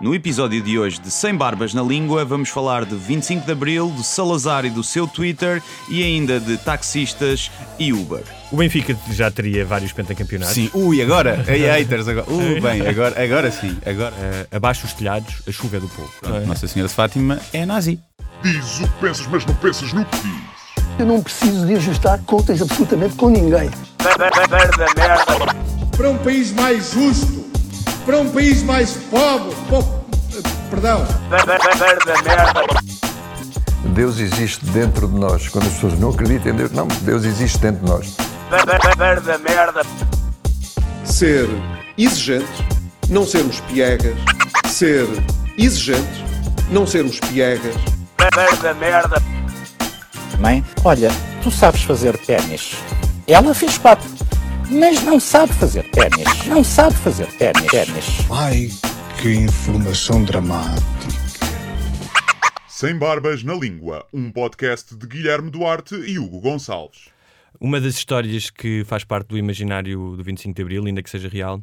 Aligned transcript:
No 0.00 0.12
episódio 0.12 0.60
de 0.60 0.76
hoje 0.76 1.00
de 1.00 1.08
Sem 1.08 1.36
Barbas 1.36 1.72
na 1.72 1.82
Língua, 1.82 2.24
vamos 2.24 2.48
falar 2.48 2.84
de 2.84 2.96
25 2.96 3.46
de 3.46 3.52
Abril, 3.52 3.92
de 3.96 4.04
Salazar 4.04 4.64
e 4.64 4.70
do 4.70 4.82
seu 4.82 5.06
Twitter 5.06 5.62
e 5.88 6.02
ainda 6.02 6.40
de 6.40 6.58
taxistas 6.58 7.50
e 7.78 7.92
Uber. 7.92 8.22
O 8.50 8.56
Benfica 8.56 8.96
já 9.12 9.30
teria 9.30 9.64
vários 9.64 9.92
pentacampeonatos. 9.92 10.56
Sim, 10.56 10.68
ui, 10.74 11.00
agora, 11.00 11.42
ei, 11.46 11.62
haters, 11.62 12.08
agora, 12.08 12.26
uh, 12.28 12.60
bem, 12.60 12.86
agora, 12.86 13.24
agora 13.24 13.50
sim, 13.52 13.78
agora. 13.86 14.14
Uh, 14.14 14.56
abaixo 14.56 14.84
os 14.84 14.92
telhados, 14.92 15.42
a 15.48 15.52
chuva 15.52 15.76
é 15.76 15.80
do 15.80 15.88
povo. 15.88 16.10
É? 16.24 16.40
Nossa 16.44 16.66
Senhora 16.66 16.88
de 16.88 16.94
Fátima 16.94 17.40
é 17.52 17.64
nazi. 17.64 18.00
Diz 18.42 18.80
o 18.80 18.88
que 18.88 19.00
pensas, 19.00 19.26
mas 19.28 19.46
não 19.46 19.54
pensas 19.54 19.92
no 19.92 20.04
que 20.04 20.16
diz. 20.18 20.54
Eu 20.98 21.06
não 21.06 21.22
preciso 21.22 21.66
de 21.66 21.74
ajustar 21.74 22.18
contas 22.24 22.60
absolutamente 22.60 23.14
com 23.14 23.28
ninguém. 23.28 23.70
Para 25.96 26.10
um 26.10 26.18
país 26.18 26.52
mais 26.52 26.92
justo, 26.92 27.43
para 28.04 28.18
um 28.18 28.28
país 28.30 28.62
mais 28.62 28.92
pobre, 29.10 29.54
po- 29.68 30.04
perdão, 30.70 31.06
Deus 33.94 34.18
existe 34.18 34.64
dentro 34.66 35.06
de 35.08 35.14
nós. 35.18 35.48
Quando 35.48 35.66
as 35.66 35.72
pessoas 35.74 35.98
não 35.98 36.10
acreditam 36.10 36.52
em 36.52 36.56
Deus, 36.56 36.72
não, 36.72 36.86
Deus 37.02 37.24
existe 37.24 37.58
dentro 37.58 37.84
de 37.84 37.90
nós. 37.90 38.16
ser 41.04 41.48
exigente, 41.96 42.46
não 43.08 43.26
sermos 43.26 43.60
piegas, 43.60 44.16
ser 44.66 45.06
exigente, 45.58 46.24
não 46.70 46.86
sermos 46.86 47.20
piegas, 47.20 47.74
Mãe, 50.40 50.64
olha, 50.84 51.10
tu 51.42 51.50
sabes 51.50 51.82
fazer 51.82 52.16
ténis. 52.18 52.74
Ela 53.26 53.54
fez 53.54 53.78
quatro, 53.78 54.08
mas 54.74 55.02
não 55.04 55.20
sabe 55.20 55.52
fazer 55.52 55.88
ténis. 55.90 56.46
Não 56.46 56.64
sabe 56.64 56.94
fazer 56.96 57.26
ténis. 57.38 57.70
ténis. 57.70 58.30
ai 58.30 58.68
que 59.22 59.32
informação 59.32 60.24
dramática. 60.24 60.84
Sem 62.66 62.98
Barbas 62.98 63.44
na 63.44 63.54
Língua, 63.54 64.04
um 64.12 64.32
podcast 64.32 64.96
de 64.96 65.06
Guilherme 65.06 65.48
Duarte 65.48 65.94
e 65.94 66.18
Hugo 66.18 66.40
Gonçalves. 66.40 67.08
Uma 67.60 67.80
das 67.80 67.94
histórias 67.94 68.50
que 68.50 68.82
faz 68.84 69.04
parte 69.04 69.28
do 69.28 69.38
imaginário 69.38 70.16
do 70.16 70.24
25 70.24 70.54
de 70.54 70.62
Abril, 70.62 70.84
ainda 70.84 71.02
que 71.02 71.08
seja 71.08 71.28
real, 71.28 71.62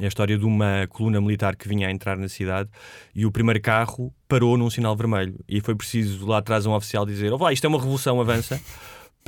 é 0.00 0.06
a 0.06 0.08
história 0.08 0.38
de 0.38 0.44
uma 0.46 0.86
coluna 0.88 1.20
militar 1.20 1.54
que 1.54 1.68
vinha 1.68 1.88
a 1.88 1.90
entrar 1.90 2.16
na 2.16 2.28
cidade 2.28 2.70
e 3.14 3.26
o 3.26 3.30
primeiro 3.30 3.60
carro 3.60 4.12
parou 4.26 4.56
num 4.56 4.70
sinal 4.70 4.96
vermelho. 4.96 5.38
E 5.46 5.60
foi 5.60 5.74
preciso 5.74 6.26
lá 6.26 6.38
atrás 6.38 6.64
um 6.64 6.72
oficial 6.72 7.04
dizer: 7.04 7.30
oh, 7.30 7.36
lá, 7.36 7.52
isto 7.52 7.66
é 7.66 7.68
uma 7.68 7.78
revolução, 7.78 8.18
avança. 8.20 8.58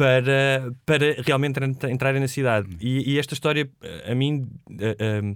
Para, 0.01 0.73
para 0.87 1.21
realmente 1.23 1.63
entra- 1.63 1.91
entrarem 1.91 2.21
na 2.23 2.29
cidade. 2.29 2.69
E, 2.81 3.13
e 3.13 3.19
esta 3.19 3.35
história, 3.35 3.69
a 4.11 4.15
mim, 4.15 4.49
eh, 4.79 4.97
eh, 4.99 5.35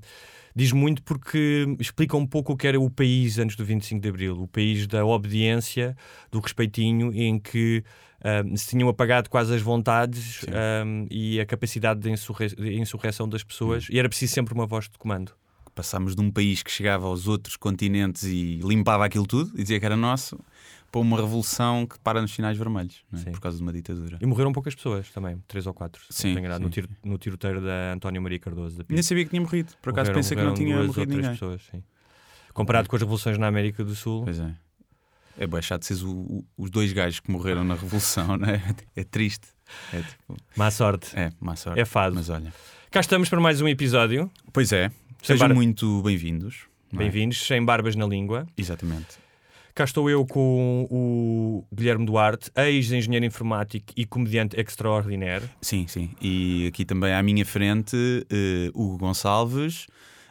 diz 0.57 0.73
muito 0.73 1.03
porque 1.03 1.67
explica 1.79 2.17
um 2.17 2.27
pouco 2.27 2.55
o 2.55 2.57
que 2.57 2.67
era 2.67 2.81
o 2.81 2.89
país 2.89 3.39
antes 3.39 3.57
do 3.57 3.65
25 3.65 4.01
de 4.01 4.09
Abril. 4.09 4.41
O 4.41 4.49
país 4.49 4.87
da 4.87 5.05
obediência, 5.05 5.95
do 6.33 6.41
respeitinho, 6.41 7.13
em 7.13 7.39
que 7.39 7.85
ah, 8.23 8.43
se 8.57 8.69
tinham 8.71 8.89
apagado 8.89 9.29
quase 9.29 9.55
as 9.55 9.61
vontades 9.61 10.47
ah, 10.49 10.83
e 11.11 11.39
a 11.39 11.45
capacidade 11.45 12.01
de, 12.01 12.11
insurre- 12.11 12.57
de 12.57 12.75
insurreição 12.81 13.29
das 13.29 13.45
pessoas. 13.45 13.87
E 13.91 13.99
era 13.99 14.09
preciso 14.09 14.33
sempre 14.33 14.55
uma 14.55 14.65
voz 14.65 14.89
de 14.89 14.97
comando. 14.97 15.33
Passámos 15.75 16.17
de 16.17 16.23
um 16.23 16.31
país 16.31 16.63
que 16.63 16.71
chegava 16.71 17.07
aos 17.07 17.29
outros 17.29 17.57
continentes 17.57 18.23
e 18.23 18.61
limpava 18.65 19.05
aquilo 19.05 19.27
tudo 19.27 19.51
e 19.57 19.63
dizia 19.63 19.79
que 19.79 19.85
era 19.85 19.97
nosso, 19.97 20.39
para 20.95 21.01
uma 21.01 21.17
revolução 21.17 21.87
que 21.87 21.99
para 21.99 22.21
nos 22.23 22.33
sinais 22.33 22.57
vermelhos, 22.57 23.03
é? 23.27 23.31
Por 23.31 23.41
causa 23.41 23.57
de 23.57 23.63
uma 23.65 23.73
ditadura. 23.73 24.19
E 24.21 24.27
morreram 24.27 24.53
poucas 24.53 24.75
pessoas 24.75 25.11
também, 25.11 25.43
três 25.49 25.67
ou 25.67 25.75
quatro. 25.75 26.01
Sim, 26.09 26.35
sim, 26.37 26.41
no, 26.61 26.71
tiro- 26.71 26.89
no 27.05 27.19
tiroteio 27.19 27.61
da 27.61 27.93
António 27.95 28.23
Maria 28.23 28.39
Cardoso. 28.39 28.79
Da 28.79 28.85
Nem 28.89 29.03
sabia 29.03 29.25
que 29.25 29.31
tinha 29.31 29.43
morrido, 29.43 29.73
por 29.83 29.91
acaso 29.91 30.11
Morreram- 30.11 30.15
pensei 30.23 30.37
que 30.37 30.43
não 30.45 30.55
tinha 30.55 30.77
morrido 30.83 31.15
ninguém. 31.15 31.31
pessoas. 31.33 31.63
Comparado 32.53 32.89
com 32.89 32.95
as 32.95 33.03
revoluções 33.03 33.37
na 33.39 33.49
América 33.49 33.83
do 33.85 33.95
Sul. 33.95 34.23
Pois 34.25 34.39
é. 34.39 34.55
É 35.37 35.47
bem 35.49 35.61
chato 35.61 35.83
seres 35.85 36.03
os 36.57 36.71
dois 36.71 36.93
gajos 36.93 37.19
que 37.19 37.29
morreram 37.29 37.65
na 37.65 37.75
Revolução, 37.75 38.37
é? 38.47 38.63
É 38.95 39.03
triste. 39.03 39.49
É 39.93 40.01
tipo. 40.01 40.37
Má 40.57 40.71
sorte. 40.71 41.11
É, 41.19 41.33
má 41.41 41.57
sorte. 41.57 41.81
É 41.81 41.85
fado. 41.85 42.15
Mas 42.15 42.29
olha. 42.31 42.55
Cá 42.91 43.01
estamos 43.01 43.29
para 43.29 43.41
mais 43.41 43.61
um 43.61 43.67
episódio. 43.67 44.31
Pois 44.53 44.73
é. 44.73 44.93
Sejam 45.21 45.49
bar- 45.49 45.55
muito 45.57 46.01
bem-vindos. 46.03 46.67
é? 46.93 46.97
Bem-vindos, 46.97 47.45
sem 47.45 47.65
barbas 47.65 47.97
na 47.97 48.07
língua. 48.07 48.47
Exatamente. 48.57 49.24
Cá 49.75 49.83
estou 49.83 50.09
eu 50.09 50.25
com 50.25 50.87
o 50.89 51.65
Guilherme 51.75 52.07
Duarte, 52.07 52.49
ex-engenheiro 52.57 53.27
informático 53.27 53.93
e 53.97 54.05
comediante 54.07 54.59
extraordinário. 54.61 55.51
Sim, 55.61 55.87
sim. 55.89 56.11
E 56.23 56.69
aqui 56.69 56.85
também 56.85 57.13
à 57.13 57.21
minha 57.21 57.45
frente, 57.45 57.97
eh, 58.31 58.71
Hugo 58.73 58.99
Gonçalves, 58.99 59.89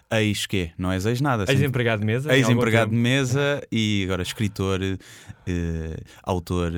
ex-quê? 0.09 0.71
Não 0.77 0.89
és 0.93 1.05
ex-nada. 1.05 1.41
sempre- 1.45 1.55
Ex-empregado 1.55 1.99
de 1.99 2.05
mesa. 2.05 2.33
Ex-empregado 2.33 2.91
de 2.91 2.95
mesa 2.95 3.61
e 3.69 4.03
agora 4.05 4.21
escritor, 4.21 4.79
eh, 4.81 5.97
autor, 6.23 6.71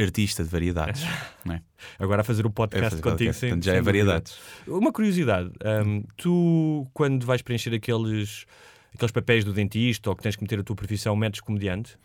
artista 0.00 0.42
de 0.42 0.48
variedades. 0.48 1.02
é? 1.52 1.60
Agora 1.98 2.22
a 2.22 2.24
fazer 2.24 2.46
o 2.46 2.48
É 2.48 2.52
podcast 2.52 2.90
fazer 2.92 3.02
contigo. 3.02 3.18
podcast, 3.18 3.40
sem- 3.40 3.48
portanto, 3.50 3.64
já 3.66 3.74
é 3.74 3.82
variedades. 3.82 4.38
Uma 4.66 4.90
curiosidade. 4.90 5.50
hum, 5.86 6.02
tu, 6.16 6.86
quando 6.94 7.26
vais 7.26 7.42
preencher 7.42 7.74
aqueles, 7.74 8.46
aqueles 8.96 9.12
papéis 9.12 9.44
do 9.44 9.52
dentista 9.52 10.10
ou 10.10 10.16
que 10.16 10.22
tens 10.22 10.34
que 10.36 10.42
meter 10.42 10.58
a 10.58 10.62
tua 10.64 10.74
profissão, 10.76 11.14
metes 11.14 11.40
comediante? 11.40 11.96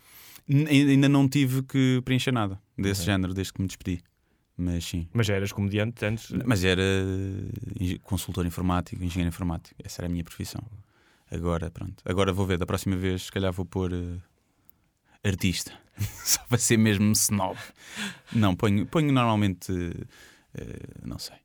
Ainda 0.48 1.08
não 1.08 1.28
tive 1.28 1.62
que 1.62 2.00
preencher 2.04 2.32
nada 2.32 2.60
desse 2.76 3.04
género 3.04 3.32
desde 3.34 3.52
que 3.52 3.60
me 3.62 3.66
despedi. 3.68 4.02
Mas 4.56 4.84
sim. 4.84 5.08
Mas 5.12 5.26
já 5.26 5.34
eras 5.34 5.50
comediante 5.52 6.04
antes? 6.04 6.30
Mas 6.44 6.62
era 6.62 6.82
engen- 7.80 7.98
consultor 8.02 8.44
informático, 8.44 9.02
engenheiro 9.02 9.28
informático. 9.28 9.74
Essa 9.82 10.02
era 10.02 10.06
a 10.06 10.10
minha 10.10 10.22
profissão. 10.24 10.62
Agora, 11.30 11.70
pronto. 11.70 12.02
Agora 12.04 12.32
vou 12.32 12.44
ver, 12.46 12.58
da 12.58 12.66
próxima 12.66 12.94
vez, 12.96 13.22
se 13.22 13.32
calhar 13.32 13.50
vou 13.52 13.64
pôr 13.64 13.92
eh, 13.92 14.18
artista. 15.28 15.72
Só 16.24 16.40
para 16.48 16.58
ser 16.58 16.76
mesmo 16.76 17.10
snob. 17.12 17.56
Não, 18.32 18.54
ponho, 18.54 18.84
ponho 18.86 19.10
normalmente, 19.12 19.72
eh, 20.54 20.76
não 21.04 21.18
sei. 21.18 21.36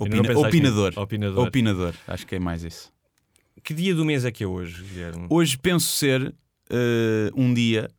Não 0.00 0.06
Opina- 0.06 0.22
pensaste 0.22 0.48
opinador. 0.48 0.88
nisso? 0.88 1.00
Opinador. 1.00 1.46
Opinador. 1.48 1.94
Acho 2.08 2.26
que 2.26 2.34
é 2.36 2.38
mais 2.38 2.62
isso. 2.64 2.92
Que 3.64 3.72
dia 3.72 3.94
do 3.94 4.04
mês 4.04 4.24
é 4.26 4.30
que 4.30 4.44
é 4.44 4.46
hoje, 4.46 4.82
Guilherme? 4.84 5.26
Hoje 5.30 5.56
penso 5.56 5.88
ser 5.88 6.34
eh, 6.68 7.30
um 7.34 7.54
dia, 7.54 7.90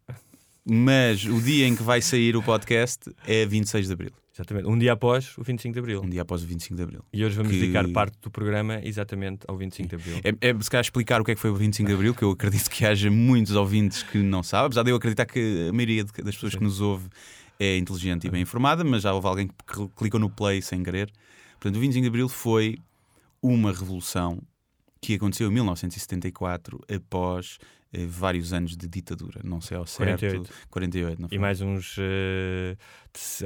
mas 0.64 1.26
o 1.26 1.42
dia 1.42 1.68
em 1.68 1.76
que 1.76 1.82
vai 1.82 2.02
sair 2.02 2.36
o 2.38 2.44
podcast 2.44 3.10
é 3.26 3.46
26 3.48 3.88
de 3.88 3.94
Abril. 3.94 4.12
Exatamente. 4.34 4.68
Um 4.68 4.78
dia 4.78 4.92
após 4.94 5.36
o 5.38 5.44
25 5.44 5.74
de 5.74 5.80
Abril. 5.80 6.02
Um 6.04 6.10
dia 6.10 6.22
após 6.22 6.44
o 6.44 6.46
25 6.46 6.76
de 6.76 6.84
Abril. 6.84 7.04
E 7.12 7.24
hoje 7.26 7.36
vamos 7.38 7.52
Que- 7.54 7.60
dedicar 7.62 7.88
parte 7.90 8.16
do 8.22 8.30
programa 8.30 8.80
exatamente 8.84 9.40
ao 9.48 9.58
25 9.58 9.90
de 9.90 9.96
Abril. 9.96 10.20
É, 10.24 10.50
é 10.50 10.62
se 10.62 10.70
calhar 10.70 10.84
explicar 10.84 11.20
o 11.22 11.24
que 11.24 11.32
é 11.32 11.36
que 11.36 11.42
foi 11.42 11.50
o 11.50 11.56
25 11.56 11.88
de 11.88 11.94
Abril, 11.96 12.14
que 12.14 12.24
eu 12.24 12.32
acredito 12.32 12.70
que 12.70 12.86
haja 12.86 13.10
muitos 13.10 13.56
ouvintes 13.56 14.04
que 14.04 14.20
não 14.20 14.44
sabem, 14.44 14.68
apesar 14.68 14.84
de 14.84 14.92
eu 14.92 14.96
acreditar 14.98 15.26
que 15.26 15.68
a 15.70 15.74
maioria 15.74 16.04
das 16.04 16.36
pessoas 16.36 16.54
que 16.54 16.64
nos 16.64 16.80
ouve 16.82 17.08
é 17.60 17.78
inteligente 17.78 18.28
e 18.28 18.30
bem 18.30 18.42
informada, 18.42 18.84
mas 18.84 19.02
já 19.04 19.14
houve 19.14 19.26
alguém 19.26 19.48
que 19.48 19.54
cl- 19.74 19.90
clicou 19.96 20.20
no 20.20 20.30
play 20.30 20.62
sem 20.62 20.84
querer. 20.84 21.10
Portanto, 21.60 21.78
o 21.78 21.80
25 21.80 22.02
de 22.04 22.08
Abril 22.10 22.28
foi 22.30 22.78
uma 23.42 23.72
revolução 23.72 24.40
que 25.06 25.16
aconteceu 25.16 25.50
em 25.50 25.54
1974, 25.54 26.80
após 26.94 27.58
eh, 27.94 28.06
vários 28.06 28.52
anos 28.54 28.76
de 28.76 28.88
ditadura. 28.88 29.42
Não 29.44 29.62
sei 29.62 29.78
ao 29.78 29.86
certo. 29.86 30.20
48. 30.20 30.54
48, 30.70 31.22
não 31.22 31.30
foi? 31.30 31.38
E 31.38 31.40
mais 31.40 31.62
uns. 31.62 31.96
eh, 32.00 32.76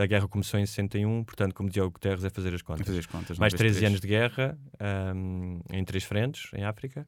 a 0.01 0.05
guerra 0.05 0.27
começou 0.27 0.59
em 0.59 0.65
61, 0.65 1.23
portanto, 1.23 1.53
como 1.53 1.69
dizia 1.69 1.85
o 1.85 1.89
Guterres, 1.91 2.23
é 2.23 2.29
fazer 2.29 2.53
as 2.53 2.61
A 2.61 2.63
contas. 2.63 2.85
fazer 2.87 2.99
as 2.99 3.05
contas. 3.05 3.37
mais 3.37 3.53
vês 3.53 3.59
13 3.59 3.75
três. 3.77 3.89
anos 3.89 4.01
de 4.01 4.07
guerra 4.07 4.57
ahm, 4.79 5.59
em 5.71 5.83
três 5.83 6.03
frentes 6.03 6.49
em 6.53 6.63
África. 6.63 7.07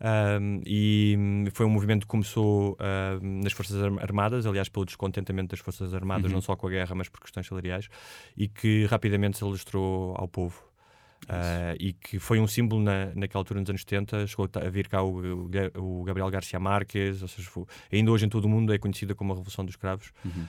Ahm, 0.00 0.60
e 0.66 1.14
hum, 1.18 1.44
foi 1.54 1.64
um 1.64 1.70
movimento 1.70 2.00
que 2.02 2.08
começou 2.08 2.76
ahm, 2.80 3.42
nas 3.42 3.52
Forças 3.52 3.80
Arm- 3.82 3.98
Armadas, 4.00 4.44
aliás, 4.44 4.68
pelo 4.68 4.84
descontentamento 4.84 5.50
das 5.50 5.60
Forças 5.60 5.94
Armadas, 5.94 6.26
Uhum. 6.30 6.34
não 6.34 6.40
só 6.42 6.56
com 6.56 6.66
a 6.66 6.70
guerra, 6.70 6.94
mas 6.94 7.08
por 7.08 7.20
questões 7.20 7.46
salariais, 7.46 7.88
e 8.36 8.48
que 8.48 8.84
rapidamente 8.86 9.38
se 9.38 9.44
alastrou 9.44 10.14
ao 10.18 10.26
povo. 10.28 10.62
Ah, 11.28 11.74
e 11.78 11.92
que 11.92 12.18
foi 12.18 12.38
um 12.40 12.46
símbolo 12.46 12.82
na, 12.82 13.06
naquela 13.14 13.40
altura, 13.40 13.60
nos 13.60 13.68
anos 13.70 13.82
70, 13.82 14.26
chegou 14.26 14.48
a 14.54 14.68
vir 14.68 14.88
cá 14.88 15.02
o, 15.02 15.48
o 15.78 16.04
Gabriel 16.04 16.28
Garcia 16.30 16.58
Marques, 16.60 17.22
ou 17.22 17.28
seja, 17.28 17.48
foi- 17.48 17.64
ainda 17.92 18.10
hoje 18.10 18.26
em 18.26 18.28
todo 18.28 18.44
o 18.44 18.48
mundo 18.48 18.72
é 18.72 18.78
conhecida 18.78 19.14
como 19.14 19.32
a 19.32 19.36
Revolução 19.36 19.64
dos 19.64 19.72
Escravos. 19.72 20.10
Uhum. 20.24 20.46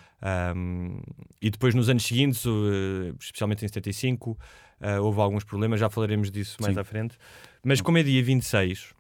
Um, 0.56 1.02
e 1.42 1.50
depois, 1.50 1.76
nos 1.76 1.90
anos 1.90 2.04
seguintes, 2.06 2.44
uh, 2.46 3.16
especialmente 3.20 3.64
em 3.64 3.68
75, 3.68 4.32
uh, 4.32 5.02
houve 5.04 5.20
alguns 5.22 5.44
problemas, 5.44 5.80
já 5.80 5.90
falaremos 5.90 6.32
disso 6.32 6.58
mais 6.62 6.74
Sim. 6.74 6.80
à 6.80 6.84
frente. 6.84 7.18
Mas 7.64 7.82
como 7.82 7.98
é 7.98 8.04
dia 8.04 8.24
26, 8.24 8.95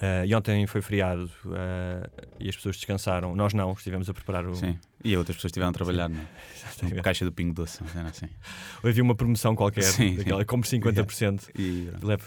uh, 0.00 0.24
e 0.26 0.34
ontem 0.34 0.66
foi 0.66 0.80
feriado 0.82 1.30
uh, 1.46 2.24
e 2.40 2.48
as 2.48 2.56
pessoas 2.56 2.76
descansaram, 2.76 3.34
nós 3.36 3.52
não, 3.54 3.72
estivemos 3.72 4.08
a 4.08 4.14
preparar 4.14 4.46
o. 4.46 4.54
Sim. 4.54 4.78
E 5.04 5.16
outras 5.16 5.36
pessoas 5.36 5.50
estiveram 5.50 5.70
a 5.70 5.72
trabalhar 5.72 6.08
na 6.08 6.20
Exatamente. 6.56 7.02
caixa 7.02 7.24
do 7.24 7.32
Pingo 7.32 7.54
Doce. 7.54 7.80
era 7.94 8.08
assim. 8.08 8.28
Havia 8.82 9.02
uma 9.02 9.14
promoção 9.14 9.54
qualquer, 9.54 9.82
Sim, 9.82 10.16
daquela, 10.16 10.40
sim. 10.40 10.46
compre 10.46 10.68
50%. 10.70 11.50
E, 11.58 11.90
Leve. 12.02 12.24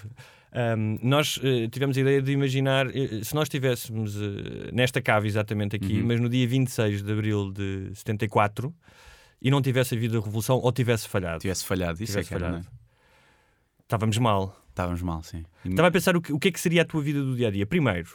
Um, 0.53 0.97
nós 1.03 1.37
uh, 1.37 1.67
tivemos 1.69 1.97
a 1.97 2.01
ideia 2.01 2.21
de 2.21 2.31
imaginar, 2.31 2.87
se 3.21 3.35
nós 3.35 3.43
estivéssemos 3.47 4.15
nesta 4.73 5.01
cave 5.01 5.27
exatamente 5.27 5.75
aqui, 5.75 5.99
Uhum. 5.99 6.07
mas 6.07 6.19
no 6.21 6.29
dia 6.29 6.47
26 6.47 7.03
de 7.03 7.11
abril 7.11 7.51
de 7.51 7.91
74 7.93 8.73
e 9.41 9.51
não 9.51 9.61
tivesse 9.61 9.93
havido 9.93 10.17
a 10.17 10.21
revolução 10.21 10.57
ou 10.57 10.71
tivesse 10.71 11.07
falhado. 11.07 11.39
tivesse 11.39 11.63
falhado, 11.65 12.01
isso 12.01 12.13
tivesse 12.13 12.19
é 12.19 12.23
que 12.29 12.33
era, 12.33 12.45
falhado. 12.53 12.63
não 12.65 12.71
é? 12.71 12.77
Estávamos 13.83 14.17
mal. 14.17 14.57
Estávamos 14.77 15.01
mal, 15.01 15.23
sim. 15.23 15.43
E- 15.65 15.69
Estava 15.69 15.87
a 15.87 15.91
pensar 15.91 16.15
o 16.15 16.21
que, 16.21 16.31
o 16.31 16.37
que 16.39 16.49
é 16.49 16.51
que 16.51 16.59
seria 16.59 16.83
a 16.83 16.85
tua 16.85 17.01
vida 17.01 17.21
do 17.23 17.35
dia 17.35 17.47
a 17.47 17.51
dia. 17.51 17.65
Primeiro, 17.65 18.09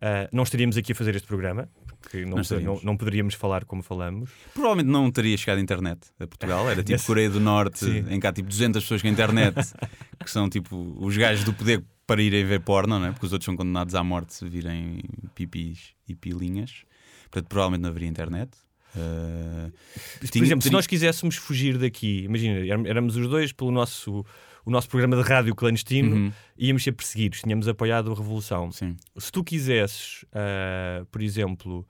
ah, 0.00 0.26
não 0.32 0.42
estaríamos 0.42 0.76
aqui 0.78 0.92
a 0.92 0.94
fazer 0.94 1.14
este 1.14 1.28
programa, 1.28 1.68
porque 2.00 2.24
não, 2.24 2.38
Não 2.62 2.80
não, 2.82 2.96
poderíamos 2.96 3.34
falar 3.34 3.64
como 3.66 3.82
falamos. 3.82 4.30
Provavelmente 4.54 4.88
não 4.90 5.10
teria 5.10 5.36
chegado 5.36 5.58
a 5.58 5.60
internet 5.60 6.00
a 6.18 6.26
Portugal. 6.26 6.68
Era 6.70 6.82
tipo 6.82 7.00
Coreia 7.06 7.28
do 7.28 7.38
Norte, 7.40 7.84
em 7.84 8.18
há 8.26 8.32
tipo 8.32 8.48
200 8.48 8.82
pessoas 8.82 9.02
com 9.02 9.08
internet, 9.08 9.54
que 10.24 10.30
são 10.30 10.48
tipo 10.48 10.96
os 10.98 11.14
gajos 11.16 11.44
do 11.44 11.52
poder 11.52 11.84
para 12.06 12.20
irem 12.22 12.44
ver 12.44 12.60
porno, 12.60 12.98
não 12.98 13.06
é? 13.06 13.12
porque 13.12 13.26
os 13.26 13.32
outros 13.32 13.44
são 13.44 13.54
condenados 13.54 13.94
à 13.94 14.02
morte 14.02 14.34
se 14.34 14.48
virem 14.48 15.00
pipis 15.34 15.90
e 16.08 16.14
pilinhas. 16.14 16.84
Portanto, 17.30 17.48
provavelmente 17.48 17.82
não 17.82 17.90
haveria 17.90 18.08
internet. 18.08 18.50
Uh, 18.94 19.72
Por 20.20 20.28
tinha- 20.28 20.44
exemplo, 20.44 20.62
se 20.62 20.70
nós 20.70 20.86
quiséssemos 20.86 21.36
fugir 21.36 21.78
daqui, 21.78 22.24
imagina, 22.24 22.58
éram- 22.66 22.86
éramos 22.86 23.16
os 23.16 23.26
dois 23.28 23.50
pelo 23.52 23.70
nosso, 23.70 24.22
o 24.64 24.70
nosso 24.70 24.88
programa 24.88 25.16
de 25.16 25.22
rádio 25.28 25.54
clandestino, 25.54 26.14
Uhum. 26.16 26.32
íamos 26.56 26.82
ser 26.84 26.92
perseguidos, 26.92 27.40
tínhamos 27.40 27.66
apoiado 27.68 28.10
a 28.12 28.14
revolução. 28.14 28.70
Sim. 28.72 28.96
Se 29.16 29.30
tu 29.32 29.42
quisesses, 29.42 30.24
ah, 30.32 31.04
por 31.10 31.20
exemplo, 31.22 31.86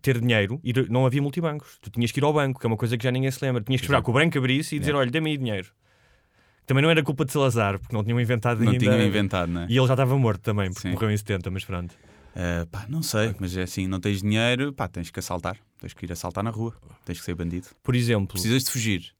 ter 0.00 0.20
dinheiro, 0.20 0.60
ir- 0.64 0.88
não 0.90 1.06
havia 1.06 1.22
multibancos. 1.22 1.78
Tu 1.80 1.90
tinhas 1.90 2.10
que 2.10 2.20
ir 2.20 2.24
ao 2.24 2.32
banco, 2.32 2.58
que 2.60 2.66
é 2.66 2.68
uma 2.68 2.76
coisa 2.76 2.96
que 2.96 3.04
já 3.04 3.10
ninguém 3.10 3.30
se 3.30 3.44
lembra. 3.44 3.62
Tinhas 3.62 3.80
que 3.80 3.84
esperar 3.86 4.02
que 4.02 4.10
o 4.10 4.12
banco 4.12 4.36
abrisse 4.38 4.76
e 4.76 4.78
dizer: 4.78 4.90
Yeah. 4.90 5.00
olha, 5.00 5.10
dê-me 5.10 5.30
aí 5.30 5.36
dinheiro. 5.38 5.68
Também 6.66 6.82
não 6.82 6.90
era 6.90 7.02
culpa 7.02 7.24
de 7.24 7.32
Salazar, 7.32 7.78
porque 7.78 7.94
não 7.94 8.04
tinham 8.04 8.20
inventado 8.20 8.62
Não 8.62 8.70
ainda. 8.72 8.78
tinham 8.84 9.02
inventado, 9.02 9.50
não 9.50 9.62
é? 9.62 9.66
E 9.68 9.76
ele 9.76 9.86
já 9.86 9.94
estava 9.94 10.16
morto 10.16 10.40
também, 10.42 10.68
porque 10.70 10.88
Sim. 10.88 10.92
morreu 10.94 11.10
em 11.10 11.16
70, 11.16 11.50
mas 11.50 11.64
pronto. 11.64 11.92
Uh, 12.34 12.66
pá, 12.68 12.86
não 12.88 13.02
sei, 13.02 13.34
mas 13.38 13.54
é 13.56 13.62
assim, 13.62 13.86
não 13.86 14.00
tens 14.00 14.22
dinheiro, 14.22 14.72
pá, 14.72 14.88
tens 14.88 15.10
que 15.10 15.18
assaltar. 15.18 15.58
Tens 15.78 15.92
que 15.92 16.06
ir 16.06 16.12
assaltar 16.12 16.42
na 16.42 16.50
rua. 16.50 16.74
Tens 17.04 17.18
que 17.18 17.24
ser 17.24 17.34
bandido. 17.34 17.66
Por 17.82 17.94
exemplo, 17.94 18.28
Precisas 18.28 18.62
de 18.64 18.70
fugir. 18.70 19.12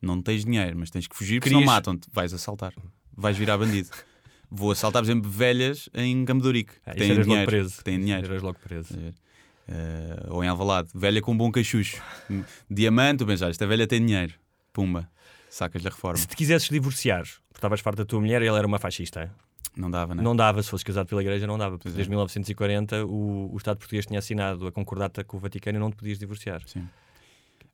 Não 0.00 0.20
tens 0.22 0.44
dinheiro, 0.44 0.78
mas 0.78 0.90
tens 0.90 1.06
que 1.06 1.14
fugir 1.16 1.40
porque 1.40 1.50
Querias- 1.50 1.60
senão 1.62 1.74
matam-te. 1.74 2.08
Vais 2.12 2.32
assaltar. 2.32 2.72
Vais 3.16 3.36
virar 3.36 3.58
bandido. 3.58 3.90
Vou 4.50 4.72
assaltar, 4.72 5.02
por 5.02 5.06
exemplo, 5.06 5.30
velhas 5.30 5.88
em 5.94 6.24
Gamedurique. 6.24 6.72
ah, 6.84 6.92
que 6.92 6.98
têm 6.98 7.10
eras 7.10 7.18
logo 7.18 7.30
dinheiro. 7.30 7.50
preso. 7.50 7.76
Que 7.78 7.84
têm 7.84 8.00
dinheiro. 8.00 8.26
Eras 8.26 8.42
logo 8.42 8.58
preso. 8.58 8.94
Uh, 8.96 10.34
ou 10.34 10.42
em 10.42 10.48
Alvalade, 10.48 10.88
velha 10.94 11.22
com 11.22 11.30
um 11.32 11.36
bom 11.36 11.52
cachucho. 11.52 12.02
Diamante, 12.68 13.18
tu 13.18 13.26
pensas, 13.26 13.50
esta 13.50 13.66
velha 13.66 13.86
tem 13.86 14.04
dinheiro. 14.04 14.34
Pumba, 14.72 15.08
sacas-lhe 15.48 15.86
a 15.86 15.90
reforma. 15.90 16.16
Se 16.16 16.26
te 16.26 16.34
quisesses 16.34 16.68
divorciar, 16.68 17.22
porque 17.22 17.58
estavas 17.58 17.78
farto 17.80 17.98
da 17.98 18.04
tua 18.04 18.18
mulher 18.20 18.42
e 18.42 18.46
ela 18.46 18.58
era 18.58 18.66
uma 18.66 18.80
fascista, 18.80 19.32
Não 19.76 19.88
dava, 19.88 20.14
né? 20.16 20.22
não 20.22 20.34
dava, 20.34 20.60
se 20.62 20.70
fosses 20.70 20.82
casado 20.82 21.06
pela 21.06 21.20
igreja, 21.22 21.46
não 21.46 21.56
dava. 21.56 21.76
Porque 21.78 21.88
é. 21.88 21.92
desde 21.92 22.10
1940 22.10 23.04
o, 23.06 23.52
o 23.52 23.56
Estado 23.56 23.76
português 23.76 24.04
tinha 24.06 24.18
assinado 24.18 24.66
a 24.66 24.72
concordata 24.72 25.22
com 25.22 25.36
o 25.36 25.40
Vaticano 25.40 25.78
e 25.78 25.80
não 25.80 25.90
te 25.90 25.96
podias 25.96 26.18
divorciar. 26.18 26.62
Sim. 26.66 26.88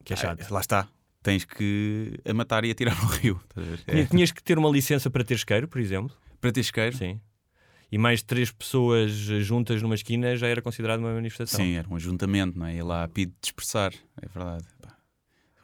Que 0.04 0.12
é 0.12 0.16
chato. 0.16 0.42
Ah, 0.42 0.52
lá 0.52 0.60
está. 0.60 0.86
Tens 1.26 1.44
que 1.44 2.20
a 2.24 2.32
matar 2.32 2.64
e 2.64 2.70
atirar 2.70 2.94
no 3.02 3.08
rio. 3.08 3.40
ver? 3.56 3.80
É. 3.88 4.04
Tinhas 4.04 4.30
que 4.30 4.40
ter 4.40 4.56
uma 4.56 4.70
licença 4.70 5.10
para 5.10 5.24
ter 5.24 5.34
isqueiro, 5.34 5.66
por 5.66 5.80
exemplo. 5.80 6.16
Para 6.40 6.52
ter 6.52 6.60
isqueiro? 6.60 6.96
Sim. 6.96 7.20
E 7.90 7.98
mais 7.98 8.20
de 8.20 8.26
três 8.26 8.52
pessoas 8.52 9.10
juntas 9.10 9.82
numa 9.82 9.96
esquina 9.96 10.36
já 10.36 10.46
era 10.46 10.62
considerado 10.62 11.00
uma 11.00 11.12
manifestação. 11.12 11.64
Sim, 11.64 11.72
era 11.72 11.88
um 11.88 11.96
ajuntamento, 11.96 12.56
não 12.56 12.66
é? 12.66 12.76
Ia 12.76 12.84
lá 12.84 13.02
a 13.02 13.08
pedido 13.08 13.32
de 13.32 13.38
dispersar, 13.42 13.92
é 14.22 14.28
verdade. 14.28 14.64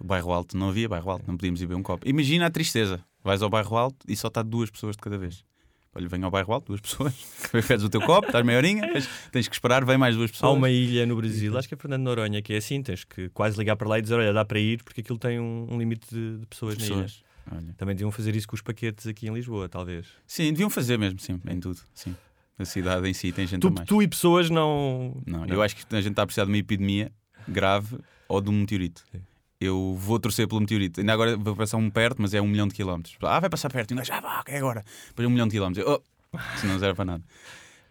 O 0.01 0.05
bairro 0.05 0.33
alto 0.33 0.57
não 0.57 0.71
havia 0.71 0.89
bairro 0.89 1.13
alto, 1.13 1.25
não 1.29 1.37
podíamos 1.37 1.63
ir 1.63 1.67
beber 1.67 1.79
um 1.79 1.83
copo. 1.85 2.09
Imagina 2.09 2.47
a 2.47 2.51
tristeza. 2.51 3.01
Vais 3.23 3.41
ao 3.41 3.49
bairro 3.49 3.77
alto 3.77 4.05
e 4.09 4.17
só 4.17 4.27
está 4.27 4.43
duas 4.43 4.69
pessoas 4.69 4.97
de 4.97 5.03
cada 5.03 5.17
vez. 5.17 5.45
Olha, 5.95 6.09
vem 6.09 6.23
ao 6.23 6.31
bairro 6.31 6.53
alto, 6.55 6.69
duas 6.69 6.81
pessoas. 6.81 7.13
Pedes 7.69 7.85
o 7.85 7.89
teu 7.91 8.01
copo, 8.01 8.27
estás 8.27 8.45
meia 8.45 8.57
horinha, 8.59 8.91
tens 9.31 9.47
que 9.47 9.55
esperar, 9.55 9.85
vem 9.85 9.99
mais 9.99 10.17
duas 10.17 10.31
Há 10.31 10.33
pessoas. 10.33 10.57
uma 10.57 10.71
ilha 10.71 11.05
no 11.05 11.15
Brasil, 11.17 11.57
acho 11.59 11.69
que 11.69 11.75
é 11.75 11.77
Fernando 11.77 12.03
Noronha, 12.03 12.41
que 12.41 12.55
é 12.55 12.57
assim: 12.57 12.83
tens 12.83 13.05
que 13.05 13.29
quase 13.31 13.59
ligar 13.59 13.77
para 13.77 13.87
lá 13.89 13.99
e 13.99 14.03
dizer, 14.03 14.15
olha, 14.15 14.33
dá 14.33 14.45
para 14.45 14.59
ir, 14.59 14.83
porque 14.83 15.03
aquilo 15.03 15.19
tem 15.19 15.39
um, 15.39 15.67
um 15.71 15.79
limite 15.79 16.09
de, 16.11 16.39
de 16.39 16.47
pessoas, 16.47 16.79
na 16.79 16.85
ilha. 16.87 16.95
pessoas. 17.03 17.23
Olha. 17.51 17.75
Também 17.77 17.95
deviam 17.95 18.11
fazer 18.11 18.35
isso 18.37 18.47
com 18.49 18.55
os 18.55 18.63
paquetes 18.63 19.07
aqui 19.07 19.27
em 19.29 19.35
Lisboa, 19.35 19.69
talvez. 19.69 20.07
Sim, 20.27 20.53
deviam 20.53 20.71
fazer 20.71 20.97
mesmo, 20.97 21.19
sim, 21.19 21.39
em 21.49 21.61
tudo. 21.61 21.81
Sim. 21.93 22.15
A 22.59 22.65
cidade 22.65 23.09
em 23.09 23.13
si 23.13 23.33
tem 23.33 23.47
gente 23.47 23.61
Tu, 23.63 23.67
a 23.69 23.71
mais. 23.71 23.89
tu 23.89 24.01
e 24.03 24.07
pessoas 24.09 24.49
não. 24.49 25.21
Não, 25.27 25.45
eu 25.47 25.61
acho 25.61 25.75
que 25.77 25.83
a 25.95 26.01
gente 26.01 26.13
está 26.13 26.23
a 26.23 26.27
precisar 26.27 26.45
de 26.45 26.51
uma 26.53 26.59
epidemia 26.59 27.11
grave 27.49 27.99
ou 28.29 28.41
de 28.41 28.49
um 28.49 28.53
meteorito. 28.53 29.03
Sim. 29.11 29.21
Eu 29.63 29.95
vou 29.99 30.19
torcer 30.19 30.49
pelo 30.49 30.61
meteorito. 30.61 31.01
Ainda 31.01 31.13
agora 31.13 31.37
vai 31.37 31.55
passar 31.55 31.77
um 31.77 31.91
perto, 31.91 32.21
mas 32.21 32.35
é 32.35 32.41
um 32.41 32.47
milhão 32.49 32.67
de 32.67 32.75
quilómetros. 32.75 33.17
Ah, 33.23 33.41
vai 33.41 33.51
passar 33.51 33.71
perto. 33.71 33.91
E 33.91 33.95
um 33.95 33.99
gajo, 33.99 34.13
ah, 34.13 34.21
vá, 34.21 34.43
é 34.47 34.59
agora. 34.59 34.85
Depois 35.09 35.27
um 35.27 35.31
milhão 35.31 35.47
de 35.47 35.53
quilómetros. 35.53 35.87
Eu, 35.87 36.03
Oh, 36.33 36.39
isso 36.57 36.67
não 36.67 36.79
serve 36.79 36.95
para 36.95 37.05
nada. 37.05 37.25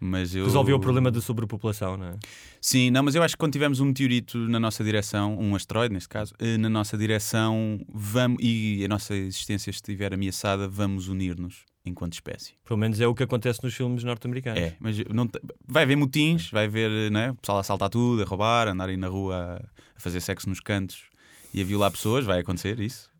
Mas 0.00 0.34
eu... 0.34 0.44
Resolveu 0.44 0.76
o 0.76 0.80
problema 0.80 1.12
da 1.12 1.20
sobrepopulação, 1.20 1.96
não 1.96 2.06
é? 2.06 2.14
Sim, 2.60 2.90
não, 2.90 3.04
mas 3.04 3.14
eu 3.14 3.22
acho 3.22 3.34
que 3.34 3.38
quando 3.38 3.52
tivermos 3.52 3.78
um 3.78 3.86
meteorito 3.86 4.36
na 4.36 4.58
nossa 4.58 4.82
direção, 4.82 5.38
um 5.38 5.54
asteroide 5.54 5.94
neste 5.94 6.08
caso, 6.08 6.34
eh, 6.40 6.58
na 6.58 6.68
nossa 6.68 6.98
direção, 6.98 7.80
vamos, 7.88 8.38
e 8.42 8.84
a 8.84 8.88
nossa 8.88 9.14
existência 9.14 9.70
estiver 9.70 10.12
ameaçada, 10.12 10.66
vamos 10.66 11.06
unir-nos 11.06 11.64
enquanto 11.86 12.14
espécie. 12.14 12.54
Pelo 12.64 12.80
menos 12.80 13.00
é 13.00 13.06
o 13.06 13.14
que 13.14 13.22
acontece 13.22 13.62
nos 13.62 13.74
filmes 13.74 14.02
norte-americanos. 14.02 14.60
É, 14.60 14.74
mas 14.80 14.98
não 15.08 15.28
vai 15.68 15.84
haver 15.84 15.96
motins, 15.96 16.50
vai 16.50 16.64
haver 16.64 17.08
né, 17.12 17.30
o 17.30 17.36
pessoal 17.36 17.58
a 17.58 17.60
assaltar 17.60 17.88
tudo, 17.88 18.22
a 18.22 18.24
roubar, 18.24 18.66
a 18.66 18.72
andar 18.72 18.88
aí 18.88 18.96
na 18.96 19.08
rua 19.08 19.64
a 19.96 20.00
fazer 20.00 20.20
sexo 20.20 20.48
nos 20.48 20.58
cantos 20.58 21.11
e 21.54 21.60
a 21.60 21.64
violar 21.64 21.90
pessoas, 21.90 22.24
vai 22.24 22.40
acontecer 22.40 22.78
isso. 22.80 23.10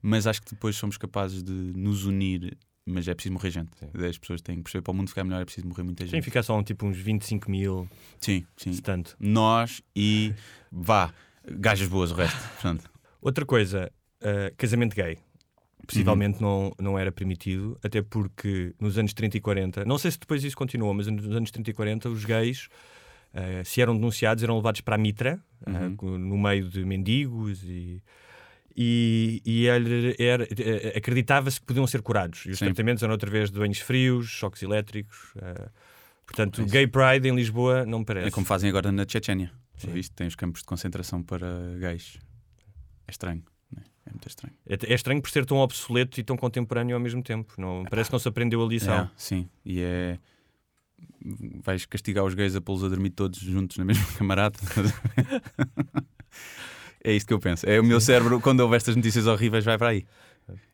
Mas 0.00 0.26
acho 0.26 0.42
que 0.42 0.50
depois 0.50 0.76
somos 0.76 0.96
capazes 0.96 1.42
de 1.42 1.52
nos 1.52 2.04
unir, 2.04 2.56
mas 2.86 3.08
é 3.08 3.14
preciso 3.14 3.32
morrer 3.32 3.50
gente. 3.50 3.70
As 4.08 4.16
pessoas 4.18 4.40
têm 4.40 4.56
que 4.56 4.62
perceber 4.62 4.82
para 4.82 4.92
o 4.92 4.94
mundo 4.94 5.08
ficar 5.08 5.24
melhor, 5.24 5.42
é 5.42 5.44
preciso 5.44 5.66
morrer 5.66 5.82
muita 5.82 6.04
Sim, 6.04 6.10
gente. 6.12 6.24
fica 6.24 6.42
só 6.42 6.56
um, 6.56 6.62
tipo 6.62 6.86
uns 6.86 6.96
25 6.96 7.50
mil, 7.50 7.88
Sim, 8.20 8.46
sim. 8.56 8.72
se 8.72 8.80
tanto. 8.80 9.16
Nós 9.18 9.82
e 9.96 10.32
vá, 10.70 11.12
gajas 11.50 11.88
boas 11.88 12.12
o 12.12 12.14
resto. 12.14 12.38
Portanto, 12.54 12.88
Outra 13.20 13.44
coisa, 13.44 13.90
uh, 14.22 14.54
casamento 14.56 14.94
gay. 14.94 15.18
Possivelmente 15.86 16.40
não, 16.42 16.72
não 16.78 16.98
era 16.98 17.10
permitido, 17.10 17.78
até 17.82 18.02
porque 18.02 18.74
nos 18.78 18.98
anos 18.98 19.14
30 19.14 19.38
e 19.38 19.40
40, 19.40 19.84
não 19.86 19.96
sei 19.96 20.10
se 20.10 20.18
depois 20.18 20.44
isso 20.44 20.56
continuou, 20.56 20.92
mas 20.92 21.06
nos 21.06 21.34
anos 21.34 21.50
30 21.50 21.70
e 21.70 21.72
40 21.72 22.08
os 22.10 22.24
gays, 22.26 22.68
uh, 23.34 23.64
se 23.64 23.80
eram 23.80 23.94
denunciados, 23.94 24.42
eram 24.44 24.56
levados 24.56 24.80
para 24.80 24.94
a 24.94 24.98
mitra, 24.98 25.40
uh, 25.62 25.96
co- 25.96 26.18
no 26.18 26.36
meio 26.38 26.68
de 26.68 26.84
mendigos 26.84 27.62
e. 27.64 28.02
E, 28.80 29.42
e 29.44 29.66
ele 29.66 30.14
era- 30.20 30.44
eh, 30.44 30.92
acreditava-se 30.96 31.58
que 31.58 31.66
podiam 31.66 31.84
ser 31.84 32.00
curados. 32.00 32.46
E 32.46 32.50
os 32.52 32.58
Sim. 32.60 32.66
tratamentos 32.66 33.02
eram 33.02 33.12
através 33.14 33.50
de 33.50 33.58
banhos 33.58 33.78
frios, 33.80 34.28
choques 34.28 34.62
elétricos. 34.62 35.34
uh, 35.34 35.68
portanto, 36.24 36.60
É 36.60 36.64
isso. 36.64 36.72
Gay 36.72 36.86
Pride 36.86 37.28
em 37.28 37.34
Lisboa 37.34 37.84
não 37.84 37.98
me 38.00 38.04
parece. 38.04 38.28
é 38.28 38.30
como 38.30 38.46
fazem 38.46 38.70
agora 38.70 38.92
na 38.92 39.04
Chechênia. 39.08 39.50
Sim. 39.78 39.90
Viste? 39.90 40.12
Tem 40.14 40.28
os 40.28 40.36
campos 40.36 40.60
de 40.60 40.66
concentração 40.66 41.24
para 41.24 41.48
gays. 41.80 42.18
É 43.08 43.10
estranho. 43.10 43.42
né? 43.74 43.82
É 44.06 44.10
muito 44.10 44.28
estranho. 44.28 44.54
É, 44.64 44.74
é 44.92 44.94
estranho 44.94 45.20
por 45.20 45.30
ser 45.30 45.44
tão 45.44 45.56
obsoleto 45.56 46.20
e 46.20 46.22
tão 46.22 46.36
contemporâneo 46.36 46.94
ao 46.94 47.00
mesmo 47.02 47.20
tempo. 47.22 47.54
Não, 47.58 47.84
parece 47.90 48.10
que 48.10 48.14
não 48.14 48.20
se 48.20 48.28
aprendeu 48.28 48.64
a 48.64 48.68
lição. 48.68 48.94
É, 48.96 49.10
sim, 49.16 49.48
e 49.64 49.80
é. 49.80 50.18
Vais 51.64 51.84
castigar 51.86 52.24
os 52.24 52.34
gays 52.34 52.56
a 52.56 52.60
pô-los 52.60 52.84
a 52.84 52.88
dormir 52.88 53.10
todos 53.10 53.38
juntos 53.38 53.76
na 53.76 53.84
mesma 53.84 54.04
camarada. 54.16 54.56
é 57.02 57.12
isto 57.12 57.26
que 57.26 57.34
eu 57.34 57.38
penso. 57.40 57.66
É 57.68 57.80
o 57.80 57.84
meu 57.84 58.00
cérebro, 58.00 58.40
quando 58.40 58.60
houve 58.60 58.76
estas 58.76 58.96
notícias 58.96 59.26
horríveis, 59.26 59.64
vai 59.64 59.76
para 59.78 59.88
aí. 59.88 60.06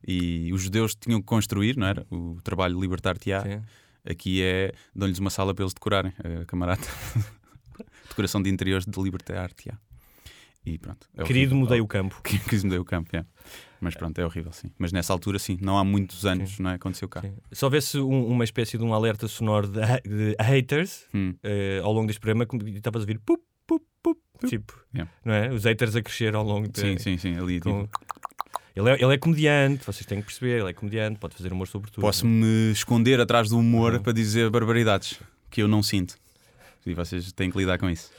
E 0.07 0.53
os 0.53 0.63
judeus 0.63 0.95
tinham 0.95 1.21
que 1.21 1.27
construir, 1.27 1.77
não 1.77 1.87
era? 1.87 2.07
O 2.11 2.39
trabalho 2.43 2.81
libertar-te-á. 2.81 3.43
Aqui 4.09 4.43
é. 4.43 4.73
dão-lhes 4.95 5.19
uma 5.19 5.31
sala 5.31 5.55
para 5.55 5.65
eles 5.65 5.75
decorarem, 5.75 6.13
a 6.43 6.45
camarada. 6.45 6.83
Decoração 8.09 8.43
de 8.43 8.51
interiores 8.51 8.87
de 8.87 9.03
libertar-te-á. 9.03 9.77
E 10.65 10.79
pronto. 10.79 11.07
é 11.17 11.25
Querido, 11.25 11.53
horrível. 11.53 11.57
mudei 11.59 11.81
o 11.81 11.87
campo. 11.87 12.21
Que 12.25 12.39
quis 12.39 12.63
mudei 12.65 12.79
o 12.79 12.85
campo, 12.85 13.15
é. 13.17 13.25
Mas 13.85 13.95
pronto, 13.95 14.19
é 14.19 14.25
horrível, 14.25 14.53
sim. 14.53 14.71
Mas 14.79 14.91
nessa 14.93 15.13
altura, 15.13 15.39
sim, 15.39 15.59
não 15.61 15.79
há 15.79 15.85
muitos 15.85 16.25
anos, 16.27 16.59
não 16.59 16.71
é? 16.71 16.75
Aconteceu 16.75 17.09
cá. 17.09 17.21
Sim. 17.21 17.35
Se 17.53 17.65
houvesse 17.65 17.99
um- 17.99 18.27
uma 18.27 18.43
espécie 18.45 18.77
de 18.79 18.83
um 18.85 18.93
alerta 18.95 19.29
sonoro 19.29 19.69
de, 19.69 19.81
de 20.05 20.37
haters 20.41 21.05
Hum. 21.15 21.35
eh, 21.43 21.81
ao 21.85 21.93
longo 21.93 22.07
deste 22.07 22.19
programa, 22.21 22.47
como 22.47 22.67
estavas 22.69 23.03
a 23.03 23.05
ouvir 23.05 23.19
pup, 23.21 23.41
pup, 23.67 23.83
pup, 24.03 24.19
tipo, 24.49 24.75
Yeah. 24.95 25.11
não 25.25 25.33
é? 25.35 25.51
Os 25.53 25.65
haters 25.65 25.95
a 25.97 26.03
crescer 26.03 26.35
ao 26.35 26.45
longo 26.45 26.69
de. 26.69 26.81
Sim, 26.81 26.99
sim, 26.99 27.17
sim. 27.19 27.37
Ali, 27.39 27.61
com- 27.61 27.83
tipo, 27.85 27.99
Ele, 28.77 28.91
é, 28.91 28.95
ele 29.03 29.15
é 29.15 29.19
comediante, 29.19 29.85
vocês 29.87 30.05
têm 30.05 30.19
que 30.21 30.27
perceber, 30.27 30.59
ele 30.61 30.71
é 30.71 30.73
comediante, 30.73 31.19
pode 31.21 31.37
fazer 31.37 31.53
humor 31.53 31.69
sobre 31.69 31.91
tudo. 31.93 32.01
Posso-me 32.01 32.73
esconder 32.73 33.21
atrás 33.21 33.49
do 33.49 33.57
humor 33.59 34.01
para 34.01 34.13
dizer 34.13 34.51
barbaridades 34.51 35.21
que 35.49 35.63
eu 35.63 35.69
não 35.69 35.81
sinto. 35.83 36.17
E 36.85 36.93
vocês 36.93 37.33
têm 37.33 37.51
que 37.53 37.57
lidar 37.57 37.79
com 37.79 37.89
isso. 37.89 38.11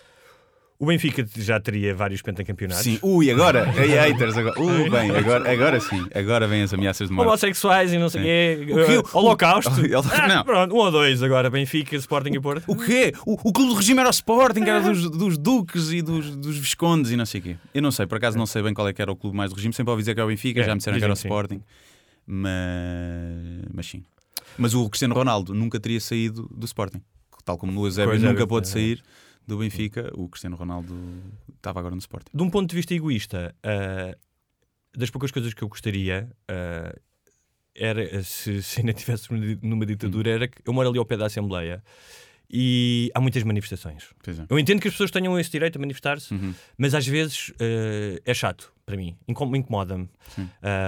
O 0.77 0.87
Benfica 0.87 1.25
já 1.37 1.57
teria 1.57 1.95
vários 1.95 2.21
pentacampeonatos. 2.21 2.83
Sim, 2.83 2.99
ui, 3.01 3.31
agora, 3.31 3.63
aí 3.79 3.91
haters, 3.91 4.35
agora, 4.35 4.59
uh, 4.61 4.91
bem, 4.91 5.09
agora, 5.15 5.49
agora 5.49 5.79
sim, 5.79 6.05
agora 6.13 6.47
vêm 6.49 6.63
as 6.63 6.73
ameaças 6.73 7.07
de 7.07 7.13
morte. 7.15 7.27
Homossexuais 7.29 7.93
e 7.93 7.97
não 7.97 8.09
sei 8.09 8.21
o 8.21 8.23
quê. 8.25 8.73
O 8.73 8.85
quê? 8.85 8.91
eh, 9.07 9.17
Holocausto. 9.17 9.71
O- 9.79 10.11
Ah, 10.11 10.27
Não. 10.27 10.43
Pronto, 10.43 10.75
um 10.75 10.77
ou 10.79 10.91
dois 10.91 11.23
agora. 11.23 11.49
Benfica, 11.49 11.95
Sporting 11.95 12.33
e 12.33 12.41
Porto. 12.41 12.65
O 12.67 12.75
quê? 12.75 13.13
O, 13.25 13.33
o 13.49 13.53
clube 13.53 13.69
do 13.71 13.75
regime 13.75 14.01
era 14.01 14.09
o 14.09 14.11
Sporting, 14.11 14.63
era 14.63 14.81
dos, 14.81 15.09
dos 15.09 15.37
duques 15.37 15.91
e 15.93 16.01
dos, 16.01 16.35
dos 16.35 16.57
viscondes 16.57 17.09
e 17.09 17.15
não 17.15 17.25
sei 17.25 17.39
o 17.39 17.43
quê. 17.45 17.55
Eu 17.73 17.81
não 17.81 17.89
sei, 17.91 18.05
por 18.05 18.17
acaso 18.17 18.37
não 18.37 18.45
sei 18.45 18.61
bem 18.61 18.73
qual 18.73 18.87
é 18.89 18.91
que 18.93 19.01
era 19.01 19.09
o 19.11 19.15
clube 19.15 19.37
mais 19.37 19.51
do 19.51 19.55
regime, 19.55 19.73
sempre 19.73 19.91
ouvi 19.91 20.01
dizer 20.01 20.13
que 20.13 20.19
era 20.19 20.25
o 20.25 20.29
Benfica, 20.29 20.59
É, 20.59 20.63
já 20.65 20.73
me 20.73 20.79
disseram 20.79 20.97
que 20.97 21.03
era 21.05 21.13
o 21.13 21.15
sim. 21.15 21.27
Sporting. 21.29 21.61
Mas, 22.27 23.63
mas 23.73 23.85
sim. 23.85 24.03
Mas 24.57 24.73
o 24.73 24.89
Cristiano 24.89 25.13
Ronaldo 25.15 25.53
nunca 25.53 25.79
teria 25.79 25.99
saído 26.01 26.49
do 26.53 26.65
Sporting. 26.65 27.01
Tal 27.43 27.57
como 27.57 27.71
o 27.71 27.75
Pois 27.81 27.97
é, 27.97 28.05
nunca 28.17 28.45
pôde 28.47 28.67
é. 28.67 28.71
sair 28.71 29.03
do 29.47 29.57
Benfica, 29.57 30.11
o 30.15 30.27
Cristiano 30.29 30.55
Ronaldo 30.55 30.95
estava 31.55 31.79
agora 31.79 31.93
no 31.95 31.99
Sporting. 31.99 32.31
de 32.33 32.43
um 32.43 32.49
ponto 32.49 32.69
de 32.69 32.75
vista 32.75 32.93
egoísta, 32.93 33.55
ah, 33.63 34.15
das 34.97 35.09
poucas 35.09 35.31
coisas 35.31 35.53
que 35.53 35.61
eu 35.61 35.67
gostaria 35.67 36.29
ah, 36.47 36.95
era, 37.75 38.23
se, 38.23 38.61
se 38.63 38.79
ainda 38.79 38.91
estivesse 38.91 39.27
numa 39.61 39.85
ditadura, 39.85 40.29
era 40.29 40.47
que 40.47 40.57
eu 40.65 40.73
moro 40.73 40.89
ali 40.89 40.97
ao 40.97 41.05
pé 41.05 41.17
da 41.17 41.25
Assembleia 41.25 41.83
E 42.49 43.09
há 43.15 43.19
muitas 43.19 43.41
manifestações. 43.43 44.03
É. 44.27 44.45
Eu 44.49 44.59
entendo 44.59 44.79
que 44.79 44.87
as 44.87 44.93
pessoas 44.93 45.09
tenham 45.11 45.37
esse 45.39 45.49
direito 45.51 45.77
a 45.77 45.79
manifestar-se, 45.79 46.33
Uhum. 46.33 46.53
mas 46.77 46.93
às 46.93 47.05
vezes 47.07 47.51
eh, 47.59 48.21
é 48.23 48.33
chato 48.33 48.71
para 48.85 48.95
mim, 48.97 49.17
Incom- 49.27 49.55
incomoda-me. 49.55 50.07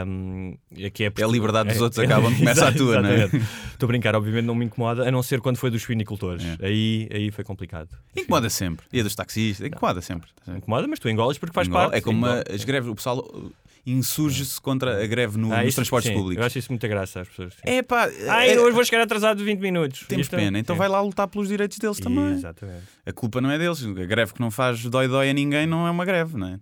Um, 0.05 0.55
é, 0.77 0.89
que 0.91 1.03
é, 1.05 1.11
É 1.17 1.23
a 1.23 1.27
liberdade 1.27 1.69
dos 1.69 1.81
outros, 1.81 1.97
acabam 1.99 2.31
de 2.31 2.37
começar 2.39 2.67
a 2.67 2.71
tua, 2.71 3.01
não 3.01 3.09
é? 3.09 3.25
Estou 3.25 3.85
a 3.85 3.87
brincar, 3.87 4.15
obviamente 4.15 4.45
não 4.45 4.53
me 4.53 4.65
incomoda, 4.65 5.07
a 5.07 5.11
não 5.11 5.23
ser 5.23 5.41
quando 5.41 5.57
foi 5.57 5.71
dos 5.71 5.81
suinicultores. 5.81 6.43
É. 6.45 6.67
Aí, 6.67 7.09
aí 7.11 7.31
foi 7.31 7.43
complicado. 7.43 7.89
Incomoda 8.15 8.49
sempre. 8.51 8.85
E 8.93 8.99
a 8.99 9.03
dos 9.03 9.15
taxistas, 9.15 9.65
incomoda 9.67 9.99
sempre. 10.01 10.29
Incomoda, 10.47 10.87
mas 10.87 10.99
tu 10.99 11.09
engolas 11.09 11.39
porque 11.39 11.53
faz 11.53 11.67
Incomoda. 11.67 11.89
parte. 11.89 11.99
É 11.99 12.01
como 12.03 12.19
Engola. 12.19 12.43
a- 12.47 12.53
as 12.53 12.63
greves, 12.63 12.87
o 12.89 12.93
pessoal 12.95 13.27
insurge-se 13.83 14.59
contra 14.61 15.01
a 15.03 15.07
greve 15.07 15.37
no- 15.39 15.51
Ah, 15.51 15.57
nos 15.59 15.69
isso- 15.69 15.75
transportes 15.77 16.11
sim, 16.11 16.15
públicos. 16.17 16.39
Eu 16.41 16.45
acho 16.45 16.59
isso 16.59 16.71
muita 16.71 16.87
graça 16.87 17.21
às 17.21 17.27
pessoas. 17.29 17.53
sim. 17.53 17.61
É 17.63 17.81
pá, 17.81 18.09
Ai, 18.29 18.51
é- 18.51 18.59
hoje 18.59 18.75
vou 18.75 18.83
chegar 18.85 19.01
atrasado 19.01 19.37
de 19.37 19.43
20 19.45 19.59
minutos. 19.59 20.05
temos 20.07 20.27
pena, 20.27 20.59
então 20.59 20.75
sim. 20.75 20.77
vai 20.77 20.89
lá 20.89 21.01
lutar 21.01 21.27
pelos 21.27 21.47
direitos 21.47 21.79
deles 21.79 21.97
também. 21.99 22.33
Exatamente. 22.33 22.83
A 23.05 23.13
culpa 23.13 23.39
não 23.41 23.49
é 23.49 23.57
deles. 23.57 23.83
A 23.83 24.05
greve 24.05 24.33
que 24.33 24.41
não 24.41 24.51
faz 24.51 24.83
dói-dói 24.85 25.29
a 25.29 25.33
ninguém 25.33 25.65
não 25.65 25.87
é 25.87 25.89
uma 25.91 26.05
greve, 26.05 26.37
não 26.37 26.47
é? 26.47 26.59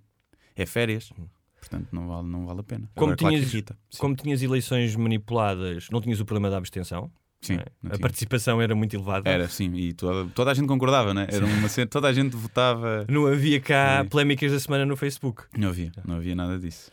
É 0.56 0.66
férias. 0.66 1.12
Portanto, 1.60 1.88
não 1.92 2.08
vale, 2.08 2.28
não 2.28 2.46
vale 2.46 2.60
a 2.60 2.64
pena. 2.64 2.90
Como 2.96 3.12
Agora, 3.12 3.18
claro 3.18 3.36
tinhas-. 3.36 3.52
Sim. 3.52 4.00
Como 4.00 4.16
tinhas 4.16 4.42
eleições 4.42 4.96
manipuladas, 4.96 5.88
não 5.92 6.00
tinhas 6.00 6.20
o 6.20 6.26
problema 6.26 6.50
da 6.50 6.58
abstenção. 6.58 7.12
Sim, 7.42 7.56
é? 7.56 7.96
a 7.96 8.00
participação 8.00 8.60
era 8.60 8.74
muito 8.74 8.96
elevada. 8.96 9.30
Era, 9.30 9.48
sim, 9.48 9.72
e 9.76 9.94
toda, 9.94 10.30
toda 10.32 10.52
a 10.52 10.54
gente 10.54 10.68
concordava, 10.68 11.14
né? 11.14 11.28
Era 11.30 11.46
uma 11.46 11.70
cena, 11.70 11.86
toda 11.86 12.08
a 12.08 12.14
gente 12.14 12.36
votava. 12.36 13.06
Não 13.08 13.28
havia 13.28 13.60
cá 13.60 14.02
Sim. 14.02 14.10
polémicas 14.10 14.52
da 14.52 14.60
semana 14.60 14.86
no 14.86 14.96
Facebook. 14.96 15.44
Não 15.56 15.70
havia, 15.70 15.92
não 16.04 16.16
havia 16.16 16.34
nada 16.34 16.58
disso. 16.58 16.92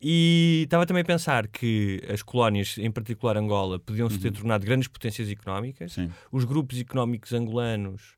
E 0.00 0.62
estava 0.64 0.86
também 0.86 1.02
a 1.02 1.04
pensar 1.04 1.46
que 1.48 2.02
as 2.10 2.22
colónias, 2.22 2.78
em 2.78 2.90
particular 2.90 3.36
Angola, 3.36 3.78
podiam 3.78 4.08
se 4.08 4.18
ter 4.18 4.32
tornado 4.32 4.64
grandes 4.64 4.88
potências 4.88 5.28
económicas. 5.28 5.94
Uhum. 5.98 6.06
Sim. 6.06 6.12
Os 6.32 6.44
grupos 6.44 6.80
económicos 6.80 7.34
angolanos 7.34 8.14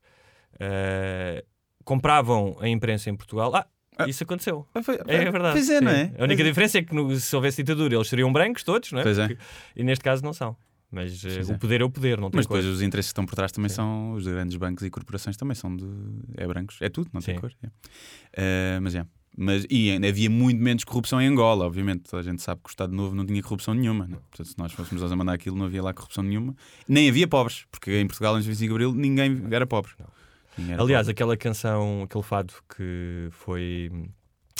eh, 0.57 1.43
compravam 1.83 2.55
a 2.61 2.69
imprensa 2.69 3.09
em 3.09 3.15
Portugal. 3.15 3.53
Ah. 3.53 3.67
Isso 4.07 4.23
aconteceu. 4.23 4.65
Foi- 4.83 4.99
É 5.07 5.17
verdade. 5.31 5.53
Pois 5.53 5.69
é, 5.69 5.79
sim. 5.79 5.85
não 5.85 5.91
é? 5.91 6.11
A 6.17 6.23
única 6.23 6.43
diferença 6.43 6.77
é 6.77 6.81
que 6.83 6.93
no- 6.93 7.15
se 7.19 7.35
houvesse 7.35 7.57
ditadura 7.63 7.95
eles 7.95 8.07
seriam 8.07 8.31
brancos 8.31 8.63
todos, 8.63 8.91
não 8.91 8.99
é? 8.99 9.03
Pois 9.03 9.17
é. 9.17 9.27
Porque- 9.27 9.43
E 9.75 9.83
neste 9.83 10.03
caso 10.03 10.23
não 10.23 10.33
são. 10.33 10.55
Mas 10.91 11.19
Pois 11.21 11.49
o 11.49 11.53
é. 11.53 11.57
poder 11.57 11.81
é 11.81 11.83
o 11.83 11.89
poder, 11.89 12.19
não 12.19 12.29
tem 12.29 12.37
Mas 12.37 12.45
depois 12.45 12.63
coisa. 12.63 12.75
os 12.77 12.81
interesses 12.83 13.09
que 13.09 13.13
estão 13.13 13.25
por 13.25 13.33
trás 13.33 13.51
também 13.51 13.67
são 13.69 14.13
os 14.13 14.27
grandes 14.27 14.55
bancos 14.57 14.83
e 14.85 14.89
corporações 14.91 15.35
também 15.35 15.55
são 15.55 15.75
de. 15.75 15.85
É 16.37 16.45
brancos, 16.47 16.77
é 16.81 16.87
tudo, 16.89 17.09
não 17.11 17.19
tem 17.19 17.33
Sim. 17.33 17.41
cor. 17.41 17.51
é. 17.63 17.67
Eh, 18.33 18.79
mas 18.79 18.93
é. 18.95 19.05
Mas, 19.35 19.65
e 19.67 19.89
ainda 19.89 20.07
havia 20.07 20.29
muito 20.29 20.61
menos 20.61 20.83
corrupção 20.83 21.19
em 21.19 21.25
Angola, 21.25 21.65
obviamente. 21.65 22.03
Toda 22.03 22.21
a 22.21 22.23
gente 22.23 22.43
sabe 22.43 22.61
que 22.63 22.69
o 22.69 22.71
Estado 22.71 22.93
Novo 22.93 23.15
não 23.15 23.25
tinha 23.25 23.41
corrupção 23.41 23.73
nenhuma. 23.73 24.05
né? 24.07 24.17
Portanto, 24.29 24.45
se 24.47 24.55
nós 24.59 24.71
fôssemos 24.73 25.01
nós 25.01 25.11
a 25.11 25.15
mandar 25.15 25.33
aquilo, 25.33 25.57
não 25.57 25.65
havia 25.65 25.81
lá 25.81 25.91
corrupção 25.91 26.23
nenhuma. 26.23 26.55
Nem 26.87 27.09
havia 27.09 27.27
pobres, 27.27 27.65
porque 27.71 27.99
em 27.99 28.05
Portugal, 28.05 28.35
antes 28.35 28.43
de 28.45 28.51
25 28.51 28.69
de 28.69 28.73
Abril, 28.85 28.93
ninguém 28.93 29.41
era 29.49 29.65
pobre. 29.65 29.93
Era 29.97 30.07
Aliás, 30.77 31.07
aquela 31.09 31.35
canção, 31.37 32.03
aquele 32.03 32.23
fado 32.23 32.53
que 32.75 33.27
foi. 33.31 33.91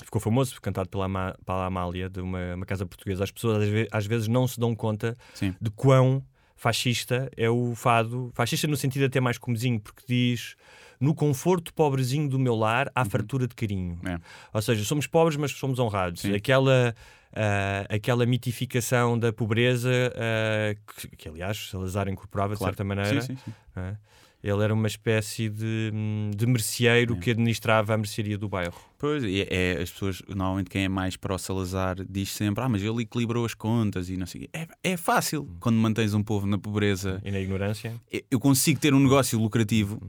Ficou 0.04 0.20
famoso, 0.20 0.60
cantado 0.62 0.90
pela, 0.90 1.06
Ama- 1.06 1.36
pela 1.46 1.66
Amália, 1.66 2.10
de 2.10 2.20
uma, 2.20 2.56
uma 2.56 2.66
casa 2.66 2.86
portuguesa. 2.86 3.24
As 3.24 3.32
pessoas 3.32 3.64
às 3.64 3.70
ve- 3.70 3.88
às 3.92 4.06
vezes 4.06 4.28
não 4.28 4.48
se 4.48 4.60
dão 4.60 4.76
conta 4.76 5.16
Sim. 5.34 5.56
de 5.62 5.70
quão 5.72 6.24
fascista 6.56 7.30
é 7.38 7.50
o 7.50 7.74
fado. 7.76 8.32
Fascista 8.34 8.68
no 8.68 8.76
sentido 8.76 9.06
até 9.06 9.20
mais 9.22 9.38
comezinho, 9.38 9.80
porque 9.80 10.04
diz 10.08 10.56
no 11.00 11.14
conforto 11.14 11.74
pobrezinho 11.74 12.28
do 12.30 12.40
meu 12.40 12.56
lar 12.56 12.90
há 12.96 13.04
fartura 13.06 13.48
de 13.48 13.56
carinho. 13.56 14.00
É. 14.06 14.18
Ou 14.54 14.62
seja, 14.62 14.84
somos 14.84 15.06
pobres, 15.08 15.38
mas 15.38 15.52
somos 15.52 15.78
honrados. 15.80 16.22
Sim. 16.22 16.34
Aquela, 16.34 16.96
ah, 17.36 17.86
aquela 17.90 18.26
mitificação 18.26 19.18
da 19.18 19.32
pobreza 19.34 19.90
ah, 20.16 20.76
que, 20.98 21.16
que, 21.16 21.30
aliás, 21.30 21.70
Salazar 21.70 22.08
incorporava 22.10 22.56
Claro. 22.56 22.72
de 22.72 22.78
certa 22.78 22.84
maneira. 22.84 23.22
Sim, 23.22 23.36
sim, 23.36 23.42
sim. 23.46 23.54
não 23.76 23.84
é? 23.84 23.98
Ele 24.44 24.62
era 24.62 24.74
uma 24.74 24.88
espécie 24.88 25.48
de, 25.48 25.90
hum, 25.94 26.32
de 26.36 26.46
merceeiro 26.46 27.16
É. 27.16 27.18
que 27.18 27.32
administrava 27.32 27.94
a 27.94 27.98
mercearia 27.98 28.38
do 28.38 28.50
bairro. 28.50 28.76
Pois, 28.98 29.24
e 29.24 29.48
é, 29.50 29.80
as 29.82 29.90
pessoas, 29.90 30.22
normalmente 30.28 30.70
quem 30.70 30.84
é 30.84 30.90
mais 30.90 31.16
para 31.16 31.34
o 31.34 31.38
Salazar 31.38 31.96
diz 32.10 32.30
sempre: 32.30 32.62
Ah, 32.62 32.68
mas 32.68 32.82
ele 32.84 33.04
equilibrou 33.04 33.46
as 33.46 33.54
contas 33.54 34.10
e 34.10 34.18
não 34.18 34.26
sei. 34.26 34.50
É, 34.52 34.68
é 34.84 34.98
fácil 34.98 35.48
quando 35.62 35.78
mantens 35.78 36.14
um 36.14 36.22
povo 36.22 36.46
na 36.46 36.58
pobreza. 36.58 37.22
E 37.24 37.32
na 37.32 37.40
ignorância. 37.40 37.94
Eu 38.30 38.40
consigo 38.40 38.80
ter 38.82 38.94
um 38.94 39.00
negócio 39.00 39.40
lucrativo 39.40 40.00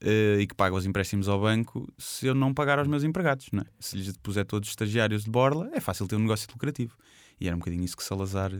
eh, 0.00 0.38
e 0.40 0.46
que 0.48 0.54
paga 0.54 0.74
os 0.74 0.84
empréstimos 0.84 1.28
ao 1.28 1.40
banco 1.40 1.86
se 1.96 2.26
eu 2.26 2.34
não 2.34 2.52
pagar 2.52 2.78
aos 2.80 2.88
meus 2.88 3.04
empregados. 3.04 3.46
Não 3.52 3.62
é? 3.62 3.66
Se 3.78 3.96
lhes 3.96 4.16
puser 4.16 4.44
todos 4.44 4.68
os 4.68 4.72
estagiários 4.72 5.24
de 5.24 5.30
borla, 5.30 5.70
é 5.72 5.80
fácil 5.80 6.08
ter 6.08 6.16
um 6.16 6.20
negócio 6.20 6.48
lucrativo. 6.52 6.96
E 7.38 7.46
era 7.46 7.54
um 7.54 7.58
bocadinho 7.58 7.84
isso 7.84 7.94
que 7.96 8.02
Salazar. 8.02 8.50
eh, 8.50 8.56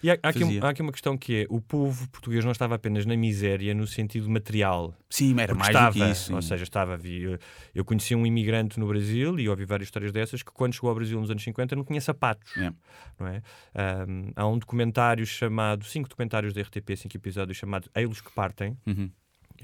E 0.00 0.10
há, 0.10 0.18
há 0.22 0.28
aqui, 0.28 0.44
um- 0.44 0.64
há 0.64 0.68
aqui 0.68 0.80
uma 0.80 0.92
questão 0.92 1.18
que 1.18 1.42
é: 1.42 1.46
o 1.50 1.60
povo 1.60 2.08
português 2.10 2.44
não 2.44 2.52
estava 2.52 2.76
apenas 2.76 3.04
na 3.04 3.16
miséria 3.16 3.74
no 3.74 3.84
sentido 3.84 4.30
material. 4.30 4.94
Sim, 5.10 5.34
era 5.40 5.54
mais 5.56 5.70
estava, 5.70 5.90
do 5.98 6.04
que 6.04 6.10
isso. 6.12 6.32
Ou 6.34 6.40
sim. 6.40 6.48
seja, 6.48 6.62
estava. 6.62 6.94
havia- 6.94 7.38
Eu 7.74 7.84
conheci 7.84 8.14
um 8.14 8.24
imigrante 8.24 8.78
no 8.78 8.86
Brasil 8.86 9.40
e 9.40 9.48
ouvi 9.48 9.64
várias 9.64 9.88
histórias 9.88 10.12
dessas 10.12 10.40
que 10.42 10.52
quando 10.52 10.74
chegou 10.74 10.88
ao 10.90 10.94
Brasil 10.94 11.20
nos 11.20 11.30
anos 11.30 11.42
50 11.42 11.74
não 11.74 11.82
tinha 11.84 12.00
sapatos. 12.00 12.56
É. 12.56 12.72
Não 13.18 13.26
é? 13.26 13.42
Ahm, 13.74 14.30
há 14.36 14.46
um 14.46 14.56
documentário 14.58 15.26
chamado, 15.26 15.84
cinco 15.84 16.08
documentários 16.08 16.54
da 16.54 16.60
RTP, 16.60 16.96
cinco 16.96 17.16
episódios 17.16 17.56
chamado 17.58 17.90
Eilos 17.94 18.20
que 18.20 18.30
Partem. 18.30 18.78
Uhum. 18.86 19.10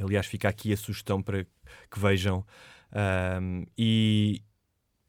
Aliás, 0.01 0.27
fica 0.27 0.49
aqui 0.49 0.73
a 0.73 0.77
sugestão 0.77 1.23
para 1.23 1.45
que 1.45 1.99
vejam. 2.01 2.45
Ahm, 2.93 3.65
e, 3.79 4.43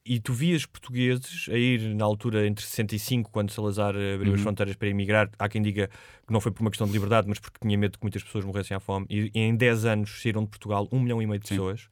e 0.05 0.19
tu 0.19 0.33
vias 0.33 0.65
portugueses 0.65 1.48
a 1.50 1.57
ir 1.57 1.95
na 1.95 2.03
altura 2.03 2.45
entre 2.45 2.63
65, 2.65 3.29
quando 3.31 3.51
Salazar 3.51 3.95
abriu 3.95 4.33
as 4.33 4.39
Uhum. 4.39 4.43
fronteiras 4.43 4.75
para 4.75 4.88
emigrar. 4.89 5.29
Há 5.39 5.48
quem 5.48 5.62
diga 5.62 5.88
que 6.27 6.33
não 6.33 6.41
foi 6.41 6.51
por 6.51 6.62
uma 6.62 6.69
questão 6.69 6.86
de 6.88 6.93
liberdade, 6.93 7.27
mas 7.29 7.39
porque 7.39 7.57
tinha 7.62 7.77
medo 7.77 7.98
que 7.98 8.03
muitas 8.03 8.22
pessoas 8.24 8.43
morressem 8.43 8.75
à 8.75 8.79
fome. 8.79 9.05
E, 9.10 9.31
e 9.33 9.39
em 9.39 9.55
10 9.55 9.86
anos 9.86 10.22
saíram 10.22 10.43
de 10.43 10.50
Portugal 10.50 10.88
um 10.91 11.00
milhão 11.00 11.22
e 11.22 11.25
meio 11.27 11.39
de 11.39 11.48
Sim. 11.48 11.55
pessoas. 11.55 11.88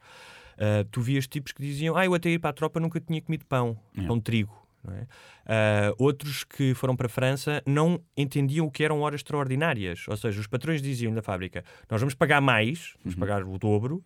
Ah, 0.57 0.85
tu 0.91 1.01
vias 1.01 1.25
tipos 1.27 1.51
que 1.53 1.61
diziam: 1.61 1.95
Ah, 1.95 2.05
eu 2.05 2.13
até 2.13 2.29
ir 2.29 2.39
para 2.39 2.49
a 2.49 2.53
tropa 2.53 2.79
nunca 2.79 2.99
tinha 2.99 3.21
comido 3.21 3.45
pão, 3.45 3.77
É. 3.97 4.01
pão 4.05 4.17
de 4.17 4.23
trigo. 4.23 4.59
é? 4.89 5.07
Ah, 5.45 5.93
outros 5.97 6.43
que 6.43 6.73
foram 6.73 6.95
para 6.95 7.05
a 7.05 7.09
França 7.09 7.61
não 7.65 8.01
entendiam 8.17 8.65
o 8.65 8.71
que 8.71 8.83
eram 8.83 8.99
horas 9.01 9.19
extraordinárias. 9.19 10.05
Ou 10.07 10.17
seja, 10.17 10.39
os 10.39 10.47
patrões 10.47 10.81
diziam 10.81 11.13
na 11.13 11.21
fábrica: 11.21 11.63
Nós 11.89 12.01
vamos 12.01 12.13
pagar 12.13 12.41
mais, 12.41 12.93
vamos 13.03 13.13
Uhum. 13.15 13.19
pagar 13.19 13.43
o 13.43 13.57
dobro, 13.57 14.03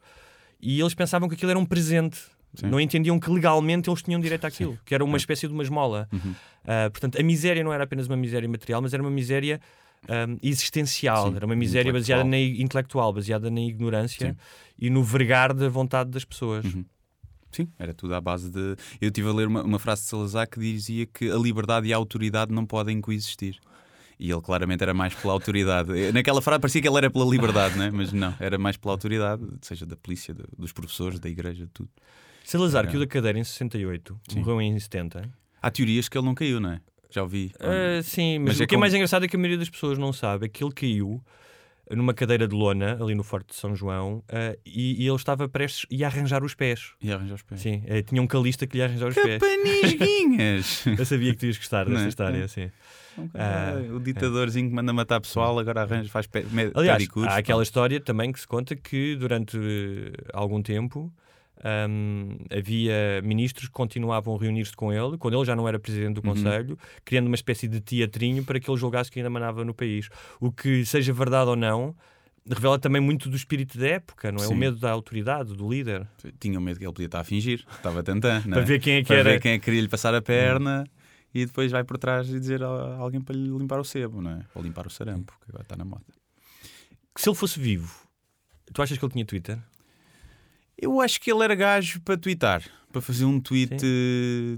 e 0.61 0.79
eles 0.79 0.93
pensavam 0.93 1.27
que 1.27 1.35
aquilo 1.35 1.49
era 1.51 1.59
um 1.59 1.65
presente. 1.65 2.19
Sim. 2.55 2.67
Não 2.67 2.79
entendiam 2.79 3.19
que 3.19 3.29
legalmente 3.29 3.89
eles 3.89 4.01
tinham 4.01 4.19
direito 4.19 4.45
àquilo, 4.45 4.77
que 4.85 4.93
era 4.93 5.03
uma 5.03 5.17
espécie 5.17 5.47
de 5.47 5.53
uma 5.53 5.63
esmola. 5.63 6.07
Uhum. 6.11 6.35
Ah, 6.65 6.89
portanto, 6.89 7.19
a 7.19 7.23
miséria 7.23 7.63
não 7.63 7.71
era 7.71 7.83
apenas 7.83 8.07
uma 8.07 8.17
miséria 8.17 8.47
material, 8.49 8.81
mas 8.81 8.93
era 8.93 9.01
uma 9.03 9.11
miséria 9.11 9.59
ahm, 10.09 10.37
existencial. 10.41 11.29
Sim, 11.29 11.35
era 11.35 11.45
uma 11.45 11.55
miséria 11.55 11.91
baseada 11.91 12.23
na 12.23 12.39
intelectual, 12.39 13.13
baseada 13.13 13.49
na 13.49 13.61
ignorância 13.61 14.29
Sim. 14.29 14.37
e 14.79 14.89
no 14.89 15.03
vergar 15.03 15.53
da 15.53 15.69
vontade 15.69 16.09
das 16.09 16.25
pessoas. 16.25 16.65
Uhum. 16.65 16.85
Sim, 17.51 17.69
era 17.79 17.93
tudo 17.93 18.13
à 18.13 18.19
base 18.19 18.49
de. 18.49 18.75
Eu 18.99 19.07
estive 19.07 19.29
a 19.29 19.33
ler 19.33 19.47
uma, 19.47 19.63
uma 19.63 19.79
frase 19.79 20.01
de 20.01 20.09
Salazar 20.09 20.49
que 20.49 20.59
dizia 20.59 21.05
que 21.05 21.31
a 21.31 21.35
liberdade 21.35 21.87
e 21.87 21.93
a 21.93 21.95
autoridade 21.95 22.51
não 22.51 22.65
podem 22.65 22.99
coexistir. 22.99 23.57
E 24.19 24.31
ele 24.31 24.41
claramente 24.41 24.81
era 24.81 24.93
mais 24.93 25.13
pela 25.13 25.33
autoridade. 25.33 25.97
Eh, 25.97 26.11
Naquela 26.11 26.41
frase 26.41 26.59
parecia 26.61 26.81
que 26.81 26.87
ele 26.87 26.97
era 26.97 27.09
pela 27.09 27.25
liberdade, 27.25 27.77
né? 27.77 27.91
mas 27.93 28.13
não, 28.13 28.33
era 28.39 28.57
mais 28.57 28.77
pela 28.77 28.93
autoridade, 28.93 29.43
seja 29.61 29.85
da 29.85 29.95
polícia, 29.97 30.33
dos 30.57 30.71
professores, 30.71 31.19
da 31.19 31.29
igreja, 31.29 31.65
de 31.65 31.71
tudo. 31.71 31.89
Salazar 32.45 32.83
Era- 32.83 32.87
caiu 32.91 32.99
da 33.01 33.07
cadeira 33.07 33.39
em 33.39 33.43
68, 33.43 34.19
Sim. 34.29 34.39
morreu 34.39 34.61
em 34.61 34.79
70. 34.79 35.29
Há 35.61 35.71
teorias 35.71 36.07
que 36.07 36.17
ele 36.17 36.25
não 36.25 36.35
caiu, 36.35 36.59
não 36.59 36.71
é? 36.71 36.81
Já 37.09 37.23
ouvi. 37.23 37.51
Ah, 37.59 38.01
sim, 38.03 38.39
mas, 38.39 38.49
Mas 38.49 38.59
o 38.59 38.63
é 38.63 38.67
que 38.67 38.73
é 38.73 38.75
como- 38.75 38.81
mais 38.81 38.93
engraçado 38.93 39.25
é 39.25 39.27
que 39.27 39.35
a 39.35 39.39
maioria 39.39 39.57
das 39.57 39.69
pessoas 39.69 39.97
não 39.97 40.11
sabe 40.13 40.45
é 40.45 40.49
que 40.49 40.63
ele 40.63 40.73
caiu 40.73 41.21
numa 41.91 42.13
cadeira 42.13 42.47
de 42.47 42.55
lona 42.55 42.97
ali 43.01 43.13
no 43.15 43.23
Forte 43.23 43.49
de 43.49 43.55
São 43.55 43.75
João 43.75 44.23
ah, 44.27 44.55
e, 44.65 45.03
e 45.03 45.07
ele 45.07 45.15
estava 45.15 45.47
prestes 45.47 45.85
a 46.01 46.05
arranjar 46.07 46.43
os 46.43 46.53
pés. 46.55 46.93
E 47.01 47.11
arranjar 47.11 47.35
os 47.35 47.41
pés. 47.43 47.61
Sim, 47.61 47.83
eh, 47.85 48.01
tinha 48.01 48.21
um 48.21 48.27
calista 48.27 48.65
que 48.67 48.73
lhe 48.75 48.79
ia 48.83 48.85
arranjar 48.89 49.07
os 49.09 49.15
pés. 49.15 49.39
Panisguinhas! 49.39 50.85
Eu 50.97 51.05
sabia 51.05 51.31
que 51.33 51.37
tu 51.39 51.45
ias 51.45 51.57
gostar 51.57 51.89
é? 51.89 52.07
história, 52.07 52.43
É. 52.43 52.47
sim. 52.47 52.69
Ah, 53.33 53.75
o 53.95 53.99
ditadorzinho 53.99 54.67
que 54.67 54.75
manda 54.75 54.91
matar 54.91 55.21
pessoal 55.21 55.57
agora 55.57 55.83
arranja, 55.83 56.09
faz 56.09 56.27
pé, 56.27 56.43
Aliás, 56.73 57.07
há 57.29 57.37
aquela 57.37 57.63
história 57.63 57.97
também 58.01 58.29
que 58.31 58.39
se 58.39 58.45
conta 58.47 58.75
que 58.75 59.15
durante 59.15 59.57
eh, 59.57 60.11
algum 60.33 60.61
tempo 60.61 61.13
hum, 61.89 62.37
havia 62.55 63.21
ministros 63.23 63.65
que 63.67 63.73
continuavam 63.73 64.35
a 64.35 64.39
reunir-se 64.39 64.73
com 64.75 64.93
ele, 64.93 65.17
quando 65.17 65.35
ele 65.37 65.45
já 65.45 65.55
não 65.55 65.67
era 65.67 65.79
presidente 65.79 66.15
do 66.21 66.27
Uhum. 66.27 66.33
Conselho, 66.35 66.77
criando 67.03 67.27
uma 67.27 67.35
espécie 67.35 67.67
de 67.67 67.81
teatrinho 67.81 68.43
para 68.43 68.59
que 68.59 68.69
ele 68.69 68.77
julgasse 68.77 69.11
que 69.11 69.19
ainda 69.19 69.29
mandava 69.29 69.63
no 69.65 69.73
país. 69.73 70.09
O 70.39 70.51
que, 70.51 70.85
seja 70.85 71.11
verdade 71.13 71.49
ou 71.49 71.55
não, 71.55 71.95
revela 72.47 72.77
também 72.77 73.01
muito 73.01 73.27
do 73.29 73.35
espírito 73.35 73.77
da 73.77 73.87
época, 73.87 74.31
não 74.31 74.39
é? 74.43 74.45
O 74.45 74.49
Sim. 74.49 74.55
medo 74.55 74.77
da 74.77 74.91
autoridade, 74.91 75.53
do 75.55 75.67
líder. 75.69 76.07
Tinha 76.39 76.59
medo 76.59 76.77
que 76.79 76.85
ele 76.85 76.93
podia 76.93 77.07
estar 77.07 77.19
a 77.21 77.23
fingir, 77.23 77.65
estava 77.75 78.03
tentando. 78.03 78.43
não 78.47 78.53
Para 78.53 78.61
é? 78.61 78.65
ver 78.65 78.79
quem 78.79 78.95
é 78.95 79.01
que 79.01 79.07
para 79.07 79.17
era. 79.17 79.29
ver 79.31 79.39
quem 79.41 79.51
é 79.53 79.57
que 79.59 79.65
queria 79.65 79.81
lhe 79.81 79.87
passar 79.87 80.13
a 80.13 80.21
perna 80.21 80.83
e 81.33 81.45
depois 81.45 81.71
vai 81.71 81.83
por 81.83 81.97
trás 81.97 82.29
e 82.29 82.39
dizer 82.39 82.61
a 82.63 82.67
alguém 82.97 83.19
para 83.19 83.35
lhe 83.35 83.49
limpar 83.49 83.79
o 83.79 83.83
sebo, 83.83 84.21
não 84.21 84.31
é? 84.31 84.39
Ou 84.53 84.61
limpar 84.61 84.85
o 84.87 84.89
sarampo, 84.89 85.33
que 85.43 85.49
agora 85.49 85.63
está 85.63 85.75
na 85.75 85.83
moda. 85.83 86.05
Se 87.17 87.27
ele 87.29 87.35
fosse 87.35 87.59
vivo, 87.59 87.93
tu 88.73 88.81
achas 88.81 88.97
que 88.97 89.03
ele 89.03 89.11
tinha 89.13 89.25
Twitter? 89.25 89.57
Eu 90.77 90.99
acho 91.01 91.19
que 91.21 91.31
ele 91.31 91.43
era 91.43 91.55
gajo 91.55 92.01
para 92.01 92.17
twittar, 92.17 92.63
para 92.91 93.01
fazer 93.01 93.25
um 93.25 93.39
tweet 93.39 93.73
eh, 93.73 93.77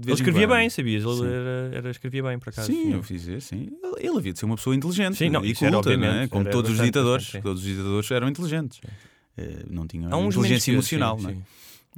Ele 0.04 0.12
escrevia 0.12 0.48
bem, 0.48 0.68
sabias? 0.68 1.04
Ele 1.04 1.26
era, 1.32 1.70
era- 1.76 1.90
escrevia 1.90 2.22
bem, 2.22 2.38
por 2.38 2.48
acaso. 2.48 2.72
Sim, 2.72 2.92
eu 2.92 3.02
fiz 3.02 3.26
isso, 3.26 3.48
sim. 3.48 3.68
Ele, 3.82 4.06
ele 4.08 4.18
havia 4.18 4.32
de 4.32 4.38
ser 4.38 4.44
uma 4.46 4.56
pessoa 4.56 4.74
inteligente 4.74 5.16
Sim, 5.16 5.30
não, 5.30 5.44
e 5.44 5.52
isso 5.52 5.64
era 5.64 5.74
culta, 5.74 5.96
não 5.96 6.04
é? 6.04 6.08
obviamente, 6.08 6.30
Como 6.30 6.42
era 6.42 6.50
todos 6.50 6.70
os 6.70 6.76
bastante, 6.76 6.88
ditadores. 6.92 7.26
sim. 7.26 7.40
Todos 7.40 7.62
os 7.62 7.68
ditadores 7.68 8.10
eram 8.10 8.28
inteligentes. 8.28 8.80
Eh, 9.36 9.64
não 9.70 9.86
tinham 9.86 10.12
Há 10.12 10.16
uns 10.16 10.34
inteligência 10.34 10.72
menos 10.72 10.88
que 10.88 10.94
eu, 10.96 10.98
emocional, 10.98 11.16
sim, 11.18 11.22
não 11.24 11.30
é? 11.30 11.34
sim. 11.34 11.42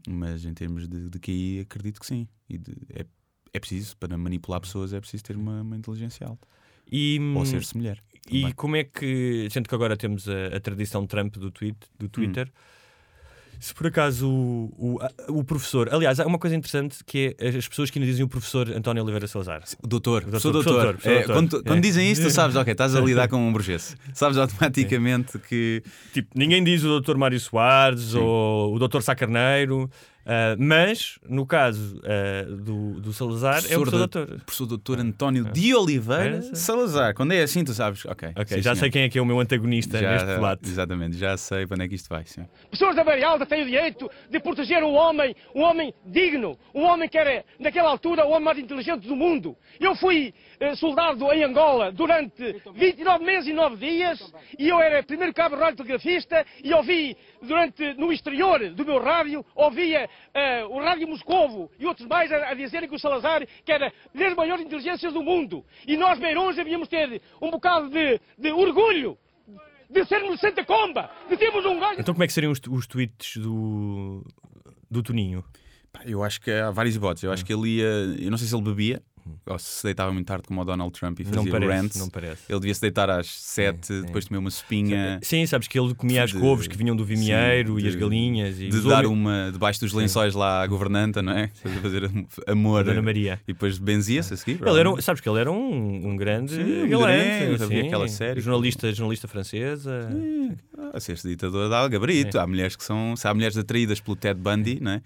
mas 0.09 0.45
em 0.45 0.53
termos 0.55 0.87
de, 0.89 1.09
de 1.09 1.19
QI, 1.19 1.61
acredito 1.61 1.99
que 2.00 2.07
sim. 2.07 2.29
E 2.49 2.59
de- 2.59 2.77
é, 2.95 3.07
é 3.55 3.59
preciso, 3.61 3.97
para 3.97 4.17
manipular 4.19 4.61
pessoas, 4.61 4.93
é 4.93 5.00
preciso 5.00 5.25
ter 5.25 5.37
uma, 5.37 5.62
uma 5.62 5.77
inteligência 5.77 6.27
alta. 6.27 6.47
E, 6.93 7.19
Ou 7.35 7.43
hum, 7.43 7.47
ser-se 7.47 7.77
mulher. 7.77 8.03
E 8.31 8.41
também. 8.41 8.53
como 8.55 8.77
é 8.77 8.85
que, 8.85 9.49
sendo 9.50 9.69
que 9.69 9.75
agora 9.75 9.97
temos 9.97 10.29
a, 10.29 10.57
a 10.57 10.61
tradição 10.61 11.07
Trump 11.07 11.37
do, 11.37 11.50
tweet, 11.50 11.79
do 11.99 12.09
Twitter, 12.09 12.53
se 13.61 13.73
por 13.75 13.87
acaso 13.87 14.26
o, 14.29 14.99
o, 15.29 15.38
o 15.40 15.45
professor. 15.45 15.93
Aliás, 15.93 16.19
há 16.19 16.26
uma 16.26 16.38
coisa 16.38 16.57
interessante 16.57 16.97
que 17.05 17.37
é 17.38 17.49
as 17.49 17.69
pessoas 17.69 17.90
que 17.90 17.99
ainda 17.99 18.11
dizem 18.11 18.25
o 18.25 18.29
professor 18.29 18.69
António 18.71 19.02
Oliveira 19.02 19.26
Salazar. 19.29 19.62
O 19.83 19.87
doutor, 19.87 20.23
Doutor, 20.23 20.40
sou 20.40 20.50
professor 20.50 20.52
doutor. 20.52 20.73
doutor, 20.73 20.93
professor 20.95 21.11
É, 21.12 21.19
doutor. 21.19 21.35
quando, 21.35 21.50
tu- 21.50 21.62
quando 21.64 21.79
É. 21.79 21.81
dizem 21.83 22.11
isso, 22.11 22.23
tu 22.23 22.31
sabes, 22.31 22.57
ok, 22.57 22.73
estás 22.73 22.97
a 22.97 23.00
lidar 23.00 23.29
com 23.29 23.37
um 23.37 23.52
burguês. 23.52 23.97
Sabes 24.14 24.38
automaticamente 24.38 25.38
que. 25.38 25.83
Tipo, 26.12 26.29
ninguém 26.35 26.64
diz 26.64 26.83
o 26.85 27.00
Dr. 27.00 27.17
Mário 27.17 27.38
Soares 27.38 28.14
ou 28.14 28.75
o 28.75 28.79
Dr. 28.88 29.00
Sá 29.02 29.14
Ah, 30.33 30.55
mas 30.57 31.19
no 31.29 31.45
caso 31.45 32.01
ah, 32.05 32.45
do, 32.49 33.01
do 33.01 33.13
Salazar 33.13 33.63
é 33.69 33.77
o 33.77 33.81
professor 33.83 33.99
doutor. 33.99 34.27
professor 34.45 34.67
doutor 34.67 35.01
António 35.01 35.45
de 35.47 35.75
Oliveira 35.75 36.37
É. 36.37 36.55
Salazar. 36.55 37.15
Quando 37.15 37.33
é 37.33 37.43
assim, 37.43 37.65
tu 37.65 37.73
sabes, 37.75 38.05
ok. 38.07 38.29
Ok, 38.37 38.47
sim, 38.47 38.63
já 38.63 38.63
senhor. 38.63 38.77
sei 38.77 38.91
quem 38.91 39.03
é 39.03 39.09
que 39.09 39.19
é 39.19 39.23
o 39.23 39.27
meu 39.27 39.41
antagonista 39.41 39.99
Já- 39.99 40.13
neste 40.13 40.27
debate. 40.29 40.69
Exatamente, 40.69 41.19
já 41.19 41.37
sei 41.37 41.67
para 41.67 41.75
onde 41.75 41.85
é 41.85 41.89
que 41.89 41.95
isto 41.97 42.09
vai. 42.09 42.25
Sim. 42.27 42.47
Pessoas 42.71 42.95
da 42.95 43.03
Beira 43.03 43.27
Alta 43.27 43.45
têm 43.45 43.63
o 43.63 43.67
direito 43.67 44.09
de 44.31 44.39
proteger 44.39 44.85
um 44.85 44.95
homem, 44.95 45.35
um 45.53 45.63
homem 45.63 45.93
digno, 46.07 46.57
um 46.73 46.83
homem 46.85 47.09
que 47.09 47.19
era, 47.19 47.45
naquela 47.59 47.91
altura, 47.91 48.25
o 48.25 48.31
homem 48.31 48.45
mais 48.45 48.59
inteligente 48.59 49.09
do 49.09 49.17
mundo. 49.17 49.57
Eu 49.81 49.97
fui 49.97 50.33
eh, 50.61 50.77
soldado 50.77 51.25
em 51.33 51.43
Angola 51.43 51.91
durante 51.91 52.55
29 52.75 53.25
meses 53.25 53.49
e 53.49 53.53
9 53.53 53.77
dias 53.77 54.33
e 54.59 54.69
eu 54.69 54.79
era 54.81 55.03
primeiro 55.03 55.35
cabo 55.35 55.57
radiotelegrafista 55.57 56.45
e 56.63 56.73
ouvi, 56.73 57.17
durante, 57.43 57.95
no 57.95 58.13
exterior 58.13 58.61
do 58.71 58.85
meu 58.85 59.03
rádio, 59.03 59.45
ouvia 59.55 60.09
eh, 60.35 60.65
o 60.65 60.79
Rádio 60.79 61.09
Moscovo 61.09 61.71
e 61.79 61.87
outros 61.87 62.07
mais 62.07 62.31
a, 62.33 62.50
a 62.50 62.55
dizerem 62.55 62.89
que 62.89 62.95
o 62.95 62.99
Salazar 62.99 63.47
que 63.65 63.73
era 63.73 63.93
das 64.15 64.35
maiores 64.35 64.65
inteligências 64.65 65.12
do 65.12 65.23
mundo. 65.23 65.65
E 65.87 65.97
nós, 65.97 66.19
beirões, 66.19 66.57
devíamos 66.57 66.89
ter 66.89 67.21
um 67.41 67.50
bocado 67.50 67.91
de, 67.91 68.21
de 68.39 68.53
orgulho 68.53 69.17
de 69.91 70.05
sermos 70.07 70.41
Santa 70.41 70.65
Comba, 70.65 71.11
de 71.29 71.37
termos 71.37 71.65
um 71.67 71.79
gajo 71.79 72.00
Então, 72.00 72.15
como 72.15 72.23
é 72.23 72.27
que 72.27 72.33
seriam 72.33 72.53
os, 72.53 72.61
os 72.69 72.87
tweets 72.87 73.37
do, 73.37 74.25
do 74.91 75.03
Toninho? 75.03 75.45
Eu 76.05 76.23
acho 76.23 76.41
que 76.41 76.50
há 76.50 76.71
vários 76.71 76.95
hipóteses. 76.95 77.25
Eu 77.25 77.33
acho 77.33 77.45
que 77.45 77.53
ele 77.53 77.79
ia. 77.79 78.25
Eu 78.25 78.31
não 78.31 78.39
sei 78.39 78.47
se 78.47 78.55
ele 78.55 78.62
bebia 78.62 79.03
ou 79.47 79.59
se 79.59 79.83
deitava 79.85 80.12
muito 80.12 80.27
tarde 80.27 80.45
como 80.47 80.61
o 80.61 80.65
Donald 80.65 80.93
Trump 80.93 81.21
e 81.21 81.25
Não 81.25 81.33
fazia 81.33 81.50
parece, 81.53 81.73
rants. 81.73 81.97
não 81.97 82.09
parece. 82.09 82.43
Ele 82.49 82.61
devia 82.61 82.75
se 82.75 82.81
deitar 82.81 83.11
às 83.11 83.27
7, 83.29 84.03
depois 84.03 84.27
comer 84.29 84.39
uma 84.39 84.50
sopinha. 84.50 85.19
Sim, 85.23 85.47
sabes 85.47 85.69
que 85.69 85.79
ele 85.79 85.95
comia 85.95 86.25
as 86.25 86.31
de- 86.31 86.39
couves 86.39 86.67
que 86.67 86.77
vinham 86.77 86.95
do 86.97 87.05
vimieiro 87.05 87.79
sim, 87.79 87.85
e 87.85 87.89
as 87.89 87.95
de- 87.95 87.99
galinhas 87.99 88.61
e 88.61 88.69
De 88.69 88.81
dar 88.83 88.99
olhos- 88.99 89.11
uma 89.11 89.50
debaixo 89.53 89.81
dos 89.81 89.93
lençóis 89.93 90.35
lá 90.35 90.62
à 90.62 90.67
governanta, 90.67 91.21
não 91.23 91.33
é? 91.33 91.49
Fazer 91.83 92.11
amor. 92.47 92.85
Dona 92.85 93.03
Maria. 93.03 93.41
E 93.47 93.53
depois 93.53 93.79
benzia-se 93.79 94.35
a 94.35 94.37
seguir. 94.37 94.61
Ele 94.65 94.79
era, 94.81 94.91
um- 94.91 95.00
sabes 95.00 95.21
que 95.21 95.29
ele 95.29 95.39
era 95.41 95.50
um, 95.50 96.09
um 96.11 96.17
grande 96.17 96.55
Sim, 96.55 96.89
galante, 96.89 97.47
grande, 97.47 97.62
havia 97.62 97.81
sim. 97.83 97.87
aquela 97.87 98.09
série. 98.09 98.41
jornalista, 98.41 98.93
jornalista 98.93 99.29
francesa. 99.29 100.09
Ah, 100.93 100.99
se 101.00 101.12
este 101.12 101.29
ditador 101.29 101.69
dá 101.69 101.87
gabarito. 101.89 102.37
É. 102.37 102.41
Há 102.41 102.47
mulheres 102.47 102.77
que 102.77 102.85
são. 102.85 103.15
Se 103.17 103.27
há 103.29 103.35
mulheres 103.35 103.57
atraídas 103.57 104.00
pelo 104.00 104.17
Ted 104.17 104.41
Bundy, 104.41 104.79
não 104.81 104.93
é? 104.93 105.03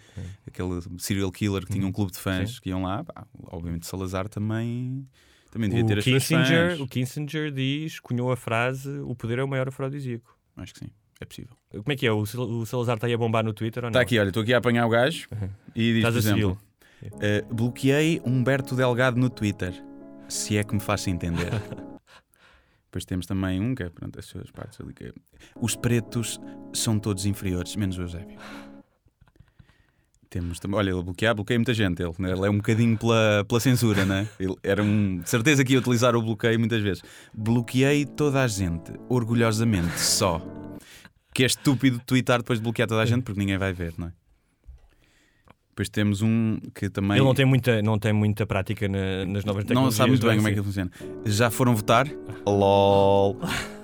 Aquele 0.47 0.81
serial 0.99 1.31
killer 1.33 1.65
que 1.67 1.73
tinha 1.73 1.87
um 1.87 1.93
clube 1.93 2.13
de 2.13 2.19
fãs 2.19 2.55
Sim. 2.55 2.59
que 2.63 2.69
iam 2.71 2.83
lá. 2.83 3.03
pá, 3.05 3.27
obviamente 3.51 3.87
Salazar 4.05 4.29
também. 4.29 5.07
Também 5.51 5.69
devia 5.69 5.85
O 5.85 5.89
ter 5.89 5.99
as 5.99 6.05
Kissinger, 6.05 6.83
o 6.83 6.89
Kissinger 6.89 7.51
diz, 7.51 8.01
cunhou 8.01 8.31
a 8.31 8.37
frase: 8.37 8.91
o 9.01 9.15
poder 9.15 9.39
é 9.39 9.45
o 9.45 9.49
maior 9.49 9.69
afrodisíaco. 9.69 10.37
Acho 10.57 10.75
que 10.75 10.81
sim, 10.81 10.91
é 11.21 11.25
possível. 11.25 11.57
Como 11.71 11.93
é 11.93 11.97
que 11.97 12.07
é? 12.07 12.13
O, 12.13 12.19
o 12.21 12.67
Salazar 12.67 12.97
está 12.97 13.07
aí 13.07 13.15
a 13.15 13.19
bombar 13.19 13.45
no 13.45 13.53
Twitter 13.53 13.85
ou 13.85 13.91
não? 13.91 13.91
Está 13.91 14.01
aqui, 14.01 14.19
olha, 14.19 14.29
estou 14.29 14.43
aqui 14.43 14.53
a 14.53 14.59
apanhar 14.59 14.87
o 14.87 14.89
gajo 14.89 15.29
e 15.75 15.93
diz, 15.93 15.97
Estás 15.97 16.15
por 16.15 16.19
exemplo, 16.19 16.59
eh, 17.21 17.45
bloqueei 17.51 18.21
Humberto 18.25 18.75
Delgado 18.75 19.19
no 19.19 19.31
Twitter, 19.31 19.73
se 20.29 20.57
é 20.57 20.65
que 20.65 20.75
me 20.75 20.81
faz 20.81 21.07
entender. 21.07 21.51
Depois 22.87 23.05
temos 23.05 23.27
também 23.27 23.61
um 23.61 23.75
que 23.75 23.83
é, 23.83 23.89
pronto, 23.89 24.19
as 24.19 24.25
suas 24.25 24.51
partes 24.53 24.81
ali 24.81 24.95
que 24.95 25.07
é, 25.07 25.13
Os 25.61 25.75
pretos 25.75 26.41
são 26.73 26.97
todos 26.99 27.27
inferiores, 27.27 27.75
menos 27.75 27.99
o 27.99 28.03
Eusébio. 28.03 28.39
Temos 30.35 30.59
também, 30.59 30.77
olha, 30.77 30.91
ele 30.91 31.01
bloqueia, 31.01 31.33
bloqueia 31.33 31.57
muita 31.61 31.73
gente. 31.73 32.03
Ele, 32.03 32.13
né? 32.19 32.33
ele 32.33 32.45
é 32.45 32.51
um 32.51 32.57
bocadinho 32.57 32.99
pela, 32.99 33.45
pela 33.47 33.61
censura, 33.61 34.05
né? 34.05 34.27
Ele 34.41 34.53
era 34.65 34.83
um, 34.83 35.19
de 35.21 35.31
certeza 35.31 35.65
que 35.65 35.75
ia 35.75 35.79
utilizar 35.79 36.17
o 36.17 36.21
bloqueio 36.21 36.59
muitas 36.59 36.83
vezes. 36.83 37.05
Bloqueei 37.33 38.05
toda 38.05 38.43
a 38.43 38.49
gente, 38.49 38.93
orgulhosamente, 39.09 39.97
só. 40.01 40.43
Que 41.33 41.45
é 41.45 41.47
estúpido 41.47 42.01
twittar 42.05 42.39
depois 42.39 42.59
de 42.59 42.65
bloquear 42.65 42.89
toda 42.89 43.01
a 43.01 43.07
gente 43.07 43.23
porque 43.23 43.39
ninguém 43.39 43.57
vai 43.59 43.73
ver, 43.73 43.95
não 43.97 44.09
é? 44.09 44.13
Depois 45.71 45.89
temos 45.89 46.21
um 46.21 46.59
que 46.75 46.91
também. 46.91 47.17
Ele 47.17 47.25
não 47.25 47.35
tem 47.35 47.45
muita, 47.47 47.81
não 47.81 47.97
tem 47.97 48.13
muita 48.13 48.45
prática 48.45 48.89
na- 48.89 49.25
nas 49.27 49.45
novas 49.45 49.63
não 49.63 49.69
tecnologias. 49.69 49.95
sabe 49.95 50.11
muito 50.11 50.27
bem 50.27 50.31
não 50.37 50.43
como 50.43 50.49
é 50.49 50.53
que 50.53 50.63
funciona. 50.65 50.91
Já 51.25 51.49
foram 51.49 51.77
votar? 51.77 52.09
LOL. 52.45 53.39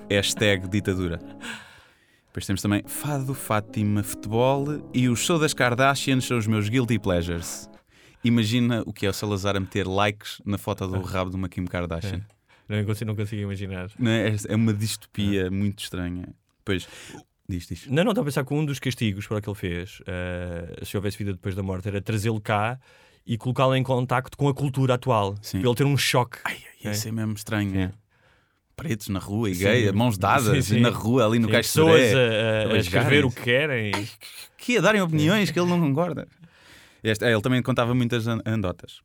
Hashtag 0.09 0.67
ditadura. 0.67 1.17
Depois 2.31 2.45
temos 2.45 2.61
também 2.61 2.81
Fado, 2.87 3.33
Fátima, 3.33 4.01
Futebol 4.01 4.65
e 4.93 5.09
os 5.09 5.19
Show 5.19 5.37
das 5.37 5.53
Kardashians 5.53 6.23
são 6.23 6.37
os 6.37 6.47
meus 6.47 6.69
guilty 6.69 6.97
pleasures. 6.97 7.69
Imagina 8.23 8.83
o 8.85 8.93
que 8.93 9.05
é 9.05 9.09
o 9.09 9.13
Salazar 9.13 9.57
a 9.57 9.59
meter 9.59 9.85
likes 9.85 10.41
na 10.45 10.57
foto 10.57 10.87
do 10.87 11.01
rabo 11.01 11.29
de 11.29 11.35
uma 11.35 11.49
Kim 11.49 11.65
Kardashian. 11.65 12.21
Não 12.69 12.85
consigo, 12.85 13.09
não 13.09 13.15
consigo 13.17 13.41
imaginar. 13.41 13.89
Não 13.99 14.09
é? 14.09 14.33
É 14.47 14.55
uma 14.55 14.73
distopia 14.73 15.51
muito 15.51 15.83
estranha. 15.83 16.33
Depois, 16.59 16.87
diz, 17.49 17.67
diz. 17.67 17.87
Não, 17.87 18.01
não, 18.01 18.11
estava 18.11 18.21
a 18.21 18.29
pensar 18.31 18.45
que 18.45 18.53
um 18.53 18.63
dos 18.63 18.79
castigos 18.79 19.27
para 19.27 19.39
o 19.39 19.41
que 19.41 19.49
ele 19.49 19.55
fez, 19.55 20.01
eh, 20.07 20.79
se 20.83 20.95
houvesse 20.95 21.17
vida 21.17 21.33
depois 21.33 21.53
da 21.53 21.61
morte, 21.61 21.89
era 21.89 22.01
trazê-lo 22.01 22.39
cá 22.39 22.79
e 23.27 23.37
colocá-lo 23.37 23.75
em 23.75 23.83
contacto 23.83 24.37
com 24.37 24.47
a 24.47 24.53
cultura 24.53 24.93
atual. 24.93 25.35
Sim. 25.41 25.59
Para 25.59 25.67
ele 25.67 25.75
ter 25.75 25.85
um 25.85 25.97
choque. 25.97 26.37
Isso 26.81 27.09
é 27.09 27.11
mesmo 27.11 27.33
estranho. 27.33 27.77
É. 27.77 27.91
Pretos 28.81 29.09
na 29.09 29.19
rua 29.19 29.49
e 29.49 29.55
Sim. 29.55 29.63
gay, 29.63 29.91
mãos 29.91 30.17
dadas 30.17 30.65
Sim, 30.65 30.75
sim. 30.75 30.79
na 30.81 30.89
rua, 30.89 31.25
ali 31.25 31.39
no 31.39 31.45
Sim, 31.47 31.51
Caixo 31.51 31.69
pessoas 31.69 32.01
a, 32.13 32.17
a- 32.17 32.71
a 32.71 32.73
a 32.73 32.77
escrever 32.77 33.25
o 33.25 33.31
que 33.31 33.41
querem. 33.41 33.91
que 34.57 34.73
ia 34.73 34.81
darem 34.81 35.01
opiniões 35.01 35.51
que 35.51 35.59
ele 35.59 35.69
não 35.69 35.79
concorda. 35.79 36.27
Este, 37.03 37.25
é, 37.25 37.31
ele 37.31 37.41
também 37.41 37.61
contava 37.61 37.93
muitas 37.93 38.27
an- 38.27 38.41
anedotas. 38.45 39.01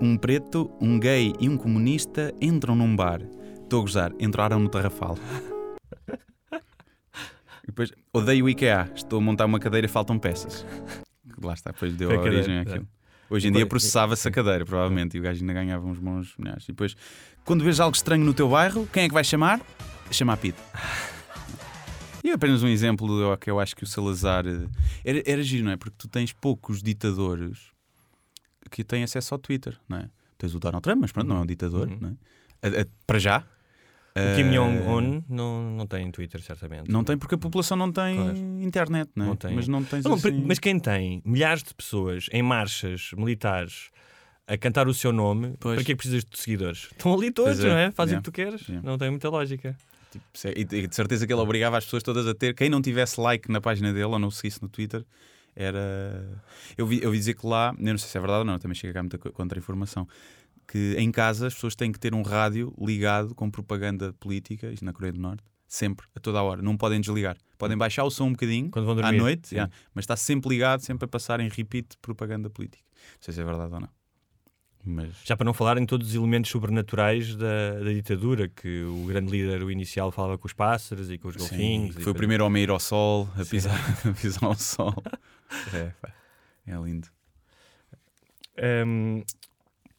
Um 0.00 0.16
preto, 0.16 0.70
um 0.80 0.98
gay 0.98 1.32
e 1.40 1.48
um 1.48 1.56
comunista 1.56 2.32
entram 2.40 2.74
num 2.74 2.94
bar. 2.96 3.20
Estou 3.62 3.80
a 3.80 3.82
gozar, 3.82 4.12
entraram 4.18 4.58
no 4.58 4.68
Tarrafal. 4.68 5.18
Depois, 7.66 7.92
odeio 8.12 8.46
o 8.46 8.48
IKEA, 8.48 8.90
estou 8.94 9.18
a 9.18 9.22
montar 9.22 9.44
uma 9.46 9.60
cadeira 9.60 9.86
e 9.86 9.88
faltam 9.90 10.18
peças. 10.18 10.66
Lá 11.42 11.54
está, 11.54 11.70
depois 11.70 11.94
deu 11.94 12.10
a 12.10 12.14
a 12.14 12.20
origem 12.20 12.58
àquilo. 12.58 12.86
Hoje 13.28 13.46
em 13.46 13.52
dia 13.52 13.64
processava-se 13.64 14.26
a 14.26 14.30
cadeira, 14.30 14.64
provavelmente, 14.64 15.16
e 15.16 15.20
o 15.20 15.22
gajo 15.22 15.40
ainda 15.40 15.52
ganhava 15.52 15.86
uns 15.86 15.98
bons 16.00 16.34
milhares. 16.36 16.64
E 16.64 16.68
depois, 16.72 16.96
quando 17.44 17.64
vês 17.64 17.80
algo 17.80 17.96
estranho 17.96 18.24
no 18.24 18.34
teu 18.34 18.48
bairro, 18.48 18.86
quem 18.92 19.04
é 19.04 19.08
que 19.08 19.14
vai 19.14 19.24
chamar? 19.24 19.60
Chama 20.10 20.32
a 20.32 20.36
PID. 20.36 20.56
E 22.22 22.30
é 22.30 22.32
apenas 22.34 22.62
um 22.62 22.68
exemplo 22.68 23.36
que 23.38 23.50
eu 23.50 23.58
acho 23.58 23.74
que 23.74 23.82
o 23.84 23.86
Salazar 23.86 24.44
eh, 24.46 24.66
era, 25.04 25.22
era 25.24 25.42
giro, 25.42 25.64
não 25.64 25.72
é? 25.72 25.76
Porque 25.76 25.94
tu 25.96 26.06
tens 26.08 26.32
poucos 26.32 26.82
ditadores 26.82 27.58
que 28.70 28.84
têm 28.84 29.02
acesso 29.02 29.34
ao 29.34 29.38
Twitter, 29.38 29.78
não 29.88 29.98
é? 29.98 30.10
Tens 30.36 30.54
o 30.54 30.58
Donald 30.60 30.82
Trump, 30.82 31.00
mas 31.00 31.12
pronto, 31.12 31.28
não 31.28 31.36
é 31.38 31.40
um 31.40 31.46
ditador, 31.46 31.88
Uhum. 31.88 31.98
não 32.00 32.08
é? 32.10 32.68
A- 32.68 32.82
a- 32.82 32.86
para 33.06 33.18
já. 33.18 33.38
O 34.10 34.36
Kim 34.36 34.42
Eh, 34.48 34.52
Jong-un 34.52 35.22
não, 35.28 35.70
não 35.70 35.86
tem 35.86 36.10
Twitter, 36.10 36.42
certamente. 36.42 36.90
Não 36.90 37.04
tem 37.04 37.16
porque 37.16 37.36
a 37.36 37.38
população 37.38 37.76
não 37.76 37.90
tem 37.92 38.16
Claro. 38.16 38.36
internet, 38.60 39.10
não 39.14 39.24
é? 39.24 39.28
Não 39.28 39.36
tem. 39.36 39.54
Mas 39.54 39.68
não 39.68 39.82
tens 39.84 40.04
Não, 40.04 40.14
assim... 40.14 40.44
Mas 40.44 40.58
quem 40.58 40.78
tem 40.78 41.22
milhares 41.24 41.62
de 41.62 41.72
pessoas 41.74 42.26
em 42.32 42.42
marchas 42.42 43.12
militares 43.16 43.90
a 44.52 44.58
cantar 44.58 44.88
o 44.88 44.94
seu 44.94 45.12
nome, 45.12 45.54
Pois. 45.60 45.76
para 45.76 45.84
que 45.84 45.92
é 45.92 45.94
que 45.94 45.98
precisas 45.98 46.24
de 46.24 46.38
seguidores? 46.38 46.88
Estão 46.90 47.14
ali 47.14 47.30
todos, 47.30 47.60
é. 47.62 47.68
não 47.68 47.76
é? 47.76 47.90
Fazem 47.90 48.14
Yeah. 48.14 48.18
o 48.20 48.22
que 48.22 48.30
tu 48.30 48.34
queres. 48.34 48.68
Yeah. 48.68 48.88
Não 48.88 48.98
tem 48.98 49.10
muita 49.10 49.28
lógica. 49.28 49.76
Tipo, 50.10 50.24
se- 50.34 50.48
e 50.56 50.64
de 50.64 50.94
certeza 50.94 51.26
que 51.26 51.32
ele 51.32 51.40
obrigava 51.40 51.78
as 51.78 51.84
pessoas 51.84 52.02
todas 52.02 52.26
a 52.26 52.34
ter. 52.34 52.54
Quem 52.54 52.68
não 52.68 52.82
tivesse 52.82 53.20
like 53.20 53.50
na 53.50 53.60
página 53.60 53.92
dele 53.92 54.06
ou 54.06 54.18
não 54.18 54.30
seguisse 54.30 54.60
no 54.60 54.68
Twitter 54.68 55.04
era. 55.54 56.40
Eu 56.76 56.86
vi, 56.86 57.00
eu 57.02 57.10
vi 57.10 57.18
dizer 57.18 57.34
que 57.34 57.46
lá, 57.46 57.74
eu 57.78 57.84
não 57.92 57.98
sei 57.98 58.08
se 58.08 58.16
é 58.16 58.20
verdade 58.20 58.40
ou 58.40 58.44
não, 58.44 58.58
também 58.58 58.74
chega 58.74 58.92
cá 58.92 59.02
muita 59.02 59.18
co- 59.18 59.32
contra-informação. 59.32 60.06
Que 60.66 60.94
em 60.98 61.10
casa 61.10 61.46
as 61.48 61.54
pessoas 61.54 61.74
têm 61.74 61.90
que 61.90 61.98
ter 61.98 62.14
um 62.14 62.22
rádio 62.22 62.72
ligado 62.80 63.34
com 63.34 63.50
propaganda 63.50 64.12
política, 64.14 64.70
isto 64.70 64.84
na 64.84 64.92
Coreia 64.92 65.12
do 65.12 65.20
Norte, 65.20 65.42
sempre, 65.66 66.06
a 66.14 66.20
toda 66.20 66.38
a 66.38 66.42
hora. 66.42 66.62
Não 66.62 66.76
podem 66.76 67.00
desligar. 67.00 67.36
Podem 67.58 67.76
baixar 67.76 68.04
o 68.04 68.10
som 68.10 68.26
um 68.26 68.32
bocadinho 68.32 68.70
Quando 68.70 68.86
vão 68.86 68.96
à 68.98 69.02
dormir. 69.02 69.18
noite, 69.18 69.48
Sim. 69.48 69.56
yeah, 69.56 69.72
mas 69.94 70.04
está 70.04 70.16
sempre 70.16 70.48
ligado, 70.48 70.80
sempre 70.80 71.04
a 71.04 71.08
passar 71.08 71.40
em 71.40 71.48
repeat 71.48 71.96
propaganda 72.00 72.48
política. 72.48 72.84
Não 72.94 73.18
sei 73.20 73.34
se 73.34 73.40
é 73.40 73.44
verdade 73.44 73.72
ou 73.74 73.80
não. 73.80 73.88
Mas 74.84 75.10
Já 75.24 75.36
para 75.36 75.44
não 75.44 75.52
falar 75.52 75.76
em 75.78 75.84
todos 75.84 76.08
os 76.08 76.14
elementos 76.14 76.50
sobrenaturais 76.50 77.36
da, 77.36 77.80
da 77.80 77.92
ditadura, 77.92 78.48
que 78.48 78.82
o 78.82 79.04
grande 79.06 79.30
líder, 79.30 79.62
o 79.62 79.70
inicial, 79.70 80.10
falava 80.10 80.38
com 80.38 80.46
os 80.46 80.52
pássaros 80.52 81.10
e 81.10 81.18
com 81.18 81.28
os 81.28 81.34
Sim, 81.34 81.40
golfinhos. 81.40 81.96
e 81.96 82.00
foi 82.00 82.12
o 82.12 82.14
primeiro 82.14 82.44
homem 82.46 82.60
a 82.60 82.64
ir 82.64 82.70
ao 82.70 82.80
sol, 82.80 83.28
a 83.36 83.44
pisar, 83.44 83.78
a 84.08 84.12
pisar 84.12 84.44
ao 84.44 84.54
sol. 84.54 84.94
É, 85.74 85.92
é 86.64 86.76
lindo. 86.76 87.08
Um, 88.86 89.24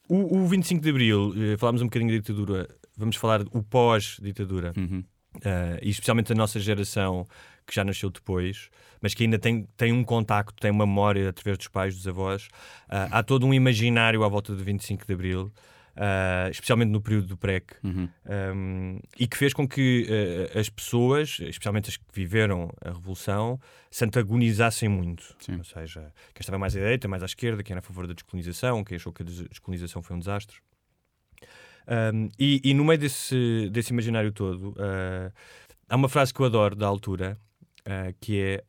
o, 0.07 0.43
o 0.43 0.47
25 0.47 0.81
de 0.81 0.89
Abril, 0.89 1.33
eh, 1.35 1.57
falámos 1.57 1.81
um 1.81 1.85
bocadinho 1.87 2.09
da 2.11 2.17
ditadura, 2.17 2.69
vamos 2.95 3.17
falar 3.17 3.41
o 3.51 3.61
pós-ditadura. 3.61 4.71
Uhum. 4.77 5.03
Uh, 5.35 5.79
e 5.81 5.89
especialmente 5.89 6.31
a 6.31 6.35
nossa 6.35 6.59
geração 6.59 7.25
que 7.65 7.73
já 7.75 7.83
nasceu 7.83 8.09
depois, 8.09 8.69
mas 9.01 9.13
que 9.13 9.23
ainda 9.23 9.37
tem, 9.39 9.67
tem 9.77 9.91
um 9.91 10.03
contacto, 10.03 10.53
tem 10.59 10.71
uma 10.71 10.85
memória 10.85 11.29
através 11.29 11.57
dos 11.57 11.67
pais, 11.67 11.95
dos 11.95 12.07
avós. 12.07 12.45
Uh, 12.89 13.09
há 13.11 13.23
todo 13.23 13.45
um 13.45 13.53
imaginário 13.53 14.23
à 14.23 14.27
volta 14.27 14.55
do 14.55 14.63
25 14.63 15.05
de 15.05 15.13
Abril. 15.13 15.51
Uh, 15.93 16.49
especialmente 16.49 16.87
no 16.89 17.01
período 17.01 17.27
do 17.27 17.37
PREC, 17.37 17.75
Uhum. 17.83 18.07
um, 18.55 18.99
e 19.19 19.27
que 19.27 19.35
fez 19.35 19.51
com 19.53 19.67
que 19.67 20.07
uh, 20.55 20.57
as 20.57 20.69
pessoas, 20.69 21.37
especialmente 21.41 21.89
as 21.89 21.97
que 21.97 22.05
viveram 22.13 22.71
a 22.81 22.91
Revolução, 22.91 23.59
se 23.91 24.05
antagonizassem 24.05 24.87
muito. 24.87 25.35
Sim. 25.39 25.57
Ou 25.57 25.65
seja, 25.65 25.99
quem 26.33 26.39
estava 26.39 26.57
mais 26.57 26.73
à 26.77 26.79
direita, 26.79 27.09
mais 27.09 27.21
à 27.21 27.25
esquerda, 27.25 27.61
quem 27.61 27.73
era 27.73 27.79
a 27.79 27.83
favor 27.83 28.07
da 28.07 28.13
descolonização, 28.13 28.85
quem 28.85 28.95
achou 28.95 29.11
que 29.11 29.21
a 29.21 29.25
des- 29.25 29.49
descolonização 29.49 30.01
foi 30.01 30.15
um 30.15 30.19
desastre. 30.19 30.55
Um, 32.13 32.29
e, 32.39 32.61
e 32.63 32.73
no 32.73 32.85
meio 32.85 32.97
desse, 32.97 33.69
desse 33.71 33.91
imaginário 33.91 34.31
todo, 34.31 34.69
uh, 34.71 35.31
há 35.89 35.95
uma 35.97 36.07
frase 36.07 36.33
que 36.33 36.39
eu 36.39 36.45
adoro 36.45 36.73
da 36.75 36.87
altura, 36.87 37.37
uh, 37.87 38.13
que 38.19 38.41
é 38.41 38.63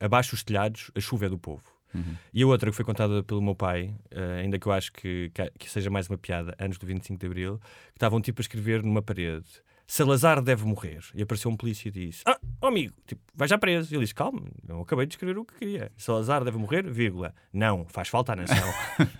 uh, 0.00 0.04
abaixo 0.04 0.34
os 0.34 0.42
telhados, 0.42 0.90
a 0.94 1.00
chuva 1.00 1.26
é 1.26 1.28
do 1.28 1.38
povo. 1.38 1.62
Uhum. 1.94 2.16
E 2.32 2.42
a 2.42 2.46
outra 2.46 2.70
que 2.70 2.76
foi 2.76 2.84
contada 2.84 3.22
pelo 3.22 3.42
meu 3.42 3.54
pai, 3.54 3.94
uh, 4.12 4.40
ainda 4.40 4.58
que 4.58 4.66
eu 4.66 4.72
acho 4.72 4.92
que, 4.92 5.30
que, 5.34 5.50
que 5.58 5.70
seja 5.70 5.90
mais 5.90 6.08
uma 6.08 6.16
piada, 6.16 6.54
anos 6.58 6.78
do 6.78 6.86
25 6.86 7.18
de 7.18 7.26
Abril, 7.26 7.58
que 7.58 7.96
estava 7.96 8.14
um 8.16 8.20
tipo 8.20 8.40
a 8.40 8.42
escrever 8.42 8.82
numa 8.82 9.02
parede: 9.02 9.46
Salazar 9.86 10.40
deve 10.40 10.64
morrer. 10.64 11.00
E 11.14 11.22
apareceu 11.22 11.50
um 11.50 11.56
polícia 11.56 11.88
e 11.88 11.90
disse: 11.90 12.22
Ah, 12.24 12.38
oh 12.60 12.66
amigo, 12.66 12.94
tipo, 13.06 13.20
vai 13.34 13.48
já 13.48 13.58
preso. 13.58 13.92
E 13.92 13.96
ele 13.96 14.04
disse: 14.04 14.14
Calma, 14.14 14.42
eu 14.68 14.80
acabei 14.80 15.04
de 15.04 15.14
escrever 15.14 15.36
o 15.36 15.44
que 15.44 15.54
queria. 15.54 15.90
Salazar 15.96 16.44
deve 16.44 16.58
morrer, 16.58 16.88
vírgula. 16.88 17.34
Não, 17.52 17.84
faz 17.88 18.08
falta 18.08 18.32
à 18.32 18.36
nação. 18.36 18.56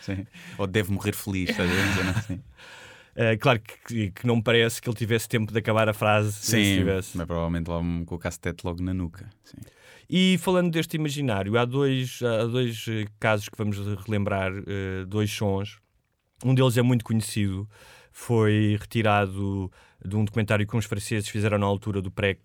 Sim. 0.00 0.26
Ou 0.56 0.66
deve 0.66 0.92
morrer 0.92 1.12
feliz, 1.12 1.50
estás 1.50 1.68
a? 1.68 1.74
Dizendo 1.74 2.10
assim. 2.10 2.42
Uh, 3.16 3.38
claro 3.40 3.60
que, 3.86 4.10
que 4.12 4.26
não 4.26 4.36
me 4.36 4.42
parece 4.42 4.80
que 4.80 4.88
ele 4.88 4.96
tivesse 4.96 5.28
tempo 5.28 5.52
de 5.52 5.58
acabar 5.58 5.88
a 5.88 5.92
frase. 5.92 6.32
se 6.32 6.52
Sim, 6.52 6.76
tivesse. 6.78 7.16
mas 7.16 7.26
provavelmente 7.26 7.68
lá 7.68 7.78
um- 7.78 8.04
com 8.04 8.14
o 8.14 8.18
cacetete 8.18 8.64
logo 8.64 8.82
na 8.82 8.94
nuca. 8.94 9.28
Sim. 9.44 9.58
E 10.08 10.38
falando 10.38 10.70
deste 10.72 10.96
imaginário, 10.96 11.56
há 11.58 11.64
dois, 11.64 12.20
há 12.22 12.44
dois 12.46 12.84
eh, 12.88 13.04
casos 13.20 13.48
que 13.48 13.56
vamos 13.56 13.76
relembrar, 14.04 14.50
eh, 14.66 15.04
dois 15.06 15.30
sons. 15.30 15.78
Um 16.44 16.54
deles 16.54 16.76
é 16.76 16.82
muito 16.82 17.04
conhecido, 17.04 17.68
foi 18.12 18.76
retirado 18.80 19.70
de 20.04 20.16
um 20.16 20.24
documentário 20.24 20.66
que 20.66 20.76
uns 20.76 20.84
franceses 20.86 21.28
fizeram 21.28 21.58
na 21.58 21.66
altura 21.66 22.00
do 22.02 22.10
PREC, 22.10 22.40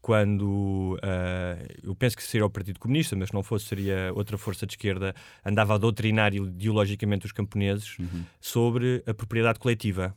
quando 0.00 0.98
eh, 1.02 1.76
eu 1.82 1.94
penso 1.94 2.16
que 2.16 2.22
seria 2.22 2.46
o 2.46 2.50
Partido 2.50 2.78
Comunista, 2.78 3.16
mas 3.16 3.28
se 3.28 3.34
não 3.34 3.42
fosse, 3.42 3.66
seria 3.66 4.12
outra 4.14 4.38
força 4.38 4.66
de 4.66 4.72
esquerda, 4.72 5.14
andava 5.44 5.74
a 5.74 5.78
doutrinar 5.78 6.34
ideologicamente 6.34 7.26
os 7.26 7.32
camponeses 7.32 7.96
sobre 8.40 9.02
a 9.06 9.12
propriedade 9.12 9.58
coletiva. 9.58 10.14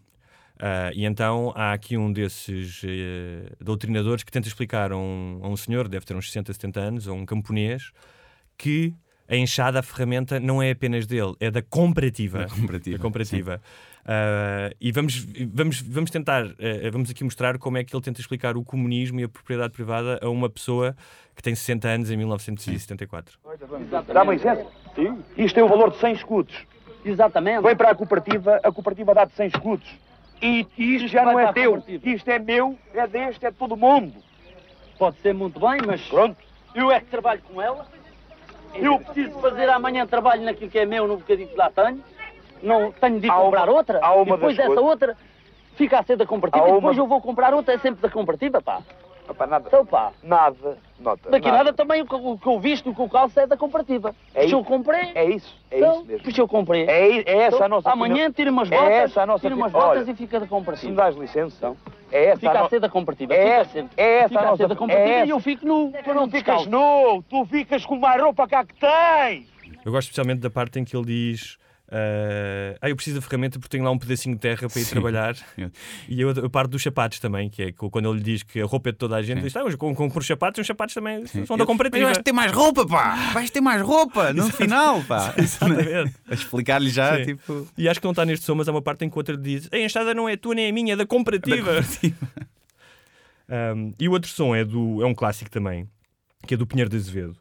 Ah, 0.63 0.91
e 0.94 1.06
então 1.06 1.52
há 1.56 1.74
aqui 1.74 1.98
um 1.98 2.13
desses 2.13 2.84
eh, 2.86 3.52
doutrinadores 3.60 4.24
que 4.24 4.32
tenta 4.32 4.48
explicar 4.48 4.91
a 4.91 4.98
um, 4.98 5.39
a 5.41 5.50
um 5.50 5.58
senhor, 5.58 5.88
deve 5.88 6.06
ter 6.06 6.15
uns 6.15 6.28
60, 6.28 6.54
70 6.54 6.80
anos, 6.80 7.08
a 7.08 7.13
um 7.13 7.26
camponês, 7.26 7.91
que 8.56 8.94
a 9.32 9.36
enxada, 9.38 9.80
a 9.80 9.82
ferramenta, 9.82 10.41
não 10.41 10.62
é 10.62 10.72
apenas 10.72 11.08
dele, 11.08 11.34
é 11.39 11.50
da 11.50 11.62
comparativa. 11.62 12.39
Da 12.39 12.50
comparativa, 12.50 12.98
Da 12.98 13.02
comparativa. 13.02 13.62
Ah, 14.06 14.70
e 14.82 14.91
vamos, 14.91 15.26
vamos, 15.54 15.82
vamos 15.82 16.12
tentar, 16.12 16.46
eh, 16.60 16.89
vamos 16.91 17.10
aqui 17.10 17.24
mostrar 17.24 17.58
como 17.58 17.78
é 17.78 17.84
que 17.84 17.96
ele 17.96 18.04
tenta 18.04 18.20
explicar 18.20 18.58
o 18.58 18.63
comunismo 18.63 19.22
e 19.22 19.24
a 19.24 19.30
propriedade 19.30 19.72
privada 19.72 20.20
a 20.22 20.30
uma 20.30 20.50
pessoa 20.50 20.96
que 21.34 21.41
tem 21.41 21.56
60 21.56 21.88
anos 21.88 22.12
em 22.12 22.17
1974. 22.17 23.39
Dá-me 24.13 24.34
licença? 24.34 24.65
Sim. 24.96 25.17
Isto 25.38 25.56
tem 25.56 25.63
o 25.63 25.70
valor 25.70 25.91
de 25.91 25.98
100 26.00 26.13
escudos. 26.13 26.54
Exatamente. 27.06 27.63
Vem 27.63 27.76
para 27.76 27.91
a 27.91 27.96
cooperativa, 27.96 28.60
a 28.62 28.72
cooperativa 28.72 29.13
dá-te 29.13 29.34
100 29.36 29.48
escudos. 29.48 29.88
E 30.41 30.67
isto 30.78 31.08
já 31.08 31.24
não 31.24 31.39
é 31.39 31.54
teu. 31.54 31.82
Isto 32.04 32.30
é 32.30 32.39
meu, 32.39 32.78
é 32.94 33.08
deste, 33.08 33.46
é 33.46 33.52
de 33.52 33.58
todo 33.58 33.78
mundo. 33.78 34.13
Pode 35.00 35.17
ser 35.22 35.34
muito 35.34 35.60
bem, 35.60 35.80
mas 35.86 36.02
Pronto. 36.02 36.38
eu 36.76 36.91
é 36.91 37.00
que 37.00 37.06
trabalho 37.08 37.41
com 37.44 37.62
ela. 37.62 37.88
Eu 38.73 38.99
preciso 38.99 39.39
fazer 39.39 39.69
amanhã 39.69 40.05
trabalho 40.07 40.43
naquilo 40.43 40.69
que 40.69 40.79
é 40.79 40.86
meu, 40.86 41.07
no 41.07 41.17
bocadinho 41.17 41.47
que 41.49 41.57
lá 41.57 41.69
tenho. 41.69 42.03
Não 42.62 42.91
tenho 42.91 43.19
de 43.19 43.27
comprar 43.27 43.63
uma- 43.69 43.77
outra. 43.77 43.99
e 44.21 44.25
depois 44.25 44.55
das 44.55 44.65
essa 44.65 44.67
coisas- 44.75 44.84
outra 44.84 45.17
fica 45.75 45.99
a 45.99 46.03
ser 46.03 46.15
da 46.15 46.25
comparativa. 46.25 46.69
E 46.69 46.71
depois 46.73 46.95
uma- 46.97 47.03
eu 47.03 47.07
vou 47.07 47.21
comprar 47.21 47.53
outra, 47.53 47.73
é 47.73 47.77
sempre 47.79 48.01
da 48.01 48.10
comparativa, 48.10 48.62
pá. 48.62 48.81
Opa, 49.32 49.48
nada. 49.48 49.65
Então, 49.67 49.86
pá. 49.86 50.12
Nada. 50.24 50.78
Nota. 51.00 51.30
Daqui 51.32 51.50
a 51.50 51.52
nada 51.52 51.74
também 51.74 52.02
o 52.02 52.06
que, 52.06 52.13
o 52.15 52.38
que 52.38 52.48
eu 52.48 52.60
visto, 52.60 52.89
o 52.91 52.96
que 52.96 53.02
eu 53.02 53.10
calço 53.10 53.39
é 53.39 53.48
da 53.48 53.58
comparativa. 53.58 54.13
É 54.36 54.46
isso. 54.46 54.56
eu 54.56 54.63
comprei, 54.63 55.12
É 55.15 55.26
isso. 55.26 55.56
É 55.72 55.78
então, 55.80 55.94
isso 55.96 56.06
mesmo. 56.06 56.24
pois 56.24 56.38
eu 56.38 56.48
comprei. 56.48 56.84
É, 56.86 57.17
é 57.22 57.38
essa 57.39 57.56
Então, 57.56 57.65
a 57.65 57.70
nossa 57.70 57.89
Amanhã 57.89 58.13
opinião. 58.13 58.32
tira 58.34 58.52
umas 58.52 58.72
É 58.72 58.76
botas, 58.78 58.91
essa 58.94 59.22
a 59.24 59.26
nossa 59.26 59.41
tira 59.41 59.56
umas 59.56 59.72
opinião. 59.72 59.89
botas 59.89 60.04
Olha, 60.08 60.12
e 60.13 60.15
fica 60.15 60.39
da 60.39 60.76
Se 60.76 60.88
me 60.88 60.96
dás 60.96 61.15
licença, 61.15 61.76
é 62.12 62.26
essa 62.26 62.39
Fica 62.39 62.52
a 62.52 62.60
a 62.60 62.63
no- 62.63 62.70
ser 62.70 62.80
da 62.80 62.89
comparativa. 62.89 63.34
É 63.34 63.38
fica 63.41 63.50
essa- 63.56 63.70
sempre. 63.72 63.94
é 63.98 64.17
essa 64.20 64.30
fica 64.30 64.39
a 64.41 64.44
a 64.44 64.52
nossa- 64.52 64.67
da 64.67 64.76
comparativa 64.76 65.10
é 65.13 65.26
e 65.26 65.30
eu 65.30 65.38
essa. 65.38 65.44
fico 65.44 65.65
nu. 65.65 65.91
Tu 66.04 66.13
não 66.13 66.30
ficas 66.30 66.65
nu, 66.67 67.24
tu 67.30 67.46
ficas 67.46 67.86
com 67.86 67.96
uma 67.96 68.15
roupa 68.17 68.48
cá 68.48 68.63
que 68.63 68.76
tens. 68.76 69.50
Eu 69.84 69.91
gosto 69.91 70.10
especialmente 70.10 70.39
da 70.41 70.50
parte 70.52 70.78
em 70.80 70.84
que 70.84 70.96
ele 70.96 71.06
diz. 71.06 71.58
Ah, 71.93 72.77
ah, 72.82 72.89
eu 72.89 72.95
preciso 72.95 73.17
da 73.17 73.21
ferramenta 73.21 73.60
porque 73.60 73.69
tenho 73.75 73.84
lá 73.84 73.91
um 73.91 73.97
pedacinho 73.97 74.34
de 74.36 74.41
terra 74.41 74.69
para 74.69 74.80
ir 74.80 74.86
Sim. 74.86 74.91
trabalhar. 74.91 75.36
Eu- 75.58 75.69
E 76.08 76.23
outra- 76.25 76.45
a 76.45 76.49
parte 76.49 76.69
dos 76.71 76.82
sapatos 76.82 77.19
também, 77.19 77.49
que 77.49 77.62
é 77.63 77.71
quando 77.73 78.10
ele 78.12 78.21
diz 78.23 78.43
que 78.43 78.62
a 78.62 78.65
roupa 78.65 78.89
é 78.89 78.91
de 78.93 78.97
toda 78.97 79.15
a 79.17 79.21
gente, 79.21 79.39
Sim. 79.39 79.43
diz, 79.43 79.56
ah, 79.58 79.63
mas 79.65 79.75
com, 79.75 79.93
com, 79.93 80.10
com 80.10 80.19
os 80.19 80.25
sapatos, 80.25 80.60
os 80.62 80.67
sapatos 80.67 80.95
também 80.95 81.25
são 81.27 81.43
Eu- 81.49 81.58
da 81.58 81.65
comparativa. 81.65 82.06
Mas 82.06 82.17
vais 82.17 82.23
ter 82.23 82.32
mais 82.32 82.51
roupa, 82.51 82.88
pá! 82.88 83.32
Vais 83.34 83.49
ter 83.49 83.62
mais 83.62 83.82
roupa 83.82 84.32
no 84.34 84.49
final, 84.51 85.04
pá! 85.04 85.34
Exatamente. 85.38 86.15
A 86.30 86.34
explicar-lhe 86.34 86.89
já, 86.89 87.17
Sim. 87.17 87.25
tipo. 87.25 87.67
E 87.77 87.89
acho 87.89 87.99
que 87.99 88.06
não 88.06 88.12
está 88.12 88.23
neste 88.25 88.45
som, 88.45 88.56
mas 88.56 88.67
há 88.69 88.71
uma 88.71 88.82
parte 88.82 89.04
em 89.04 89.10
que 89.10 89.15
o 89.15 89.19
outro 89.19 89.36
diz: 89.38 89.67
A 89.71 89.77
enxada 89.77 90.13
não 90.13 90.30
é 90.30 90.38
tua 90.38 90.56
nem 90.56 90.65
é 90.67 90.71
minha, 90.71 90.93
é 90.93 90.95
da 90.95 91.06
comparativa. 91.06 91.82
Um, 93.75 93.93
e 93.99 94.08
o 94.08 94.12
outro 94.13 94.30
som 94.30 94.56
é, 94.56 94.63
do, 94.63 95.01
é 95.04 95.06
um 95.06 95.13
clássico 95.13 95.51
também, 95.51 95.88
que 96.47 96.54
é 96.54 96.58
do 96.58 96.65
Pinheiro 96.65 96.89
de 96.89 96.95
Azevedo, 96.97 97.36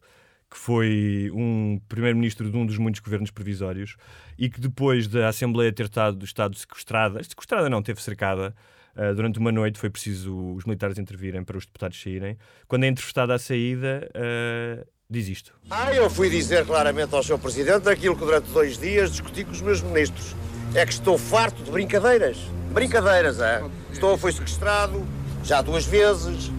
que 0.50 0.58
foi 0.58 1.30
um 1.32 1.80
primeiro-ministro 1.88 2.50
de 2.50 2.56
um 2.56 2.66
dos 2.66 2.76
muitos 2.76 3.00
governos 3.00 3.30
provisórios 3.30 3.96
e 4.36 4.50
que 4.50 4.60
depois 4.60 5.06
da 5.06 5.28
Assembleia 5.28 5.72
ter 5.72 5.84
estado, 5.84 6.24
estado 6.24 6.56
sequestrada, 6.56 7.22
sequestrada 7.22 7.70
não, 7.70 7.80
teve 7.80 8.02
cercada, 8.02 8.52
uh, 8.96 9.14
durante 9.14 9.38
uma 9.38 9.52
noite 9.52 9.78
foi 9.78 9.88
preciso 9.88 10.54
os 10.54 10.64
militares 10.64 10.98
intervirem 10.98 11.44
para 11.44 11.56
os 11.56 11.64
deputados 11.64 12.02
saírem. 12.02 12.36
Quando 12.66 12.84
é 12.84 12.88
entrevistado 12.88 13.32
à 13.32 13.38
saída, 13.38 14.10
uh, 14.10 14.84
diz 15.08 15.28
isto. 15.28 15.54
Ah, 15.70 15.94
eu 15.94 16.10
fui 16.10 16.28
dizer 16.28 16.66
claramente 16.66 17.14
ao 17.14 17.22
Sr. 17.22 17.38
Presidente 17.38 17.88
aquilo 17.88 18.16
que 18.16 18.24
durante 18.24 18.50
dois 18.50 18.76
dias 18.76 19.12
discuti 19.12 19.44
com 19.44 19.52
os 19.52 19.60
meus 19.60 19.80
ministros. 19.80 20.34
É 20.74 20.84
que 20.84 20.92
estou 20.92 21.16
farto 21.16 21.62
de 21.62 21.70
brincadeiras. 21.70 22.38
Brincadeiras, 22.72 23.40
é? 23.40 23.62
Estou, 23.92 24.18
foi 24.18 24.32
sequestrado 24.32 25.06
já 25.44 25.62
duas 25.62 25.84
vezes. 25.84 26.50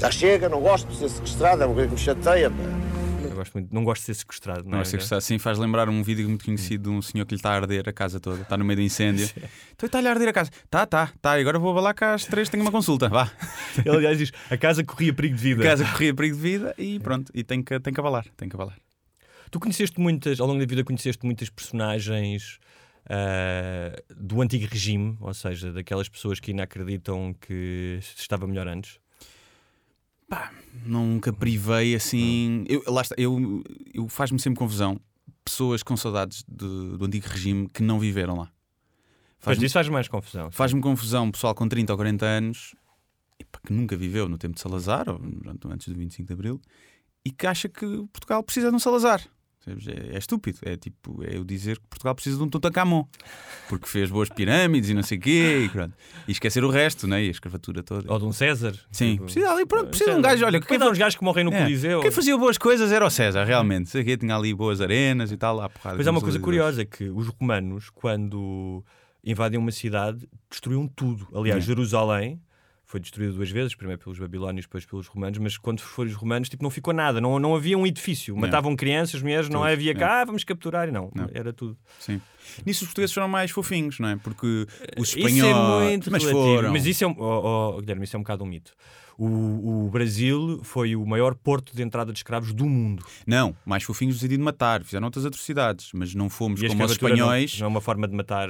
Já 0.00 0.10
chega, 0.10 0.48
não 0.48 0.62
gosto 0.62 0.88
de 0.88 0.96
ser 0.96 1.10
sequestrado, 1.10 1.62
é 1.62 1.66
uma 1.66 1.74
coisa 1.74 1.88
que 1.88 1.94
me 1.94 2.00
chateia. 2.00 2.50
pá. 2.50 2.56
Eu 3.22 3.34
gosto 3.36 3.52
muito, 3.52 3.74
não 3.74 3.84
gosto 3.84 4.00
de 4.00 4.06
ser 4.06 4.14
sequestrado. 4.14 4.64
Não, 4.64 4.70
Não, 4.70 4.78
é? 4.78 4.80
acho 4.80 4.96
que 4.96 5.14
assim 5.14 5.38
faz 5.38 5.58
lembrar 5.58 5.90
um 5.90 6.02
vídeo 6.02 6.26
muito 6.26 6.42
conhecido 6.42 6.90
de 6.90 6.96
um 6.96 7.02
senhor 7.02 7.26
que 7.26 7.34
lhe 7.34 7.38
está 7.38 7.50
a 7.50 7.56
arder 7.56 7.86
a 7.86 7.92
casa 7.92 8.18
toda, 8.18 8.40
está 8.40 8.56
no 8.56 8.64
meio 8.64 8.78
do 8.78 8.82
incêndio. 8.82 9.28
Então 9.74 9.86
está-lhe 9.86 10.08
a 10.08 10.10
arder 10.10 10.28
a 10.28 10.32
casa. 10.32 10.50
Tá, 10.70 10.86
tá, 10.86 11.12
tá, 11.20 11.32
agora 11.34 11.58
vou 11.58 11.72
lá 11.74 11.92
cá 11.92 12.14
às 12.14 12.24
três, 12.24 12.48
tenho 12.48 12.62
uma 12.62 12.72
consulta. 12.72 13.08
Vá. 13.10 13.30
Ele 13.84 13.96
aliás 13.96 14.16
diz: 14.16 14.32
a 14.50 14.56
casa 14.56 14.82
corria 14.82 15.12
perigo 15.12 15.36
de 15.36 15.42
vida. 15.42 15.62
A 15.62 15.66
casa 15.66 15.84
corria 15.84 16.14
perigo 16.14 16.34
de 16.36 16.42
vida 16.42 16.74
e 16.78 16.98
pronto, 16.98 17.30
e 17.34 17.44
tem 17.44 17.62
que, 17.62 17.78
tem 17.78 17.92
que 17.92 18.00
abalar, 18.00 18.24
tem 18.38 18.48
que 18.48 18.56
abalar. 18.56 18.76
Tu 19.50 19.60
conheceste 19.60 20.00
muitas, 20.00 20.40
ao 20.40 20.46
longo 20.46 20.60
da 20.60 20.66
vida, 20.66 20.82
conheceste 20.82 21.26
muitas 21.26 21.50
personagens 21.50 22.58
ah, 23.06 23.96
do 24.16 24.40
antigo 24.40 24.66
regime, 24.70 25.16
ou 25.20 25.34
seja, 25.34 25.72
daquelas 25.72 26.08
pessoas 26.08 26.40
que 26.40 26.52
ainda 26.52 26.62
acreditam 26.62 27.34
que 27.38 27.98
estava 28.16 28.46
melhor 28.46 28.66
antes. 28.66 28.98
Nunca 30.84 31.32
privei 31.32 31.94
assim. 31.94 32.64
Eu, 32.68 32.82
lá 32.86 33.02
está, 33.02 33.14
eu, 33.18 33.62
eu 33.92 34.08
faz-me 34.08 34.38
sempre 34.40 34.58
confusão 34.58 34.98
pessoas 35.44 35.82
com 35.82 35.96
saudades 35.96 36.44
de- 36.48 36.96
do 36.96 37.04
antigo 37.04 37.26
regime 37.28 37.68
que 37.68 37.82
não 37.82 37.98
viveram 37.98 38.36
lá. 38.36 38.44
Mas 38.44 39.44
Faz-me 39.44 39.66
isso 39.66 39.72
faz 39.74 39.88
mais 39.88 40.06
confusão. 40.08 40.50
faz-me 40.50 40.80
confusão 40.80 41.30
pessoal 41.30 41.54
com 41.54 41.66
30 41.68 41.92
ou 41.92 41.96
40 41.96 42.24
anos 42.26 42.74
epá, 43.38 43.58
que 43.64 43.72
nunca 43.72 43.96
viveu 43.96 44.28
no 44.28 44.36
tempo 44.38 44.54
de 44.54 44.60
Salazar, 44.60 45.08
ou 45.08 45.18
antes 45.70 45.88
do 45.88 45.94
25 45.94 46.26
de 46.26 46.32
Abril, 46.32 46.60
e 47.24 47.30
que 47.30 47.46
acha 47.46 47.68
que 47.68 47.86
Portugal 48.12 48.42
precisa 48.42 48.68
de 48.70 48.76
um 48.76 48.78
Salazar. 48.78 49.26
É, 49.66 50.14
é 50.14 50.18
estúpido. 50.18 50.58
É 50.62 50.76
tipo, 50.76 51.22
é 51.22 51.36
eu 51.36 51.44
dizer 51.44 51.78
que 51.78 51.86
Portugal 51.88 52.14
precisa 52.14 52.38
de 52.38 52.42
um 52.42 52.48
Tutankhamon 52.48 53.04
porque 53.68 53.86
fez 53.86 54.10
boas 54.10 54.28
pirâmides 54.28 54.88
e 54.90 54.94
não 54.94 55.02
sei 55.02 55.18
o 55.18 55.20
quê, 55.20 55.62
e, 55.64 55.68
pronto. 55.68 55.94
e 56.26 56.32
esquecer 56.32 56.64
o 56.64 56.70
resto, 56.70 57.06
né? 57.06 57.22
e 57.24 57.28
a 57.28 57.30
escravatura 57.30 57.82
toda. 57.82 58.10
Ou 58.10 58.18
de 58.18 58.24
um 58.24 58.32
César. 58.32 58.74
Sim, 58.90 59.12
Tipo, 59.12 59.24
precisa 59.24 59.50
ali, 59.52 59.66
pronto, 59.66 59.88
precisa 59.88 60.12
de 60.12 60.18
um 60.18 60.22
gajo. 60.22 60.44
Olha, 60.46 60.60
Depois 60.60 60.80
há 60.80 60.88
uns 60.90 60.98
gajos 60.98 61.16
que 61.18 61.24
morrem 61.24 61.44
no 61.44 61.52
É, 61.52 61.62
Coliseu. 61.62 62.00
Quem 62.00 62.10
fazia 62.10 62.36
boas 62.36 62.56
coisas 62.56 62.90
era 62.90 63.04
o 63.04 63.10
César, 63.10 63.44
realmente. 63.44 64.02
Que 64.02 64.16
tinha 64.16 64.34
ali 64.34 64.54
boas 64.54 64.80
arenas 64.80 65.30
e 65.30 65.36
tal, 65.36 65.56
lá 65.56 65.68
porrada. 65.68 65.96
Mas 65.98 66.06
há 66.06 66.10
uma 66.10 66.20
coisa 66.20 66.38
os 66.38 66.44
curiosa: 66.44 66.84
que 66.84 67.08
os 67.10 67.28
romanos, 67.28 67.90
quando 67.90 68.82
invadem 69.22 69.58
uma 69.58 69.70
cidade, 69.70 70.26
destruíam 70.50 70.88
tudo. 70.88 71.28
Aliás, 71.34 71.62
É. 71.62 71.66
Jerusalém 71.66 72.40
foi 72.90 72.98
destruída 72.98 73.32
duas 73.32 73.48
vezes, 73.48 73.72
primeiro 73.76 74.02
pelos 74.02 74.18
babilónios, 74.18 74.66
depois 74.66 74.84
pelos 74.84 75.06
romanos, 75.06 75.38
mas 75.38 75.56
quando 75.56 75.78
foram 75.80 76.10
os 76.10 76.16
romanos, 76.16 76.48
tipo, 76.48 76.60
não 76.64 76.70
ficou 76.70 76.92
nada, 76.92 77.20
não, 77.20 77.38
não 77.38 77.54
havia 77.54 77.78
um 77.78 77.86
edifício, 77.86 78.36
matavam 78.36 78.74
crianças, 78.74 79.22
mulheres, 79.22 79.48
não 79.48 79.60
Tudo, 79.60 79.70
havia 79.70 79.92
é. 79.92 79.94
cá, 79.94 80.22
ah, 80.22 80.24
vamos 80.24 80.42
capturar, 80.42 80.90
não, 80.90 81.08
era 81.32 81.52
tudo. 81.52 81.78
Sim. 82.00 82.20
Nisso 82.66 82.82
os 82.82 82.88
portugueses 82.88 83.14
foram 83.14 83.28
mais 83.28 83.52
fofinhos, 83.52 84.00
não 84.00 84.08
é? 84.08 84.16
Porque 84.16 84.66
os 84.98 85.08
Isso 85.10 85.18
espanhóis. 85.20 85.54
é 85.56 85.88
muito 85.88 86.10
mas 86.10 86.24
relativo, 86.24 86.44
foram. 86.56 86.72
mas 86.72 86.84
isso 86.84 87.04
é, 87.04 87.06
um, 87.06 87.14
oh, 87.16 87.76
oh, 87.76 87.80
Guilherme, 87.80 88.02
isso 88.04 88.16
é 88.16 88.18
um 88.18 88.22
bocado 88.22 88.42
um 88.42 88.46
mito. 88.48 88.72
O, 89.16 89.84
o 89.86 89.90
Brasil 89.90 90.60
foi 90.64 90.96
o 90.96 91.06
maior 91.06 91.36
porto 91.36 91.76
de 91.76 91.82
entrada 91.84 92.10
de 92.12 92.18
escravos 92.18 92.52
do 92.52 92.66
mundo. 92.66 93.04
Não, 93.24 93.54
mais 93.64 93.84
fofinhos 93.84 94.16
no 94.16 94.20
sentido 94.20 94.38
de 94.38 94.44
matar, 94.44 94.82
fizeram 94.82 95.04
outras 95.06 95.24
atrocidades, 95.24 95.90
mas 95.94 96.12
não 96.12 96.28
fomos 96.28 96.60
E 96.60 96.66
como 96.66 96.82
os 96.84 96.90
escravatura 96.90 97.16
não- 97.16 97.26
espanhóis. 97.26 97.58
Não, 97.60 97.66
é 97.66 97.68
uma 97.68 97.80
forma 97.80 98.08
de 98.08 98.16
matar. 98.16 98.48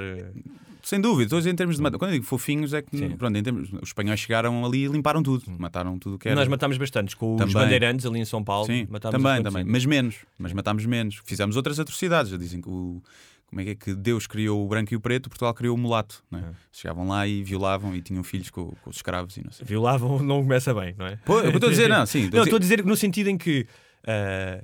Sem 0.91 1.01
dúvida, 1.01 1.37
dizer 1.37 1.51
em 1.51 1.55
termos 1.55 1.77
de 1.77 1.83
matar. 1.83 1.99
Quando 1.99 2.11
eu 2.11 2.15
digo 2.15 2.25
fofinhos, 2.25 2.75
é 2.75 2.83
que 2.83 3.11
pronto, 3.11 3.39
em 3.39 3.43
termos, 3.45 3.73
os 3.75 3.91
espanhóis 3.91 4.19
chegaram 4.19 4.67
ali 4.67 4.87
e 4.87 4.89
limparam 4.89 5.23
tudo, 5.23 5.45
mataram 5.57 5.97
tudo 5.97 6.17
o 6.17 6.19
que 6.19 6.27
era. 6.29 6.35
Nós 6.35 6.49
matámos 6.49 6.77
bastantes 6.79 7.15
com 7.15 7.35
os 7.35 7.39
Também. 7.39 7.55
bandeirantes 7.55 8.05
ali 8.05 8.19
em 8.19 8.25
São 8.25 8.43
Paulo. 8.43 8.67
Sim, 8.67 8.89
matámos 8.91 9.23
também, 9.23 9.41
também, 9.41 9.65
mas 9.65 9.87
menos, 9.87 10.17
mas 10.37 10.53
matámos 10.53 10.85
menos. 10.85 11.21
Fizemos 11.25 11.55
outras 11.55 11.79
atrocidades. 11.79 12.33
Já 12.33 12.37
dizem 12.37 12.61
que 12.61 12.69
o. 12.69 13.01
Como 13.47 13.61
é 13.61 13.65
que 13.67 13.71
é 13.71 13.75
que 13.77 13.95
Deus 13.95 14.27
criou 14.27 14.65
o 14.65 14.69
branco 14.69 14.93
e 14.93 14.97
o 14.97 15.01
preto, 15.01 15.29
Portugal 15.29 15.55
criou 15.55 15.77
o 15.77 15.79
mulato. 15.79 16.25
Não 16.29 16.41
é? 16.41 16.43
Chegavam 16.73 17.07
lá 17.07 17.25
e 17.25 17.45
violavam 17.45 17.95
e 17.95 18.03
tinham 18.03 18.25
filhos 18.25 18.51
com, 18.51 18.73
com 18.83 18.91
os 18.91 18.97
escravos 18.97 19.37
e 19.37 19.45
não 19.45 19.53
sei. 19.53 19.65
Violavam, 19.65 20.19
não 20.25 20.43
começa 20.43 20.75
bem, 20.75 20.93
não 20.99 21.07
é? 21.07 21.15
Pô, 21.25 21.39
eu 21.39 21.53
estou 21.53 21.69
a 21.69 21.71
dizer, 21.71 21.87
não, 21.89 22.05
sim. 22.05 22.29
Não, 22.33 22.43
estou 22.43 22.57
a 22.57 22.61
dizer 22.61 22.85
no 22.85 22.97
sentido 22.97 23.31
em 23.31 23.39
que 23.39 23.65
ah, 24.09 24.61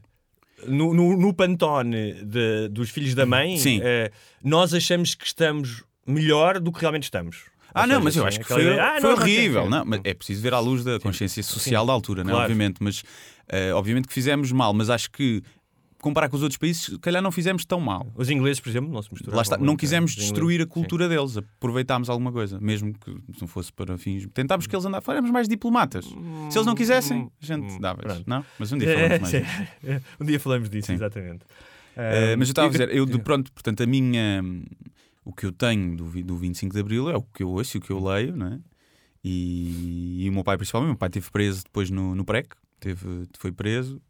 no, 0.67 0.93
no, 0.93 1.17
no 1.17 1.33
pantone 1.33 2.15
de- 2.25 2.69
dos 2.69 2.91
filhos 2.91 3.15
da 3.15 3.25
mãe, 3.25 3.57
ah, 3.81 4.11
nós 4.43 4.75
achamos 4.75 5.15
que 5.15 5.25
estamos 5.25 5.85
melhor 6.07 6.61
do 6.61 6.71
que 6.73 6.81
realmente 6.81 7.05
estamos. 7.05 7.45
Ah, 7.75 7.87
não, 7.87 8.01
mas 8.01 8.17
eu 8.17 8.25
assim, 8.25 8.39
acho 8.39 8.47
que 8.47 8.53
foi, 8.53 8.79
ah, 8.81 8.97
foi 9.01 9.11
não, 9.11 9.17
horrível. 9.21 9.65
sim, 9.65 9.69
Não, 9.69 9.85
mas 9.85 10.01
é 10.05 10.15
preciso 10.15 10.41
ver 10.41 10.55
à 10.55 10.59
luz 10.61 10.83
da 10.83 10.99
consciência 10.99 11.43
social 11.43 11.85
da 11.85 11.93
altura, 11.93 12.25
não 12.25 12.31
é? 12.31 12.33
Claro. 12.33 12.51
obviamente. 12.51 12.77
Mas 12.83 13.03
eh, 13.49 13.71
obviamente 13.75 14.09
que 14.09 14.15
fizemos 14.15 14.51
mal, 14.51 14.73
mas 14.73 14.89
acho 14.89 15.11
que 15.11 15.43
comparar 16.01 16.29
com 16.31 16.37
os 16.37 16.43
outros 16.43 16.57
países, 16.57 16.83
se 16.85 16.99
calhar 17.01 17.21
não 17.21 17.31
fizemos 17.33 17.65
tão 17.67 17.79
mal. 17.81 18.07
Os 18.15 18.31
ingleses, 18.31 18.61
por 18.61 18.71
exemplo, 18.71 18.91
não 18.91 19.03
se 19.03 19.11
misturavam. 19.11 19.37
Lá 19.37 19.43
está, 19.43 19.59
não 19.59 19.65
muito, 19.67 19.81
quisemos 19.81 20.13
os 20.13 20.17
ingleses. 20.17 20.33
destruir 20.33 20.61
a 20.61 20.65
Sim. 20.65 20.71
cultura 20.71 21.07
deles, 21.09 21.37
aproveitámos 21.37 22.09
alguma 22.09 22.33
coisa, 22.33 22.59
mesmo 22.61 22.95
que 22.95 23.15
não 23.41 23.47
fosse 23.49 23.71
para 23.73 23.99
fins. 23.99 24.27
Tentámos 24.33 24.67
que 24.67 24.75
eles 24.75 24.87
andassem, 24.87 25.13
éramos 25.13 25.31
mais 25.31 25.47
diplomatas. 25.49 26.05
Se 26.07 26.57
eles 26.57 26.65
não 26.67 26.75
quisessem, 26.75 27.29
a 27.43 27.45
gente 27.45 27.79
dava 27.81 27.99
Hum, 27.99 28.03
Pronto. 28.07 28.23
Não? 28.27 28.45
Mas 28.59 28.73
um 28.73 28.79
dia 28.79 28.95
falamos 28.95 29.21
mais 29.21 29.35
É, 29.35 29.41
disso. 29.41 29.53
sim. 29.83 30.01
Um 30.21 30.25
dia 30.25 30.41
falamos 30.41 30.71
disso, 30.71 30.87
Sim. 30.87 30.95
exatamente. 30.95 31.45
Eh, 31.97 32.37
mas 32.37 32.49
eu 32.49 32.53
estava 32.53 32.69
a 32.69 32.71
e- 32.71 32.73
dizer, 32.73 32.95
eu, 32.95 33.05
de- 33.05 33.19
pronto, 33.19 33.53
portanto, 33.53 33.83
a 33.83 33.87
minha. 33.87 34.43
O 35.27 35.33
que 35.33 35.45
eu 35.45 35.51
tenho 35.51 35.97
do, 35.97 36.23
do 36.23 36.37
25 36.37 36.73
de 36.73 36.81
Abril 36.81 37.11
é 37.11 37.17
o 37.17 37.23
que 37.23 37.43
eu 37.43 37.51
ouço 37.51 37.77
e 37.77 37.79
o 37.79 37.81
que 37.83 37.91
eu 37.91 37.99
leio, 37.99 38.37
não 38.37 38.47
é? 38.47 38.61
E, 39.25 40.25
e 40.25 40.31
o 40.31 40.33
meu 40.33 40.45
pai, 40.45 40.57
principalmente, 40.57 40.91
meu 40.91 40.97
pai 40.97 41.09
esteve 41.09 41.29
preso 41.33 41.65
depois 41.65 41.91
no, 41.91 42.15
no 42.15 42.25
PREC, 42.25 42.55
teve, 42.79 43.27
foi 43.37 43.51
preso 43.51 44.01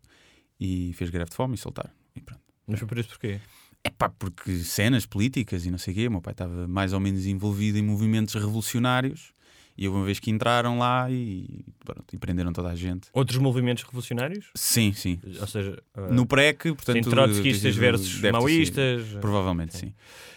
e 0.61 0.93
fez 0.93 1.09
greve 1.09 1.31
de 1.31 1.37
fome 1.37 1.55
e 1.55 1.59
soltar. 1.59 1.91
E 2.15 2.21
pronto. 2.21 2.43
Mas 2.67 2.79
foi 2.79 2.87
por 2.87 2.99
isso 2.99 3.09
porquê? 3.09 3.41
É 3.83 3.89
pá, 3.89 4.11
porque 4.11 4.59
cenas 4.59 5.07
políticas 5.07 5.65
e 5.65 5.71
não 5.71 5.79
sei 5.79 5.95
o 5.95 5.97
quê, 5.97 6.07
o 6.07 6.11
meu 6.11 6.21
pai 6.21 6.35
estava 6.35 6.69
mais 6.69 6.93
ou 6.93 7.01
menos 7.01 7.25
envolvido 7.25 7.79
em 7.79 7.83
movimentos 7.83 8.35
revolucionários 8.35 9.33
e 9.77 9.87
houve 9.87 9.99
uma 10.01 10.07
vez 10.07 10.19
que 10.19 10.31
entraram 10.31 10.79
lá 10.79 11.11
e, 11.11 11.65
pronto, 11.85 12.05
e 12.13 12.17
prenderam 12.19 12.53
toda 12.53 12.69
a 12.71 12.75
gente. 12.75 13.09
Outros 13.13 13.39
movimentos 13.39 13.83
revolucionários? 13.85 14.51
Sim, 14.55 14.93
sim. 14.93 15.21
Ou 15.41 15.47
seja, 15.47 15.83
ah, 15.95 16.13
No 16.13 16.27
PREC, 16.27 16.73
portanto. 16.75 17.05
sim, 17.05 17.11
trotskistas 17.11 17.77
versus 17.77 18.21
maoístas. 18.31 19.03
Provavelmente, 19.21 19.77
sim. 19.77 19.95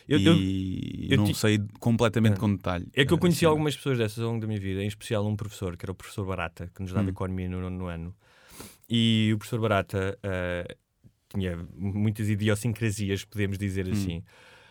Eu- 0.08 0.20
eu- 0.20 0.36
e 0.36 1.08
eu 1.12 1.18
não 1.18 1.26
ti- 1.26 1.36
sei 1.36 1.60
completamente 1.80 2.40
com 2.40 2.54
detalhe. 2.56 2.88
É 2.96 3.06
que 3.06 3.14
eu 3.14 3.18
conheci 3.18 3.40
Assim, 3.40 3.46
algumas 3.46 3.76
pessoas 3.76 3.98
dessas 3.98 4.20
ao 4.24 4.30
longo 4.32 4.42
da 4.42 4.48
minha 4.48 4.60
vida, 4.60 4.84
em 4.84 4.88
especial 4.88 5.26
um 5.28 5.36
professor, 5.36 5.78
que 5.78 5.86
era 5.86 5.92
o 5.92 5.96
professor 5.96 6.26
Barata, 6.26 6.70
que 6.74 6.82
nos 6.82 6.92
dava 6.92 7.06
Hum. 7.06 7.10
economia 7.12 7.48
no 7.48 7.62
nono 7.62 7.86
ano. 7.86 8.16
E 8.90 9.32
o 9.34 9.38
professor 9.38 9.60
Barata 9.62 10.18
ah, 10.24 10.76
tinha 11.30 11.56
muitas 11.76 12.28
idiosincrasias, 12.28 13.24
podemos 13.24 13.58
dizer 13.60 13.88
Hum. 13.88 13.92
assim. 13.92 14.24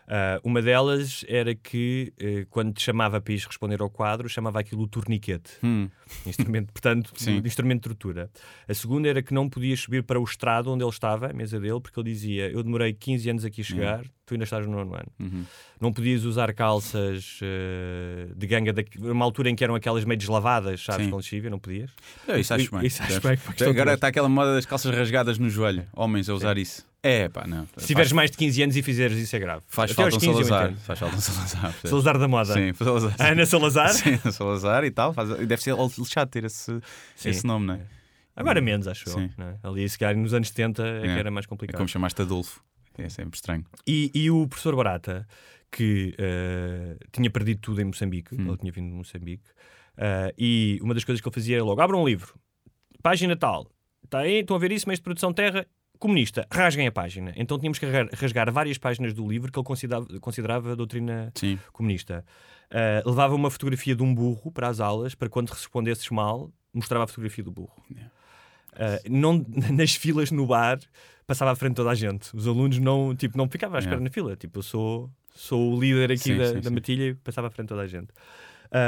Ah, 0.08 0.40
uma 0.42 0.62
delas 0.62 1.22
era 1.28 1.54
que, 1.54 2.14
eh, 2.18 2.46
quando 2.48 2.72
te 2.72 2.82
chamava 2.82 3.20
para 3.20 3.32
ires 3.32 3.44
responder 3.44 3.82
ao 3.82 3.90
quadro, 3.90 4.26
chamava 4.26 4.58
aquilo 4.58 4.82
o 4.82 4.88
torniquete. 4.88 5.52
Hum. 5.62 5.90
Instrumento, 6.26 6.72
portanto, 6.72 7.12
Sim. 7.14 7.42
instrumento 7.44 7.82
de 7.82 7.88
tortura. 7.90 8.30
A 8.66 8.72
segunda 8.72 9.06
era 9.06 9.22
que 9.22 9.34
não 9.34 9.50
podias 9.50 9.80
subir 9.80 10.02
para 10.02 10.18
o 10.18 10.24
estrado 10.24 10.72
onde 10.72 10.82
ele 10.82 10.90
estava, 10.90 11.30
a 11.30 11.32
mesa 11.34 11.60
dele, 11.60 11.78
porque 11.80 12.00
ele 12.00 12.10
dizia: 12.10 12.50
Eu 12.50 12.62
demorei 12.62 12.94
15 12.94 13.28
anos 13.28 13.44
aqui 13.44 13.60
a 13.60 13.64
chegar, 13.64 14.04
tu 14.24 14.32
ainda 14.32 14.44
estás 14.44 14.66
no 14.66 14.72
nono 14.72 14.94
ano. 14.94 15.12
Uhum. 15.20 15.44
Não 15.78 15.92
podias 15.92 16.24
usar 16.24 16.54
calças 16.54 17.38
eh, 17.42 18.28
de 18.34 18.46
ganga, 18.46 18.72
da, 18.72 18.82
uma 19.02 19.26
altura 19.26 19.50
em 19.50 19.54
que 19.54 19.62
eram 19.62 19.74
aquelas 19.74 20.06
meio 20.06 20.18
deslavadas, 20.18 20.82
sabes, 20.82 21.04
Sim. 21.04 21.10
com 21.10 21.18
lexívia, 21.18 21.50
não 21.50 21.58
podias. 21.58 21.90
É, 22.26 22.40
isso 22.40 22.54
acho 22.54 22.70
bem. 22.70 22.86
Isso 22.86 23.02
acho 23.02 23.20
bem. 23.20 23.38
Agora 23.68 23.92
está 23.92 24.08
aquela 24.08 24.28
moda 24.28 24.54
das 24.54 24.64
calças 24.64 24.94
rasgadas 24.94 25.38
no 25.38 25.50
joelho. 25.50 25.84
Homens 25.92 26.30
a 26.30 26.34
usar 26.34 26.56
isso. 26.56 26.87
É, 27.08 27.28
pá, 27.28 27.46
não. 27.46 27.66
Se 27.76 27.86
tiveres 27.86 28.12
mais 28.12 28.30
de 28.30 28.36
15 28.36 28.62
anos 28.62 28.76
e 28.76 28.82
fizeres 28.82 29.16
isso 29.18 29.34
é 29.34 29.38
grave. 29.38 29.62
Faz 29.66 29.90
Até 29.92 30.02
falta 30.02 30.16
um 30.16 30.18
15 30.20 30.38
eu 30.40 30.44
Salazar. 30.44 30.74
Faz 30.78 30.98
falta 30.98 31.16
um 31.16 31.20
Salazar. 31.20 31.72
Salazar 31.84 32.18
da 32.18 32.28
moda. 32.28 32.52
Sim, 32.54 32.72
Salazar. 32.74 33.14
A 33.18 33.28
Ana 33.28 33.46
Salazar? 33.46 33.88
Sim, 33.94 34.16
Salazar 34.32 34.84
e 34.84 34.90
tal. 34.90 35.12
Faz- 35.14 35.28
Deve 35.46 35.62
ser 35.62 35.74
lixado 35.98 36.30
ter 36.30 36.44
esse, 36.44 36.80
Sim. 37.16 37.28
esse 37.30 37.46
nome, 37.46 37.66
não 37.66 37.74
é? 37.74 37.80
Agora 38.36 38.60
menos, 38.60 38.86
acho 38.86 39.08
Sim. 39.10 39.30
eu. 39.38 39.44
é? 39.44 39.58
Ali, 39.62 39.88
se 39.88 39.98
calhar, 39.98 40.16
nos 40.16 40.32
anos 40.34 40.48
70 40.48 40.82
é, 40.86 41.00
que 41.02 41.06
É. 41.08 41.18
era 41.18 41.30
mais 41.30 41.46
É 41.46 41.48
complicado. 41.48 41.76
como 41.76 41.88
chamaste 41.88 42.20
Adolfo. 42.22 42.62
É 42.96 43.08
sempre 43.08 43.36
estranho. 43.36 43.64
E, 43.86 44.10
e 44.14 44.30
o 44.30 44.46
professor 44.48 44.74
Barata, 44.76 45.26
que 45.70 46.14
eh, 46.18 46.96
tinha 47.12 47.30
perdido 47.30 47.60
tudo 47.60 47.80
em 47.80 47.84
Moçambique, 47.84 48.34
Hum. 48.34 48.48
ele 48.48 48.56
tinha 48.56 48.72
vindo 48.72 48.88
de 48.90 48.94
Moçambique, 48.94 49.44
eh, 49.96 50.34
e 50.36 50.78
uma 50.82 50.94
das 50.94 51.04
coisas 51.04 51.20
que 51.20 51.28
ele 51.28 51.34
fazia 51.34 51.56
era 51.56 51.64
logo: 51.64 51.80
abram 51.80 52.02
um 52.02 52.06
livro, 52.06 52.34
página 53.02 53.36
tal, 53.36 53.70
está 54.04 54.18
aí, 54.20 54.40
estão 54.40 54.56
a 54.56 54.58
ver 54.58 54.72
isso, 54.72 54.88
meios 54.88 54.98
de 54.98 55.04
produção 55.04 55.32
terra, 55.32 55.64
comunista, 55.98 56.46
rasguem 56.50 56.86
a 56.86 56.92
página. 56.92 57.32
Então 57.36 57.58
tínhamos 57.58 57.78
que 57.78 57.86
rasgar, 57.86 58.50
várias 58.52 58.78
páginas 58.78 59.12
do 59.12 59.26
livro 59.28 59.50
que 59.52 59.58
ele 59.58 59.64
considerava, 59.66 60.06
considerava 60.20 60.72
a 60.72 60.74
doutrina 60.74 61.30
Sim. 61.34 61.58
comunista. 61.72 62.24
Eh, 62.70 63.02
levava 63.04 63.34
uma 63.34 63.50
fotografia 63.50 63.94
de 63.96 64.02
um 64.02 64.14
burro 64.14 64.50
para 64.52 64.68
as 64.68 64.80
aulas, 64.80 65.14
para 65.14 65.28
quando 65.28 65.48
respondesses 65.50 66.08
mal, 66.10 66.50
mostrava 66.72 67.04
a 67.04 67.06
fotografia 67.06 67.42
do 67.42 67.50
burro. 67.50 67.82
Eh, 68.76 69.02
não, 69.08 69.44
nas 69.72 69.94
filas 69.94 70.30
no 70.30 70.46
bar 70.46 70.78
passava 71.26 71.50
à 71.50 71.56
frente 71.56 71.74
toda 71.74 71.90
a 71.90 71.94
gente. 71.94 72.34
Os 72.34 72.46
alunos 72.46 72.78
não, 72.78 73.14
tipo, 73.14 73.36
não 73.36 73.48
ficavam 73.48 73.76
à 73.76 73.78
espera 73.80 73.96
Yeah. 73.96 74.04
na 74.08 74.12
fila. 74.12 74.36
Tipo, 74.36 74.58
eu 74.58 74.62
sou, 74.62 75.10
sou 75.34 75.74
o 75.74 75.80
líder 75.80 76.12
aqui 76.12 76.18
Sim, 76.20 76.36
da, 76.38 76.52
sim, 76.54 76.60
da 76.60 76.70
matilha 76.70 77.04
e 77.04 77.14
passava 77.14 77.48
à 77.48 77.50
frente 77.50 77.68
toda 77.68 77.82
a 77.82 77.86
gente. 77.86 78.08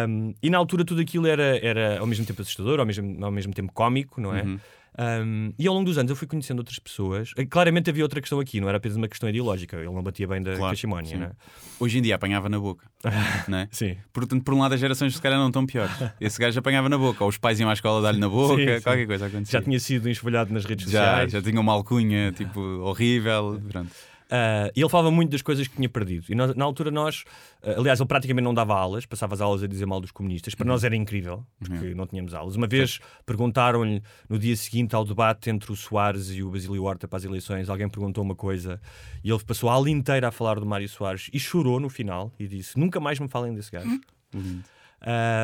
Um, 0.09 0.35
e 0.43 0.51
na 0.51 0.59
altura 0.59 0.85
tudo 0.85 1.01
aquilo 1.01 1.27
era, 1.27 1.59
era 1.65 1.99
ao 2.01 2.07
mesmo 2.07 2.25
tempo 2.27 2.43
assustador, 2.43 2.81
ao 2.81 2.87
mesmo, 2.87 3.25
ao 3.25 3.31
mesmo 3.31 3.53
tempo 3.53 3.73
cómico, 3.73 4.21
não 4.21 4.35
é? 4.35 4.43
Uhum. 4.43 4.59
Um, 4.99 5.53
e 5.59 5.67
ao 5.69 5.73
longo 5.73 5.87
dos 5.87 5.97
anos 5.97 6.11
eu 6.11 6.17
fui 6.17 6.27
conhecendo 6.27 6.59
outras 6.59 6.79
pessoas. 6.79 7.33
Eh, 7.37 7.47
Claramente 7.47 7.89
havia 7.89 8.03
outra 8.03 8.21
questão 8.21 8.41
aqui, 8.41 8.61
não 8.61 8.69
era 8.69 8.77
apenas 8.77 8.97
uma 8.97 9.09
questão 9.09 9.29
ideológica. 9.29 9.77
Ele 9.77 9.87
não 9.87 10.03
batia 10.03 10.27
bem 10.27 10.43
da 10.43 10.57
Claro, 10.57 10.73
cachimónia, 10.73 11.17
é? 11.17 11.31
Hoje 11.79 11.99
em 11.99 12.03
dia 12.03 12.17
apanhava 12.17 12.49
na 12.49 12.59
boca. 12.59 12.85
não 13.49 13.59
é? 13.59 13.69
Sim. 13.71 13.97
Portanto, 14.13 14.43
por 14.43 14.53
um 14.53 14.59
lado, 14.59 14.75
as 14.75 14.81
gerações 14.81 15.15
se 15.15 15.23
calhar 15.23 15.39
não 15.39 15.47
estão 15.47 15.65
piores. 15.65 15.93
Esse 16.21 16.39
gajo 16.41 16.59
apanhava 16.59 16.89
na 16.89 16.99
boca, 16.99 17.23
ou 17.23 17.31
os 17.31 17.39
pais 17.39 17.59
iam 17.61 17.71
à 17.71 17.73
escola 17.73 18.03
dar-lhe 18.03 18.19
na 18.19 18.29
boca, 18.29 18.57
Sim, 18.57 18.77
sim. 18.77 18.83
qualquer 18.83 19.07
coisa 19.07 19.27
acontecia. 19.27 19.59
Já 19.61 19.65
tinha 19.65 19.79
sido 19.81 20.09
enxovalhado 20.11 20.53
nas 20.53 20.65
redes 20.65 20.91
já, 20.91 21.05
sociais. 21.05 21.33
já 21.33 21.41
tinha 21.41 21.61
uma 21.61 21.73
alcunha 21.73 22.33
tipo 22.33 22.61
horrível. 22.61 23.63
Pronto. 23.71 23.91
Ah, 24.31 24.71
e 24.77 24.81
ele 24.81 24.89
falava 24.89 25.11
muito 25.11 25.31
das 25.33 25.43
coisas 25.43 25.67
que 25.67 25.75
tinha 25.77 25.89
perdido. 25.89 26.25
E 26.29 26.35
nós- 26.35 26.55
na 26.55 26.65
altura 26.65 26.91
nós, 26.91 27.25
ah, 27.63 27.75
aliás, 27.79 27.99
ele 27.99 28.07
praticamente 28.07 28.45
não 28.45 28.55
dava 28.55 28.75
aulas, 28.75 29.05
passava 29.05 29.35
as 29.35 29.41
aulas 29.41 29.63
a 29.63 29.67
dizer 29.67 29.87
mal 29.87 30.01
dos 30.01 30.11
comunistas. 30.13 30.55
Para 30.55 30.67
nós 30.67 30.85
era 30.85 30.95
incrível, 30.95 31.45
porque 31.59 31.95
não 31.95 32.07
tínhamos 32.07 32.33
aulas. 32.33 32.55
Uma 32.57 32.67
vez 32.69 33.01
perguntaram-lhe, 33.27 34.03
no 34.29 34.39
dia 34.39 34.57
seguinte 34.57 34.95
ao 34.95 35.05
debate 35.05 35.51
entre 35.51 35.73
o 35.73 35.77
Soares 35.77 36.31
e 36.31 36.43
o 36.43 36.51
Basílio 36.51 36.85
Horta 36.85 37.09
para 37.09 37.17
as 37.17 37.25
eleições, 37.25 37.69
alguém 37.69 37.89
perguntou 37.89 38.23
uma 38.23 38.37
coisa 38.37 38.81
e 39.25 39.31
ele 39.31 39.43
passou 39.45 39.69
a 39.69 39.73
aula 39.73 39.91
inteira 39.91 40.29
a 40.29 40.31
falar 40.31 40.61
do 40.61 40.67
Mário 40.67 40.89
Soares 40.89 41.29
e 41.33 41.41
chorou 41.41 41.81
no 41.81 41.89
final 41.89 42.33
e 42.39 42.47
disse: 42.47 42.79
Nunca 42.79 43.01
mais 43.01 43.19
me 43.19 43.29
falem 43.29 43.55
desse 43.55 43.71
gajo. 43.73 43.89
Lindo. 43.89 44.65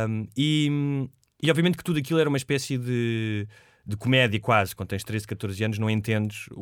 Um, 0.09 0.27
e, 0.37 1.09
e 1.43 1.51
obviamente 1.51 1.77
que 1.77 1.85
tudo 1.85 1.99
aquilo 1.99 2.21
era 2.21 2.29
uma 2.29 2.37
espécie 2.37 2.77
de, 2.79 3.49
de 3.87 3.97
comédia 3.97 4.39
quase. 4.41 4.75
Quando 4.77 4.91
tens 4.91 5.03
13, 5.05 5.27
14 5.27 5.65
anos, 5.65 5.79
não 5.79 5.89
entendes 5.91 6.47
o, 6.53 6.61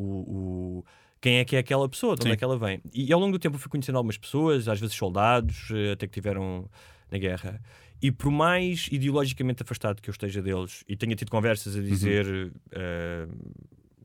o- 0.80 0.84
quem 1.24 1.38
é 1.38 1.44
que 1.46 1.56
é 1.56 1.58
aquela 1.60 1.88
pessoa, 1.88 2.14
de 2.14 2.20
onde 2.20 2.28
Sim. 2.28 2.34
é 2.34 2.36
que 2.36 2.44
ela 2.44 2.58
vem. 2.58 2.82
E, 2.92 3.10
ao 3.10 3.18
longo 3.18 3.32
do 3.32 3.38
tempo 3.38 3.56
fui 3.56 3.70
conhecendo 3.70 3.96
algumas 3.96 4.18
pessoas, 4.18 4.68
às 4.68 4.78
vezes 4.78 4.94
soldados, 4.94 5.68
eh, 5.72 5.92
até 5.92 6.06
que 6.06 6.12
tiveram 6.12 6.68
na 7.10 7.16
guerra. 7.16 7.62
E 8.02 8.12
por 8.12 8.30
mais 8.30 8.88
ideologicamente 8.92 9.62
afastado 9.62 10.02
que 10.02 10.10
eu 10.10 10.12
esteja 10.12 10.42
deles 10.42 10.84
e 10.86 10.94
tenha 10.94 11.16
tido 11.16 11.30
conversas 11.30 11.74
a 11.76 11.78
Uhum. 11.78 11.84
dizer. 11.86 12.52
eh, 12.72 13.26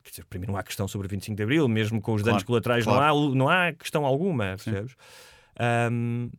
quer 0.02 0.10
dizer, 0.12 0.26
para 0.30 0.40
mim 0.40 0.48
não 0.48 0.56
há 0.56 0.64
questão 0.64 0.88
sobre 0.88 1.08
o 1.08 1.10
25 1.10 1.36
de 1.36 1.44
Abril, 1.44 1.68
mesmo 1.68 2.00
com 2.02 2.14
os 2.14 2.24
danos 2.24 2.44
Claro, 2.44 2.48
colaterais, 2.48 2.86
claro. 2.86 3.20
não, 3.20 3.32
há, 3.32 3.36
não 3.36 3.50
há 3.50 3.74
questão 3.74 4.06
alguma, 4.06 4.56
percebes? 4.56 4.96
Um, 5.92 6.30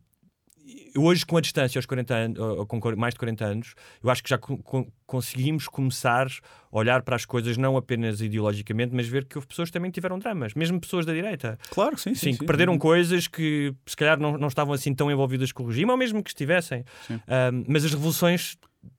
hoje, 0.95 1.25
com 1.25 1.37
a 1.37 1.41
distância, 1.41 1.79
aos 1.79 1.85
40 1.85 2.13
anos, 2.13 2.39
ou 2.39 2.65
com 2.65 2.79
mais 2.97 3.13
de 3.13 3.19
40 3.19 3.45
anos, 3.45 3.73
eu 4.03 4.09
acho 4.09 4.23
que 4.23 4.29
já 4.29 4.37
co- 4.37 4.57
co- 4.57 4.87
conseguimos 5.05 5.67
começar 5.67 6.27
a 6.27 6.77
olhar 6.77 7.01
para 7.01 7.15
as 7.15 7.25
coisas 7.25 7.57
não 7.57 7.77
apenas 7.77 8.21
ideologicamente, 8.21 8.93
mas 8.93 9.07
ver 9.07 9.25
que 9.25 9.37
houve 9.37 9.47
pessoas 9.47 9.69
que 9.69 9.73
também 9.73 9.91
tiveram 9.91 10.19
dramas, 10.19 10.53
mesmo 10.53 10.79
pessoas 10.79 11.05
da 11.05 11.13
direita. 11.13 11.57
Claro, 11.69 11.97
sim, 11.97 12.13
sim. 12.15 12.31
Sim, 12.33 12.37
que 12.37 12.45
perderam 12.45 12.77
coisas 12.77 13.27
que 13.27 13.73
se 13.85 13.95
calhar 13.95 14.19
não, 14.19 14.37
não 14.37 14.47
estavam 14.47 14.73
assim 14.73 14.93
tão 14.93 15.11
envolvidas 15.11 15.51
com 15.51 15.63
o 15.63 15.67
regime, 15.67 15.91
ou 15.91 15.97
mesmo 15.97 16.23
que 16.23 16.29
estivessem. 16.29 16.83
Sim. 17.07 17.15
Um, 17.15 17.63
mas 17.67 17.85
as 17.85 17.91
revoluções 17.93 18.57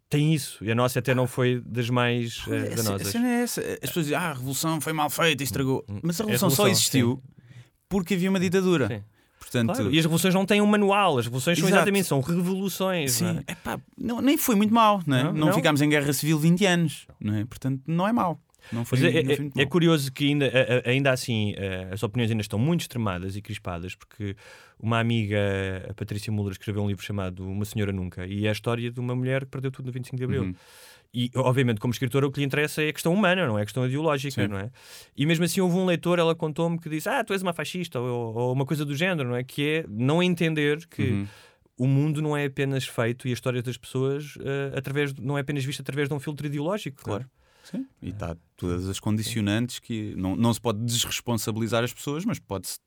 tem 0.08 0.34
isso. 0.34 0.62
E 0.62 0.70
a 0.70 0.74
nossa 0.74 0.98
até 0.98 1.14
não 1.14 1.26
foi 1.26 1.62
das 1.64 1.88
mais 1.88 2.46
uh, 2.46 2.52
A 2.52 2.60
ce- 2.60 2.72
A 2.72 2.74
danosas. 2.82 3.08
cena 3.08 3.28
é 3.28 3.42
essa. 3.42 3.60
As 3.60 3.78
pessoas 3.88 4.06
dizem, 4.06 4.18
ah, 4.18 4.30
a 4.30 4.32
revolução 4.34 4.80
foi 4.80 4.92
mal 4.92 5.08
feita 5.08 5.42
e 5.42 5.44
estragou. 5.44 5.84
Mas 6.02 6.20
a 6.20 6.24
É 6.24 6.26
a 6.26 6.26
revolução 6.26 6.50
só 6.50 6.64
revolução, 6.64 6.68
existiu 6.68 7.22
porque 7.88 8.14
havia 8.14 8.28
uma 8.30 8.40
ditadura. 8.40 8.88
Sim. 8.88 9.02
Portanto, 9.52 9.76
Claro, 9.76 9.94
E 9.94 9.98
as 9.98 10.04
revoluções 10.04 10.32
não 10.34 10.46
têm 10.46 10.62
um 10.62 10.66
manual, 10.66 11.18
as 11.18 11.26
revoluções 11.26 11.58
são 11.58 11.68
Exato. 11.68 11.80
exatamente, 11.82 12.06
são 12.08 12.20
revoluções. 12.20 13.20
não 13.20 13.34
sim, 13.34 13.44
é? 13.46 13.52
epá, 13.52 13.78
não, 13.98 14.20
nem 14.22 14.38
foi 14.38 14.54
muito 14.54 14.72
mal, 14.72 15.02
não, 15.06 15.16
é? 15.16 15.24
Não, 15.24 15.32
não, 15.32 15.46
não. 15.48 15.52
ficámos 15.52 15.82
em 15.82 15.88
guerra 15.88 16.12
civil 16.12 16.38
20 16.38 16.64
anos, 16.64 17.06
não 17.20 17.34
é? 17.34 17.44
Portanto, 17.44 17.82
não 17.86 18.08
é 18.08 18.12
mau. 18.12 18.40
Não 18.72 18.84
foi, 18.84 18.98
é, 19.00 19.22
não 19.24 19.32
é- 19.32 19.36
foi 19.36 19.46
é 19.46 19.50
mau. 19.56 19.66
curioso 19.66 20.10
que 20.12 20.24
ainda, 20.28 20.48
ainda 20.86 21.10
assim 21.10 21.52
eh, 21.56 21.88
as 21.90 22.02
opiniões 22.04 22.30
ainda 22.30 22.42
estão 22.42 22.58
muito 22.60 22.82
extremadas 22.82 23.34
e 23.36 23.42
crispadas, 23.42 23.94
porque 23.96 24.36
uma 24.78 25.00
amiga, 25.00 25.36
a 25.90 25.94
Patrícia 25.94 26.32
Muller, 26.32 26.52
escreveu 26.52 26.82
um 26.82 26.86
livro 26.88 27.04
chamado 27.04 27.44
Uma 27.44 27.64
Senhora 27.64 27.92
Nunca, 27.92 28.24
e 28.24 28.46
é 28.46 28.48
a 28.48 28.52
história 28.52 28.90
de 28.90 29.00
uma 29.00 29.14
mulher 29.16 29.44
que 29.44 29.50
perdeu 29.50 29.70
tudo 29.72 29.86
no 29.86 29.92
25 29.92 30.16
de 30.16 30.24
Abril. 30.24 30.42
Uhum. 30.44 30.54
E, 31.14 31.30
obviamente, 31.36 31.78
como 31.78 31.92
escritora, 31.92 32.26
o 32.26 32.32
que 32.32 32.40
lhe 32.40 32.46
interessa 32.46 32.82
é 32.82 32.88
a 32.88 32.92
questão 32.92 33.12
humana, 33.12 33.46
não 33.46 33.58
é 33.58 33.62
a 33.62 33.64
questão 33.64 33.84
ideológica, 33.86 34.42
Sim. 34.42 34.48
não 34.48 34.58
é? 34.58 34.70
E 35.16 35.26
mesmo 35.26 35.44
assim, 35.44 35.60
houve 35.60 35.76
um 35.76 35.84
leitor, 35.84 36.18
ela 36.18 36.34
contou-me 36.34 36.78
que 36.78 36.88
disse: 36.88 37.08
Ah, 37.08 37.22
tu 37.22 37.32
és 37.34 37.42
uma 37.42 37.52
fascista, 37.52 38.00
ou, 38.00 38.34
ou 38.34 38.52
uma 38.52 38.64
coisa 38.64 38.84
do 38.84 38.94
género, 38.96 39.28
não 39.28 39.36
é? 39.36 39.44
Que 39.44 39.68
é 39.68 39.84
não 39.88 40.22
entender 40.22 40.86
que 40.86 41.02
Uhum. 41.10 41.26
o 41.78 41.86
mundo 41.86 42.22
não 42.22 42.34
é 42.36 42.46
apenas 42.46 42.84
feito 42.86 43.28
e 43.28 43.30
a 43.30 43.34
história 43.34 43.62
das 43.62 43.76
pessoas 43.76 44.38
eh, 44.40 44.72
através, 44.76 45.12
não 45.14 45.36
é 45.36 45.42
apenas 45.42 45.64
vista 45.64 45.82
através 45.82 46.08
de 46.08 46.14
um 46.14 46.20
filtro 46.20 46.46
ideológico. 46.46 47.02
não 47.06 47.16
é? 47.16 47.18
Claro. 47.18 47.30
Sim. 47.64 47.86
E 48.00 48.08
está 48.08 48.34
todas 48.56 48.88
as 48.88 48.98
condicionantes 48.98 49.78
que 49.78 50.14
não, 50.16 50.34
não 50.34 50.52
se 50.52 50.60
pode 50.60 50.80
desresponsabilizar 50.84 51.84
as 51.84 51.92
pessoas, 51.92 52.24
mas 52.24 52.38
pode-se 52.38 52.78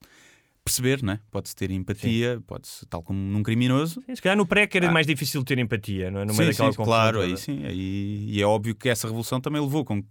perceber, 0.66 1.04
né? 1.04 1.20
pode-se 1.30 1.56
ter 1.56 1.70
empatia, 1.70 2.42
pode-se, 2.48 2.86
tal 2.88 3.04
como 3.04 3.20
num 3.20 3.44
criminoso. 3.44 4.02
Sim, 4.04 4.16
se 4.16 4.22
calhar 4.22 4.36
no 4.36 4.48
que 4.48 4.78
era 4.78 4.90
Ah. 4.90 4.92
mais 4.92 5.06
difícil 5.06 5.44
ter 5.44 5.60
empatia, 5.60 6.10
não 6.10 6.22
é? 6.22 6.26
No 6.26 6.34
sim, 6.34 6.40
meio 6.40 6.52
daquela 6.52 6.72
sim, 6.72 6.84
claro, 6.84 7.20
toda. 7.20 7.30
aí 7.32 7.38
sim. 7.38 7.64
Aí, 7.64 8.26
e 8.32 8.42
é 8.42 8.46
óbvio 8.46 8.74
que 8.74 8.90
essa 8.90 9.06
revolução 9.08 9.40
também 9.40 9.62
levou 9.62 9.86
com 9.86 10.04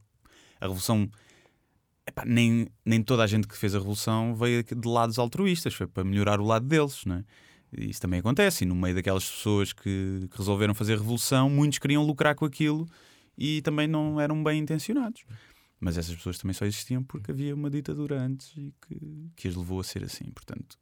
a 0.61 0.65
revolução. 0.65 1.11
epá, 2.07 2.23
nem, 2.25 2.69
nem 2.85 3.03
toda 3.03 3.25
a 3.25 3.27
gente 3.27 3.49
que 3.49 3.57
fez 3.57 3.75
a 3.75 3.79
revolução 3.79 4.35
veio 4.37 4.63
de 4.63 4.89
lados 4.89 5.19
altruístas, 5.19 5.75
foi 5.75 5.87
para 5.89 6.05
melhorar 6.05 6.39
o 6.41 6.45
lado 6.45 6.67
deles, 6.69 7.03
não 7.05 7.17
é? 7.17 7.25
E 7.77 7.91
Isso 7.91 8.01
também 8.01 8.21
acontece, 8.21 8.63
e 8.63 8.67
no 8.67 8.77
meio 8.77 8.95
daquelas 8.95 9.29
pessoas 9.29 9.73
que, 9.73 10.29
que 10.31 10.39
resolveram 10.39 10.73
fazer 10.75 10.97
revolução, 10.99 11.51
muitos 11.51 11.79
queriam 11.81 12.05
lucrar 12.05 12.37
com 12.37 12.45
aquilo 12.45 12.87
e 13.37 13.61
também 13.63 13.89
não 13.89 14.21
eram 14.21 14.41
bem 14.45 14.61
intencionados. 14.61 15.25
Mas 15.85 15.99
essas 15.99 16.15
pessoas 16.17 16.39
também 16.39 16.55
só 16.55 16.65
existiam 16.65 17.03
porque 17.05 17.31
havia 17.31 17.55
uma 17.55 17.69
ditadura 17.69 18.19
antes 18.19 18.51
e 18.57 18.73
que, 18.89 19.29
que 19.37 19.49
as 19.49 19.55
levou 19.55 19.81
a 19.81 19.85
ser 19.85 20.03
assim. 20.03 20.25
Portanto, 20.33 20.79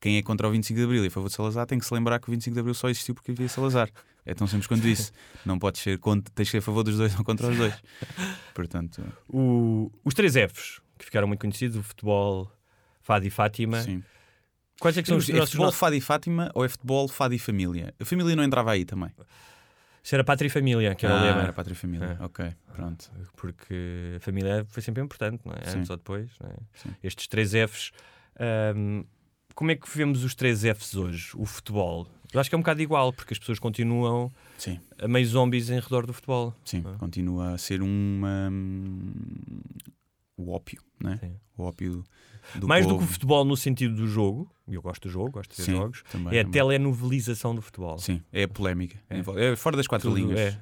quem 0.00 0.16
é 0.16 0.22
contra 0.22 0.48
o 0.48 0.50
25 0.50 0.78
de 0.78 0.84
Abril 0.84 1.04
e 1.04 1.08
a 1.08 1.10
favor 1.10 1.28
de 1.28 1.34
Salazar 1.34 1.66
tem 1.66 1.78
que 1.78 1.84
se 1.84 1.92
lembrar 1.92 2.18
que 2.18 2.28
o 2.28 2.30
25 2.30 2.54
de 2.54 2.60
Abril 2.60 2.72
só 2.74 2.88
existiu 2.88 3.14
porque 3.14 3.32
havia 3.32 3.48
Salazar. 3.50 3.90
É 4.24 4.32
tão 4.34 4.46
simples 4.46 4.66
quanto 4.66 4.88
isso. 4.88 5.12
Não 5.44 5.58
podes 5.58 5.82
ser 5.82 5.98
contra, 5.98 6.32
tens 6.34 6.46
que 6.46 6.52
ser 6.52 6.58
a 6.58 6.62
favor 6.62 6.82
dos 6.82 6.96
dois 6.96 7.14
ou 7.18 7.22
contra 7.22 7.48
os 7.48 7.56
dois. 7.58 7.74
Portanto, 8.54 9.02
O- 9.28 9.90
os 10.04 10.14
três 10.14 10.32
Fs, 10.34 10.80
que 10.98 11.04
ficaram 11.04 11.28
muito 11.28 11.40
conhecidos, 11.40 11.76
o 11.76 11.82
futebol, 11.82 12.50
Fado 13.02 13.26
e 13.26 13.30
Fátima. 13.30 13.82
sim. 13.82 14.02
Quais 14.80 14.96
é 14.98 15.02
que 15.02 15.08
são 15.08 15.16
os 15.16 15.28
É 15.28 15.32
nossos... 15.34 15.50
futebol 15.50 15.72
Fado 15.72 15.94
e 15.96 16.00
Fátima 16.00 16.50
ou 16.54 16.64
é 16.64 16.68
futebol 16.68 17.08
Fado 17.08 17.34
e 17.34 17.38
Família? 17.38 17.94
A 18.00 18.04
família 18.04 18.34
não 18.36 18.44
entrava 18.44 18.72
aí 18.72 18.84
também. 18.84 19.10
Isso 20.06 20.14
era 20.14 20.22
Pátria 20.22 20.46
e 20.46 20.50
Família, 20.50 20.94
que 20.94 21.04
era 21.04 21.16
o 21.16 21.18
ah, 21.18 21.22
lema. 21.22 21.42
era 21.42 21.52
Pátria 21.52 21.72
e 21.72 21.76
Família. 21.76 22.16
É. 22.20 22.24
Ok, 22.24 22.54
pronto. 22.76 23.10
Porque 23.34 24.12
a 24.16 24.20
família 24.20 24.64
foi 24.68 24.80
sempre 24.80 25.02
importante, 25.02 25.40
não 25.44 25.52
é? 25.52 25.68
Sim. 25.68 25.78
Antes 25.78 25.90
ou 25.90 25.96
depois. 25.96 26.30
não 26.40 26.48
é? 26.48 26.54
Estes 27.02 27.26
três 27.26 27.50
Fs. 27.50 27.90
ahm, 28.38 29.02
como 29.52 29.72
é 29.72 29.74
que 29.74 29.90
vemos 29.90 30.22
os 30.22 30.36
três 30.36 30.62
Fs 30.62 30.94
hoje? 30.94 31.30
O 31.34 31.44
futebol. 31.44 32.06
Eu 32.32 32.38
acho 32.38 32.48
que 32.48 32.54
é 32.54 32.58
um 32.58 32.60
bocado 32.60 32.80
igual, 32.80 33.12
porque 33.12 33.34
as 33.34 33.38
pessoas 33.40 33.58
continuam 33.58 34.30
Sim, 34.56 34.78
meio 35.08 35.26
zombies 35.26 35.70
em 35.70 35.80
redor 35.80 36.06
do 36.06 36.12
futebol. 36.12 36.54
sim. 36.64 36.84
Ah. 36.86 36.94
Continua 36.98 37.54
a 37.54 37.58
ser 37.58 37.82
uma. 37.82 38.48
O 40.36 40.50
ópio, 40.52 40.80
né? 41.02 41.18
Sim. 41.20 41.36
O 41.56 41.62
ópio 41.64 42.04
do 42.54 42.68
Mais 42.68 42.84
do 42.86 42.92
povo. 42.92 43.04
que 43.04 43.10
o 43.10 43.12
futebol 43.12 43.44
no 43.44 43.56
sentido 43.56 43.94
do 43.96 44.06
jogo, 44.06 44.50
eu 44.68 44.80
gosto 44.82 45.08
do 45.08 45.10
jogo, 45.10 45.30
gosto 45.30 45.50
de 45.52 45.56
ver 45.56 45.62
Sim, 45.64 45.72
jogos, 45.78 46.02
também, 46.10 46.36
é 46.36 46.40
a 46.40 46.44
também. 46.44 46.52
telenovelização 46.52 47.54
do 47.54 47.62
futebol. 47.62 47.98
Sim, 47.98 48.22
é 48.32 48.42
a 48.44 48.48
polémica. 48.48 48.98
É. 49.08 49.18
É, 49.52 49.56
fora 49.56 49.76
das 49.76 49.86
quatro 49.86 50.08
Tudo, 50.10 50.18
línguas. 50.18 50.38
é. 50.38 50.58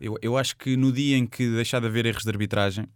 Eu, 0.00 0.16
eu 0.22 0.36
acho 0.36 0.56
que 0.56 0.76
no 0.76 0.92
dia 0.92 1.16
em 1.16 1.26
que 1.26 1.48
deixar 1.50 1.80
de 1.80 1.86
haver 1.86 2.06
erros 2.06 2.22
de 2.22 2.30
arbitragem, 2.30 2.86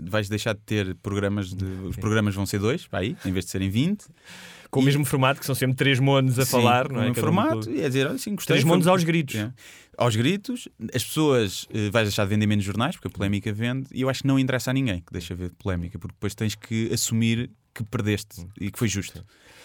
vais 0.00 0.28
deixar 0.28 0.54
de 0.54 0.60
ter 0.60 0.94
programas 0.96 1.52
de. 1.54 1.64
Os 1.88 1.96
programas 1.96 2.34
vão 2.34 2.46
ser 2.46 2.58
dois, 2.58 2.86
aí, 2.92 3.16
em 3.24 3.32
vez 3.32 3.44
de 3.46 3.50
serem 3.50 3.68
20. 3.70 4.04
Com 4.70 4.80
o 4.80 4.82
mesmo 4.82 5.04
formato, 5.04 5.38
que 5.38 5.44
são 5.44 5.54
sempre 5.54 5.76
três 5.76 5.98
monos 6.00 6.38
a 6.38 6.46
Sim, 6.46 6.50
falar, 6.52 6.90
não 6.90 7.02
é? 7.02 7.08
um 7.08 7.10
um 7.10 7.14
formato, 7.14 7.66
com- 7.68 7.74
e 7.74 7.84
a 7.84 7.88
dizer, 7.88 8.06
olha, 8.06 8.16
sim, 8.16 8.34
gostei. 8.34 8.54
Três 8.54 8.62
foi- 8.62 8.70
monos 8.70 8.86
aos 8.86 9.04
gritos. 9.04 9.34
É. 9.34 9.52
Aos 9.98 10.16
gritos, 10.16 10.66
as 10.94 11.04
pessoas 11.04 11.68
eh, 11.74 11.90
vais 11.90 12.08
deixar 12.08 12.24
de 12.24 12.30
vender 12.30 12.46
menos 12.46 12.64
jornais, 12.64 12.96
porque 12.96 13.08
a 13.08 13.10
polémica 13.10 13.52
vende, 13.52 13.88
e 13.92 14.00
eu 14.00 14.08
acho 14.08 14.22
que 14.22 14.26
não 14.26 14.38
interessa 14.38 14.70
a 14.70 14.72
ninguém 14.74 15.00
que 15.00 15.12
deixa 15.12 15.34
ver 15.34 15.50
polémica, 15.58 15.98
porque 15.98 16.14
depois 16.14 16.34
tens 16.34 16.54
que 16.54 16.90
assumir 16.90 17.50
que 17.74 17.84
perdeste 17.84 18.46
e 18.60 18.70
que 18.70 18.78
foi 18.78 18.88
justo. 18.88 19.24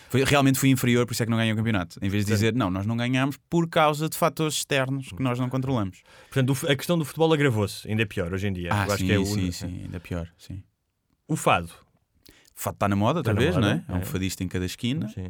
Foi, 0.10 0.24
realmente 0.24 0.58
fui 0.58 0.70
inferior, 0.70 1.06
por 1.06 1.14
isso 1.14 1.24
é 1.24 1.26
que 1.26 1.30
não 1.30 1.38
ganhei 1.38 1.52
o 1.52 1.56
campeonato. 1.56 2.00
Em 2.02 2.10
vez 2.10 2.26
de 2.26 2.32
dizer, 2.32 2.54
não, 2.54 2.72
nós 2.72 2.86
não 2.86 2.96
ganhamos 2.96 3.38
por 3.50 3.68
causa 3.68 4.08
de 4.08 4.16
fatores 4.16 4.56
externos 4.56 5.10
que 5.10 5.22
nós 5.22 5.38
não 5.38 5.50
controlamos. 5.50 6.02
Portanto, 6.32 6.58
a 6.70 6.76
questão 6.76 6.98
do 6.98 7.04
futebol 7.04 7.34
agravou-se, 7.34 7.88
ainda 7.90 8.04
é 8.04 8.06
pior 8.06 8.34
hoje 8.34 8.48
em 8.48 8.54
dia. 8.54 8.70
Ah, 8.72 8.88
sim, 8.98 9.06
que 9.06 9.12
é 9.12 9.26
sim, 9.26 9.52
sim, 9.52 9.82
ainda 9.84 10.00
pior. 10.00 10.30
Sim. 10.38 10.64
o 11.28 11.36
fado. 11.36 11.70
O 12.56 12.60
fato 12.60 12.76
está 12.76 12.88
na 12.88 12.96
moda 12.96 13.20
outra 13.20 13.34
Está 13.34 13.42
na 13.42 13.46
vez, 13.46 13.56
moda, 13.56 13.68
não 13.68 13.74
é? 13.74 13.84
Há 13.88 14.00
é. 14.00 14.02
um 14.02 14.06
fadista 14.06 14.44
em 14.44 14.48
cada 14.48 14.66
esquina. 14.66 15.08
Sim. 15.10 15.28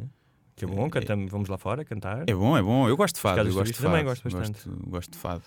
Que 0.56 0.66
é 0.66 0.68
bom, 0.68 0.90
cantamos, 0.90 1.30
vamos 1.32 1.50
lá 1.50 1.58
fora 1.58 1.84
cantar. 1.84 2.24
É 2.28 2.34
bom, 2.34 2.58
é 2.58 2.62
bom. 2.62 2.88
Eu 2.88 2.96
gosto 2.96 3.16
de 3.16 3.22
fado. 3.22 3.40
Eu 3.40 3.46
gosto 3.46 3.58
de 3.58 3.74
turistas 3.74 3.84
também 3.84 4.04
fado. 4.04 4.10
gosto 4.10 4.24
bastante. 4.24 4.70
Gosto, 4.70 4.90
gosto 4.90 5.12
de 5.12 5.18
fado. 5.18 5.44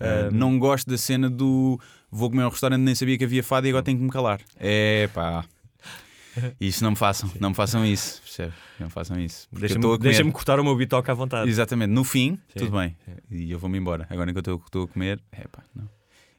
Uh, 0.00 0.34
não 0.34 0.58
gosto 0.58 0.88
da 0.88 0.96
cena 0.96 1.28
do 1.28 1.78
vou 2.10 2.30
comer 2.30 2.42
a 2.42 2.46
um 2.46 2.50
restaurante 2.50 2.80
nem 2.80 2.94
sabia 2.94 3.18
que 3.18 3.24
havia 3.24 3.42
fado 3.44 3.66
e 3.66 3.70
agora 3.70 3.84
tenho 3.84 3.98
que 3.98 4.04
me 4.04 4.10
calar. 4.10 4.40
É 4.58 5.08
pá. 5.14 5.44
Isso 6.60 6.82
não 6.84 6.90
me 6.90 6.96
façam, 6.96 7.30
não 7.40 7.50
me 7.50 7.54
façam 7.54 7.84
isso, 7.84 8.20
percebe? 8.22 8.52
Não 8.78 8.86
me 8.86 8.92
façam 8.92 9.18
isso. 9.20 9.48
Deixa-me 9.52 9.78
estou 9.78 9.94
a 9.94 9.96
comer. 9.98 10.08
deixa-me 10.10 10.32
cortar 10.32 10.60
o 10.60 10.64
meu 10.64 10.76
bitoque 10.76 11.10
à 11.10 11.14
vontade. 11.14 11.48
Exatamente, 11.48 11.90
no 11.90 12.04
fim, 12.04 12.38
Sim, 12.48 12.58
tudo 12.58 12.78
bem. 12.78 12.96
sim. 13.04 13.12
E 13.30 13.50
eu 13.50 13.58
vou-me 13.58 13.78
embora. 13.78 14.06
Agora 14.10 14.30
enquanto 14.30 14.48
eu 14.48 14.62
estou 14.64 14.84
a 14.84 14.88
comer, 14.88 15.20
é 15.32 15.46
pá, 15.48 15.62
não. 15.74 15.88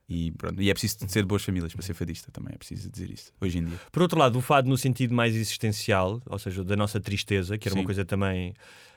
E, 0.08 0.32
pronto. 0.32 0.62
e 0.62 0.70
é 0.70 0.74
preciso 0.74 0.98
ser 1.08 1.22
de 1.22 1.28
boas 1.28 1.42
famílias 1.44 1.74
para 1.74 1.82
ser 1.82 1.94
fadista 1.94 2.30
também, 2.32 2.54
é 2.54 2.58
preciso 2.58 2.90
dizer 2.90 3.10
isso, 3.10 3.32
hoje 3.40 3.60
em 3.60 3.64
dia. 3.66 3.80
Por 3.92 4.02
outro 4.02 4.20
lado, 4.20 4.38
o 4.38 4.42
fado 4.42 4.68
no 4.68 4.78
sentido 4.78 5.14
mais 5.14 5.34
existencial, 5.34 6.22
ou 6.26 6.38
seja, 6.38 6.66
da 6.66 6.76
nossa 6.76 7.00
tristeza, 7.00 7.58
que 7.58 7.68
era 7.68 7.76
uma 7.76 7.82
Sim. 7.82 7.86
coisa 7.86 8.04
também. 8.04 8.54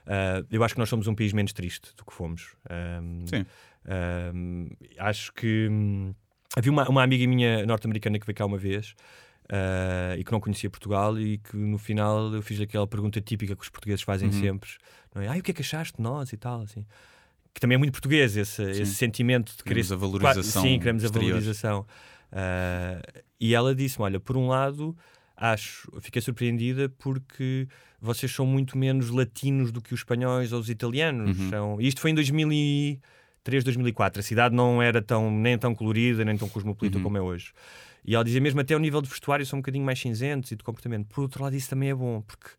ah, 0.06 0.44
eu 0.50 0.64
acho 0.64 0.74
que 0.74 0.80
nós 0.80 0.88
somos 0.88 1.06
um 1.06 1.14
país 1.14 1.32
menos 1.32 1.52
triste 1.52 1.90
do 1.96 2.04
que 2.04 2.12
fomos. 2.12 2.56
Sim. 3.26 3.46
acho 4.98 5.32
que. 5.32 5.68
hum, 5.70 6.14
havia 6.56 6.72
uma, 6.72 6.88
uma 6.88 7.02
amiga 7.02 7.26
minha 7.26 7.64
norte-americana 7.66 8.18
que 8.18 8.26
veio 8.26 8.36
cá 8.36 8.44
uma 8.46 8.58
vez. 8.58 8.94
Ah, 9.50 10.14
e 10.18 10.24
que 10.24 10.32
não 10.32 10.40
conhecia 10.40 10.68
Portugal 10.70 11.18
e 11.18 11.38
que 11.38 11.56
no 11.56 11.78
final 11.78 12.32
eu 12.34 12.42
fiz 12.42 12.60
aquela 12.60 12.86
pergunta 12.86 13.20
típica 13.20 13.54
que 13.56 13.62
os 13.62 13.68
portugueses 13.70 14.02
fazem 14.02 14.28
Uhum. 14.28 14.40
sempre 14.40 14.70
não 15.14 15.22
é? 15.22 15.28
Ah, 15.28 15.36
o 15.36 15.42
que 15.42 15.50
é 15.50 15.54
que 15.54 15.62
achaste 15.62 15.96
de 15.96 16.02
nós 16.02 16.32
e 16.32 16.36
tal 16.36 16.62
assim 16.62 16.84
que 17.52 17.60
também 17.60 17.76
é 17.76 17.78
muito 17.78 17.92
português 17.92 18.36
esse, 18.36 18.62
esse 18.62 18.94
sentimento 18.94 19.50
de 19.56 19.62
querer 19.62 19.82
Queremos 19.84 19.92
a 19.92 19.96
valorização 19.96 20.62
sim, 20.62 20.78
queremos 20.78 21.04
a 21.04 21.06
exterior. 21.06 21.30
valorização 21.34 21.86
Ah, 22.32 23.00
e 23.38 23.54
ela 23.54 23.74
disse-me: 23.74 24.04
Olha, 24.04 24.18
por 24.18 24.36
um 24.36 24.48
lado, 24.48 24.96
acho, 25.36 25.88
fiquei 26.00 26.20
surpreendida 26.20 26.88
porque 26.98 27.68
vocês 28.00 28.32
são 28.34 28.44
muito 28.44 28.76
menos 28.76 29.08
latinos 29.10 29.70
do 29.70 29.80
que 29.80 29.94
os 29.94 30.00
espanhóis 30.00 30.52
ou 30.52 30.58
os 30.60 30.68
italianos. 30.68 31.38
Uhum. 31.38 31.50
São... 31.50 31.80
e 31.80 31.86
Isto 31.86 32.00
foi 32.00 32.10
em 32.10 32.14
2003, 32.14 33.62
2004. 33.64 34.20
A 34.20 34.22
cidade 34.22 34.54
não 34.54 34.82
era 34.82 35.00
tão, 35.00 35.30
nem 35.30 35.56
tão 35.56 35.74
colorida, 35.74 36.24
nem 36.24 36.36
tão 36.36 36.48
cosmopolita 36.48 36.96
Uhum. 36.98 37.04
como 37.04 37.16
é 37.18 37.20
hoje. 37.20 37.52
E 38.04 38.14
ela 38.14 38.24
dizia 38.24 38.40
mesmo 38.40 38.60
até 38.60 38.74
ao 38.74 38.80
nível 38.80 39.00
de 39.00 39.08
vestuário 39.08 39.44
são 39.46 39.58
um 39.58 39.62
bocadinho 39.62 39.84
mais 39.84 39.98
cinzentos 39.98 40.52
e 40.52 40.56
de 40.56 40.62
comportamento. 40.62 41.06
Por 41.08 41.22
outro 41.22 41.42
lado, 41.42 41.56
isso 41.56 41.70
também 41.70 41.90
é 41.90 41.94
bom, 41.94 42.20
porque 42.20 42.50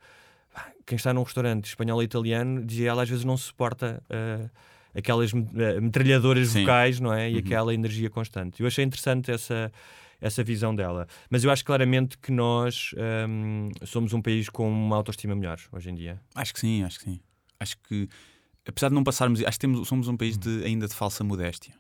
quem 0.86 0.96
está 0.96 1.14
num 1.14 1.24
restaurante 1.24 1.66
espanhol 1.66 1.98
ou 1.98 2.04
italiano, 2.04 2.64
dizia 2.64 2.90
ela, 2.90 3.04
às 3.04 3.10
vezes 3.10 3.26
não 3.26 3.38
suporta 3.38 4.02
ah, 4.10 4.50
aquelas 4.96 5.32
ah, 5.34 5.82
metralhadoras 5.82 6.50
Sim. 6.50 6.62
vocais, 6.64 7.00
não 7.00 7.14
é? 7.14 7.30
E 7.30 7.34
Uhum. 7.34 7.40
aquela 7.40 7.74
energia 7.74 8.10
constante. 8.10 8.62
Eu 8.62 8.68
achei 8.68 8.84
interessante 8.84 9.32
essa, 9.32 9.72
essa 10.22 10.44
visão 10.44 10.76
dela. 10.76 11.08
Mas 11.30 11.44
eu 11.44 11.52
acho 11.52 11.64
claramente 11.66 12.18
que 12.18 12.32
nós 12.32 12.92
hum, 13.30 13.70
somos 13.84 14.14
um 14.14 14.22
país 14.22 14.50
com 14.50 14.70
uma 14.70 14.96
autoestima 14.96 15.36
melhor 15.36 15.60
hoje 15.72 15.90
em 15.90 15.96
dia. 15.96 16.20
Acho 16.34 16.54
que 16.54 16.60
sim, 16.60 16.84
acho 16.84 17.00
que 17.00 17.06
sim. 17.06 17.20
Acho 17.60 17.78
que, 17.88 18.08
apesar 18.68 18.90
de 18.90 18.96
não 18.96 19.04
passarmos, 19.04 19.42
acho 19.44 19.52
que 19.52 19.60
temos, 19.60 19.88
somos 19.88 20.08
um 20.08 20.18
país 20.18 20.38
de, 20.38 20.64
ainda 20.64 20.88
de 20.88 20.94
falsa 20.94 21.24
modéstia. 21.24 21.74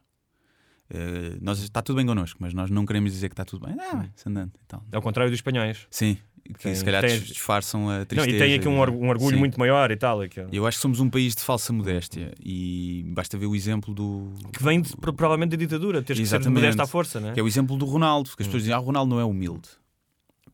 Eh, 0.89 1.37
nós, 1.41 1.59
está 1.59 1.81
tudo 1.81 1.95
bem 1.97 2.05
connosco, 2.05 2.37
mas 2.41 2.53
nós 2.53 2.69
não 2.69 2.85
queremos 2.85 3.11
dizer 3.11 3.29
que 3.29 3.33
está 3.33 3.43
tudo 3.45 3.65
bem. 3.65 3.75
Ah, 3.79 3.95
vai-se 3.97 4.27
andando 4.29 4.51
e 4.61 4.65
tal. 4.67 4.83
Ao 4.91 5.01
contrário 5.01 5.31
dos 5.31 5.37
espanhóis. 5.39 5.87
Sim, 5.89 6.15
que 6.43 6.53
Tem- 6.59 6.75
se 6.75 6.85
calhar 6.85 7.01
tem- 7.01 7.17
dis- 7.19 7.27
disfarçam 7.29 7.89
a 7.89 7.99
Não, 7.99 8.05
tristeza. 8.05 8.35
e 8.35 8.39
tem 8.39 8.53
aqui 8.53 8.67
um, 8.67 8.75
um 8.77 9.09
orgulho 9.09 9.31
Sim. 9.35 9.39
muito 9.39 9.59
maior 9.59 9.89
e 9.89 9.95
tal. 9.97 10.19
Que, 10.29 10.45
Eu 10.51 10.67
acho 10.67 10.77
que 10.77 10.81
somos 10.83 10.99
um 10.99 11.09
país 11.09 11.33
de 11.35 11.41
falsa 11.41 11.73
modéstia 11.73 12.33
e 12.39 13.03
basta 13.15 13.35
ver 13.35 13.47
o 13.47 13.55
exemplo 13.55 13.95
do. 13.95 14.31
que 14.53 14.63
vem 14.63 14.79
de- 14.79 14.95
pro- 14.95 15.11
provavelmente 15.13 15.51
da 15.51 15.57
ditadura, 15.57 16.03
teres 16.03 16.19
que 16.21 16.27
ser 16.27 16.35
Exatamente. 16.35 16.61
modesto 16.61 16.81
à 16.83 16.85
força, 16.87 17.19
não 17.19 17.29
é? 17.29 17.33
Que 17.33 17.39
é 17.39 17.43
o 17.43 17.47
exemplo 17.47 17.75
do 17.77 17.85
Ronaldo, 17.85 18.29
Hum. 18.29 18.33
que 18.37 18.43
as 18.43 18.47
pessoas 18.47 18.61
dizem, 18.63 18.75
ah, 18.75 18.79
o 18.79 18.83
Ronaldo 18.83 19.09
não 19.15 19.19
é 19.19 19.25
humilde. 19.25 19.69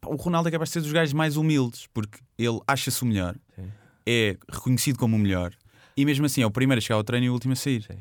O 0.05 0.15
Ronaldo 0.15 0.47
é 0.47 0.51
capaz 0.51 0.69
de 0.69 0.73
ser 0.73 0.81
dos 0.81 0.91
gajos 0.93 1.13
mais 1.13 1.35
humildes, 1.37 1.87
porque 1.93 2.19
ele 2.37 2.59
acha-se 2.65 3.03
o 3.03 3.05
melhor, 3.05 3.35
Sim. 3.55 3.67
é 4.07 4.37
reconhecido 4.49 4.97
como 4.97 5.15
o 5.15 5.19
melhor, 5.19 5.51
e 5.95 6.05
mesmo 6.05 6.25
assim 6.25 6.41
é 6.41 6.45
o 6.45 6.49
primeiro 6.51 6.79
a 6.79 6.81
chegar 6.81 6.95
ao 6.95 7.03
treino 7.03 7.25
e 7.25 7.29
o 7.29 7.33
último 7.33 7.51
a 7.53 7.55
sair. 7.55 7.83
Sim. 7.83 7.97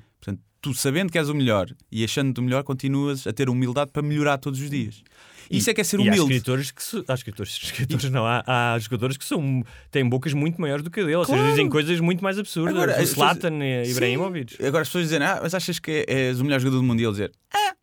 Tu 0.60 0.74
sabendo 0.74 1.10
que 1.10 1.18
és 1.18 1.28
o 1.28 1.34
melhor 1.34 1.68
e 1.90 2.04
achando-te 2.04 2.38
o 2.38 2.42
melhor, 2.42 2.62
continuas 2.62 3.26
a 3.26 3.32
ter 3.32 3.48
humildade 3.48 3.90
para 3.92 4.02
melhorar 4.02 4.36
todos 4.38 4.60
os 4.60 4.68
dias. 4.68 5.02
Isso 5.50 5.68
é 5.70 5.74
que 5.74 5.80
é 5.80 5.84
ser 5.84 5.98
E 5.98 6.02
há 6.08 6.12
humilde. 6.12 6.32
escritores 6.34 6.70
que 6.70 6.82
há 7.08 7.14
escritores, 7.14 7.58
escritores 7.62 8.10
não, 8.10 8.24
há, 8.26 8.44
há 8.46 8.78
jogadores 8.78 9.16
que 9.16 9.24
são, 9.24 9.64
têm 9.90 10.08
bocas 10.08 10.32
muito 10.32 10.60
maiores 10.60 10.84
do 10.84 10.90
que 10.90 11.00
a 11.00 11.02
dele, 11.02 11.16
ou 11.16 11.24
seja, 11.24 11.38
Claro. 11.38 11.50
dizem 11.50 11.68
coisas 11.68 11.98
muito 11.98 12.22
mais 12.22 12.38
absurdas. 12.38 12.74
Agora, 12.74 12.92
o 12.92 12.96
pessoas- 12.96 13.14
Zlatan 13.16 13.58
e 13.64 13.86
Sim. 13.86 13.90
Ibrahimovic. 13.92 14.64
Agora 14.64 14.82
as 14.82 14.88
pessoas 14.88 15.04
dizem, 15.06 15.22
ah, 15.22 15.40
mas 15.42 15.54
achas 15.54 15.78
que 15.78 16.04
és 16.06 16.40
o 16.40 16.44
melhor 16.44 16.60
jogador 16.60 16.76
do 16.78 16.84
mundo? 16.84 17.00
E 17.00 17.04
ele 17.04 17.10
dizer, 17.12 17.32
ah, 17.54 17.74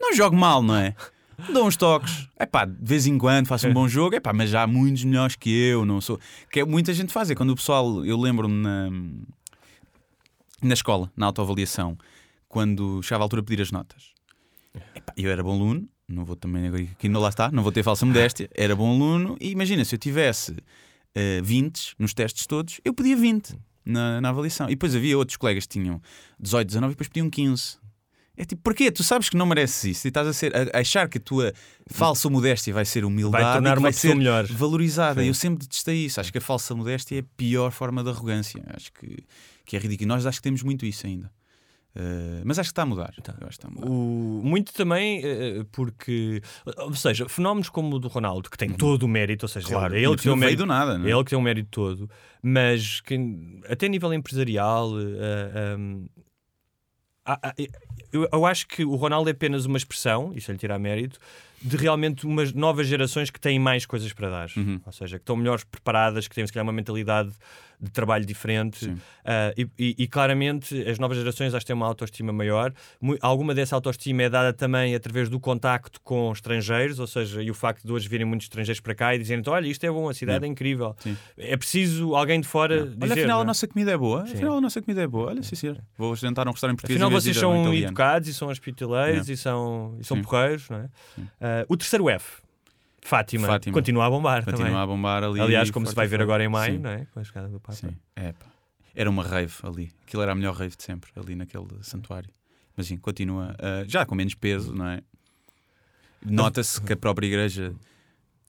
não 0.00 0.14
jogo 0.14 0.36
mal, 0.36 0.62
não 0.62 0.76
é? 0.76 0.94
Dou 1.52 1.66
uns 1.68 1.76
toques, 1.76 2.28
é 2.36 2.44
pá, 2.44 2.64
de 2.64 2.74
vez 2.82 3.06
em 3.06 3.16
quando 3.16 3.46
faço 3.46 3.68
um 3.68 3.72
bom 3.72 3.86
jogo, 3.88 4.16
é 4.16 4.20
pá, 4.20 4.32
mas 4.32 4.50
já 4.50 4.64
há 4.64 4.66
muitos 4.66 5.04
melhores 5.04 5.36
que 5.36 5.48
eu, 5.48 5.84
não 5.86 6.00
sou. 6.00 6.18
Que 6.50 6.60
é, 6.60 6.64
muita 6.64 6.92
gente 6.92 7.12
faz, 7.12 7.30
é 7.30 7.34
quando 7.36 7.50
o 7.50 7.54
pessoal, 7.56 8.04
eu 8.04 8.20
lembro-me 8.20 8.60
na, 8.60 8.90
na 10.62 10.74
escola, 10.74 11.10
na 11.16 11.26
autoavaliação, 11.26 11.96
quando 12.48 13.02
chegava 13.02 13.24
a 13.24 13.26
altura 13.26 13.42
de 13.42 13.46
pedir 13.46 13.62
as 13.62 13.70
notas. 13.70 14.12
Epá, 14.94 15.12
eu 15.16 15.30
era 15.30 15.42
bom 15.42 15.52
aluno, 15.52 15.88
não 16.08 16.24
vou 16.24 16.36
também, 16.36 16.66
aqui 16.68 17.08
não 17.08 17.20
lá 17.20 17.28
está, 17.28 17.50
não 17.50 17.62
vou 17.62 17.72
ter 17.72 17.82
falsa 17.82 18.06
modéstia, 18.06 18.48
era 18.54 18.74
bom 18.74 18.94
aluno 18.94 19.36
e 19.40 19.50
imagina, 19.50 19.84
se 19.84 19.94
eu 19.94 19.98
tivesse 19.98 20.56
eh, 21.14 21.40
20 21.42 21.94
nos 21.98 22.14
testes 22.14 22.46
todos, 22.46 22.80
eu 22.84 22.94
pedia 22.94 23.16
20 23.16 23.58
na, 23.84 24.20
na 24.20 24.28
avaliação. 24.28 24.66
E 24.66 24.70
depois 24.70 24.94
havia 24.94 25.16
outros 25.16 25.36
colegas 25.36 25.64
que 25.66 25.70
tinham 25.80 26.00
18, 26.38 26.66
19 26.68 26.92
e 26.92 26.94
depois 26.94 27.08
pediam 27.08 27.30
15. 27.30 27.78
É 28.40 28.44
tipo, 28.44 28.62
porquê? 28.62 28.92
Tu 28.92 29.02
sabes 29.02 29.28
que 29.28 29.36
não 29.36 29.46
mereces 29.46 29.82
isso 29.82 30.06
e 30.06 30.10
estás 30.10 30.28
a, 30.28 30.32
ser, 30.32 30.54
a, 30.54 30.78
a 30.78 30.80
achar 30.80 31.08
que 31.08 31.18
a 31.18 31.20
tua 31.20 31.52
falsa 31.88 32.30
modéstia 32.30 32.72
vai 32.72 32.84
ser 32.84 33.04
humildade 33.04 33.42
Vai 33.42 33.52
tornar 33.54 33.70
e 33.70 33.72
uma 33.78 33.82
vai 33.82 33.92
pessoa 33.92 34.14
melhor. 34.14 34.46
valorizada. 34.46 35.20
Sim. 35.20 35.26
Eu 35.26 35.34
sempre 35.34 35.66
detestei 35.66 36.04
isso. 36.04 36.20
Acho 36.20 36.30
que 36.30 36.38
a 36.38 36.40
falsa 36.40 36.72
modéstia 36.72 37.16
é 37.16 37.20
a 37.20 37.24
pior 37.36 37.72
forma 37.72 38.04
de 38.04 38.10
arrogância. 38.10 38.62
Acho 38.68 38.92
que, 38.92 39.24
que 39.68 39.76
é 39.76 39.78
ridículo. 39.78 40.06
E 40.06 40.08
nós 40.08 40.24
acho 40.26 40.38
que 40.38 40.42
temos 40.42 40.62
muito 40.62 40.84
isso 40.86 41.06
ainda. 41.06 41.30
Uh, 41.96 42.42
mas 42.44 42.58
acho 42.58 42.68
que 42.68 42.72
está 42.72 42.82
a 42.82 42.86
mudar. 42.86 43.12
Que 43.12 43.20
está 43.20 43.34
a 43.66 43.70
mudar. 43.70 43.86
O- 43.88 44.40
muito 44.44 44.72
também 44.72 45.20
eh, 45.24 45.64
porque, 45.72 46.40
ou 46.76 46.94
seja, 46.94 47.28
fenómenos 47.28 47.68
como 47.70 47.96
o 47.96 47.98
do 47.98 48.06
Ronaldo, 48.08 48.48
que 48.50 48.56
tem 48.58 48.70
todo 48.70 49.02
o 49.02 49.08
mérito, 49.08 49.44
ou 49.46 49.48
seja, 49.48 49.66
Uhum. 49.66 49.72
Claro, 49.72 49.94
é 49.94 49.98
ele 49.98 50.10
que 50.16 50.22
tem 50.22 50.30
veio 50.32 50.36
mérito, 50.36 50.66
nada, 50.66 50.92
é? 50.94 51.10
ele 51.10 51.24
que 51.24 51.30
tem 51.30 51.38
o 51.38 51.42
mérito 51.42 51.68
todo, 51.70 52.08
mas 52.42 53.00
que, 53.00 53.16
até 53.68 53.86
a 53.86 53.88
nível 53.88 54.12
empresarial, 54.14 54.92
eh, 55.00 55.76
um, 55.76 56.06
há- 57.24 57.40
há- 57.48 57.54
eu, 58.12 58.28
eu 58.32 58.46
acho 58.46 58.66
que 58.68 58.84
o 58.84 58.94
Ronaldo 58.94 59.28
é 59.28 59.32
apenas 59.32 59.66
uma 59.66 59.76
expressão, 59.76 60.32
isso 60.34 60.52
lhe 60.52 60.58
tirar 60.58 60.78
mérito, 60.78 61.18
de 61.60 61.76
realmente 61.76 62.24
umas 62.26 62.52
novas 62.52 62.86
gerações 62.86 63.30
que 63.30 63.40
têm 63.40 63.58
mais 63.58 63.84
coisas 63.84 64.12
para 64.12 64.30
dar, 64.30 64.48
Uhum. 64.56 64.80
ou 64.86 64.92
seja, 64.92 65.18
que 65.18 65.22
estão 65.22 65.36
melhores 65.36 65.64
preparadas, 65.64 66.28
que 66.28 66.34
têm 66.34 66.46
se 66.46 66.52
calhar 66.52 66.64
uma 66.64 66.72
mentalidade 66.72 67.32
de 67.80 67.90
trabalho 67.90 68.24
diferente 68.26 68.92
Ah, 69.24 69.52
e, 69.56 69.68
e- 69.78 69.94
e 69.98 70.06
claramente 70.08 70.82
as 70.88 70.98
novas 70.98 71.16
gerações 71.18 71.52
acho 71.54 71.64
que 71.64 71.66
têm 71.66 71.76
uma 71.76 71.86
autoestima 71.86 72.32
maior. 72.32 72.72
Alguma 73.20 73.54
dessa 73.54 73.74
autoestima 73.76 74.22
é 74.22 74.30
dada 74.30 74.52
também 74.52 74.94
através 74.94 75.28
do 75.28 75.38
contacto 75.38 76.00
com 76.02 76.32
estrangeiros, 76.32 76.98
ou 76.98 77.06
seja, 77.06 77.42
e 77.42 77.50
o 77.50 77.54
facto 77.54 77.84
de 77.86 77.92
hoje 77.92 78.08
virem 78.08 78.26
muitos 78.26 78.46
estrangeiros 78.46 78.80
para 78.80 78.94
cá 78.94 79.14
e 79.14 79.18
dizerem 79.18 79.42
olha, 79.46 79.66
isto 79.68 79.84
é 79.84 79.90
bom, 79.90 80.08
a 80.08 80.14
cidade 80.14 80.44
é, 80.44 80.48
incrível. 80.48 80.96
É 81.36 81.56
preciso 81.56 82.14
alguém 82.16 82.40
de 82.40 82.48
fora 82.48 82.84
dizer. 82.86 82.96
Olha, 83.02 83.12
afinal 83.12 83.28
não 83.28 83.38
a 83.38 83.42
é? 83.42 83.46
nossa 83.46 83.68
comida 83.68 83.90
é 83.92 83.96
boa. 83.98 84.26
Sim. 84.26 84.32
Afinal 84.34 84.56
a 84.56 84.60
nossa 84.60 84.80
comida 84.82 85.02
é 85.02 85.06
boa. 85.06 85.26
Olha, 85.28 85.42
sim, 85.42 85.54
senhor. 85.54 85.78
Vou 85.96 86.16
jantar 86.16 86.48
um 86.48 86.52
restaurante 86.52 86.78
português 86.78 87.00
Afinal, 87.02 87.20
vocês 87.20 87.36
são 87.36 87.52
italiano. 87.60 87.86
educados 87.88 88.28
e 88.28 88.34
são 88.34 88.48
hospitaleiros 88.48 89.28
É. 89.28 89.32
e 89.32 89.36
são, 89.36 89.96
e 90.00 90.04
são 90.04 90.16
Sim. 90.16 90.22
porreiros, 90.22 90.68
não 90.70 90.78
é? 90.78 90.88
Ah, 91.40 91.66
o 91.68 91.76
terceiro 91.76 92.08
F, 92.08 92.42
Fátima, 93.08 93.46
Fátima. 93.46 93.72
continua 93.72 94.04
a 94.06 94.10
bombar 94.10 94.44
Continua 94.44 94.66
também. 94.66 94.82
a 94.82 94.86
bombar 94.86 95.24
ali. 95.24 95.40
Aliás, 95.40 95.70
como 95.70 95.86
se 95.86 95.94
vai 95.94 96.06
ver 96.06 96.20
agora 96.20 96.44
em 96.44 96.48
maio, 96.48 96.74
Sim. 96.74 96.80
não 96.80 96.90
é? 96.90 97.06
Com 97.06 97.20
a 97.20 97.24
chegada 97.24 97.48
do 97.48 97.58
Papa. 97.58 97.72
Sim, 97.72 97.96
é 98.14 98.32
pá. 98.32 98.46
Era 98.94 99.08
uma 99.08 99.22
rave 99.22 99.54
ali. 99.62 99.90
Aquilo 100.06 100.22
era 100.22 100.32
a 100.32 100.34
melhor 100.34 100.54
rave 100.54 100.76
de 100.76 100.82
sempre, 100.82 101.10
ali 101.16 101.34
naquele 101.34 101.66
santuário. 101.80 102.28
Mas 102.76 102.86
sim, 102.88 102.98
continua. 102.98 103.56
ah, 103.58 103.82
já 103.86 104.04
com 104.04 104.14
menos 104.14 104.34
peso, 104.34 104.74
não 104.74 104.86
é? 104.86 105.00
Nota-se 106.22 106.80
que 106.82 106.92
a 106.92 106.96
própria 106.96 107.26
igreja 107.26 107.74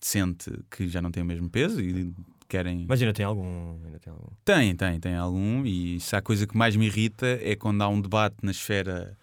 sente 0.01 0.51
que 0.69 0.87
já 0.89 1.01
não 1.01 1.11
tem 1.11 1.23
o 1.23 1.25
mesmo 1.25 1.49
peso 1.49 1.79
e 1.79 2.13
querem. 2.47 2.85
Mas 2.87 3.01
ainda 3.01 3.13
tem 3.13 3.25
algum. 3.25 3.79
Ainda 3.85 3.99
tem 3.99 4.11
algum. 4.11 4.27
Tem, 4.43 4.75
tem, 4.75 4.99
tem 4.99 5.15
algum. 5.15 5.65
E 5.65 5.99
se 5.99 6.15
há 6.15 6.21
coisa 6.21 6.45
que 6.45 6.57
mais 6.57 6.75
me 6.75 6.87
irrita 6.87 7.39
é 7.41 7.55
quando 7.55 7.81
há 7.81 7.87
um 7.87 8.01
debate 8.01 8.35
na 8.41 8.51
esfera 8.51 9.17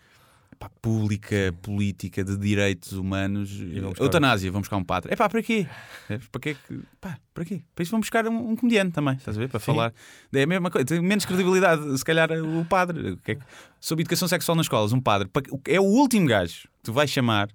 pá, 0.59 0.71
pública, 0.81 1.55
política, 1.63 2.25
de 2.25 2.37
direitos 2.37 2.93
humanos. 2.93 3.61
Eutanásia, 4.01 4.51
vamos 4.51 4.67
buscar 4.67 4.77
um 4.77 4.85
padre. 4.85 5.13
É 5.13 5.17
pá, 5.17 5.29
para 5.29 5.43
quê? 5.43 5.67
É, 6.09 6.19
para 6.31 6.41
quê. 6.41 6.57
Pá, 7.01 7.19
para 7.35 7.45
quê? 7.45 7.63
Para 7.75 7.83
isso 7.83 7.91
vão 7.91 8.01
buscar 8.01 8.27
um, 8.27 8.51
um 8.51 8.57
comediante 8.57 8.93
também, 8.93 9.15
estás 9.17 9.37
a 9.37 9.41
ver? 9.41 9.49
Para 9.49 9.61
Sim. 9.61 9.67
falar. 9.67 9.93
É 10.33 10.43
a 10.43 10.47
mesma 10.47 10.71
coisa, 10.71 10.85
tem 10.87 11.01
menos 11.01 11.25
credibilidade, 11.25 11.97
se 11.99 12.05
calhar, 12.05 12.31
o 12.33 12.65
padre. 12.65 13.17
Que 13.25 13.33
é 13.33 13.35
que- 13.37 13.43
Sobre 13.81 14.03
educação 14.03 14.27
sexual 14.29 14.57
nas 14.57 14.67
escolas, 14.67 14.93
um 14.93 15.01
padre 15.01 15.29
é 15.69 15.79
o 15.81 15.85
último 15.85 16.27
gajo 16.27 16.63
que 16.63 16.85
tu 16.85 16.93
vais 16.93 17.11
chamar. 17.11 17.49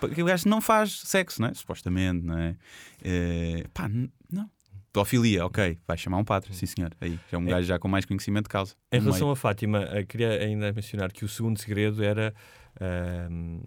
Porque 0.00 0.22
o 0.22 0.26
gajo 0.26 0.48
não 0.48 0.60
faz 0.60 1.00
sexo, 1.00 1.42
não 1.42 1.48
é? 1.48 1.54
Supostamente, 1.54 2.24
não 2.24 2.38
é? 2.38 2.54
Eh, 3.02 3.64
pá. 3.74 3.90
Pedofilia, 4.92 5.44
ok, 5.46 5.78
vai 5.86 5.96
chamar 5.98 6.16
um 6.18 6.24
padre, 6.24 6.54
sim 6.54 6.66
senhor. 6.66 6.92
Aí, 7.00 7.18
já 7.30 7.36
é 7.36 7.38
um 7.38 7.44
gajo 7.44 7.66
já 7.66 7.78
com 7.78 7.88
mais 7.88 8.04
conhecimento 8.04 8.44
de 8.44 8.50
causa. 8.50 8.74
Em 8.92 8.98
relação 9.00 9.26
meio. 9.26 9.32
a 9.32 9.36
Fátima, 9.36 9.82
eh, 9.92 10.02
queria 10.04 10.30
ainda 10.32 10.72
mencionar 10.72 11.12
que 11.12 11.24
o 11.24 11.28
segundo 11.28 11.58
segredo 11.60 12.02
era 12.02 12.34
ahm, 12.80 13.60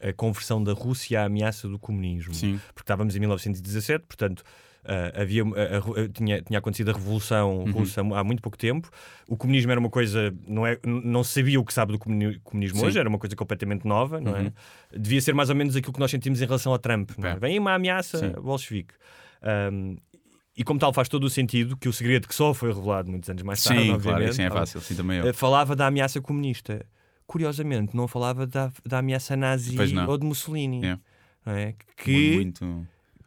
a 0.00 0.12
conversão 0.12 0.62
da 0.62 0.72
Rússia 0.72 1.20
à 1.22 1.24
ameaça 1.26 1.68
do 1.68 1.78
comunismo. 1.78 2.34
Sim. 2.34 2.58
Porque 2.68 2.82
estávamos 2.82 3.14
em 3.16 3.20
1917, 3.20 4.04
portanto. 4.06 4.42
ah, 4.86 5.22
havia, 5.22 5.42
Ru- 5.42 5.94
ah, 5.96 6.08
tinha, 6.12 6.42
tinha 6.42 6.58
acontecido 6.58 6.90
a 6.90 6.92
Revolução 6.92 7.60
Uhum. 7.60 7.70
Russa 7.72 8.02
há 8.02 8.22
muito 8.24 8.42
pouco 8.42 8.58
tempo. 8.58 8.90
O 9.26 9.34
comunismo 9.36 9.70
era 9.70 9.80
uma 9.80 9.88
coisa, 9.88 10.34
não, 10.46 10.66
é, 10.66 10.78
não 10.84 11.24
se 11.24 11.32
sabia 11.40 11.58
o 11.58 11.64
que 11.64 11.72
sabe 11.72 11.92
do 11.92 11.98
comuni- 11.98 12.38
comunismo 12.40 12.80
Sim. 12.80 12.86
hoje, 12.86 12.98
era 12.98 13.08
uma 13.08 13.18
coisa 13.18 13.34
completamente 13.34 13.86
nova, 13.86 14.20
não 14.20 14.32
Uhum. 14.32 14.46
é? 14.92 14.98
Devia 14.98 15.22
ser 15.22 15.32
mais 15.34 15.48
ou 15.48 15.56
menos 15.56 15.74
aquilo 15.74 15.92
que 15.94 16.00
nós 16.00 16.10
sentimos 16.10 16.42
em 16.42 16.44
relação 16.44 16.70
ao 16.72 16.78
Trump. 16.78 17.12
não 17.16 17.28
é? 17.28 17.32
É. 17.32 17.36
Vem 17.36 17.58
uma 17.58 17.72
ameaça 17.74 18.18
Sim. 18.18 18.30
bolchevique. 18.32 18.92
Ahm, 19.42 19.96
e 20.56 20.62
como 20.62 20.78
tal 20.78 20.92
faz 20.92 21.08
todo 21.08 21.24
o 21.24 21.30
sentido 21.30 21.76
que 21.76 21.88
o 21.88 21.92
segredo 21.92 22.28
que 22.28 22.34
só 22.34 22.54
foi 22.54 22.72
revelado 22.72 23.10
muitos 23.10 23.28
anos 23.28 23.42
mais 23.42 23.62
tarde, 23.62 23.82
Sim, 23.82 23.98
claro, 23.98 24.24
isso 24.24 24.42
é 24.42 24.50
fácil, 24.50 24.80
sim, 24.80 24.94
também 24.94 25.18
eu. 25.18 25.26
eh, 25.28 25.32
falava 25.32 25.74
da 25.74 25.86
ameaça 25.86 26.20
comunista. 26.20 26.84
Curiosamente, 27.26 27.96
não 27.96 28.06
falava 28.06 28.46
da, 28.46 28.70
da 28.84 28.98
ameaça 28.98 29.34
nazi 29.34 29.76
ou 30.06 30.18
de 30.18 30.26
Mussolini. 30.26 30.84
É. 30.84 30.98
não 31.46 31.52
é? 31.54 31.74
Que, 31.96 32.34
Muito. 32.34 32.86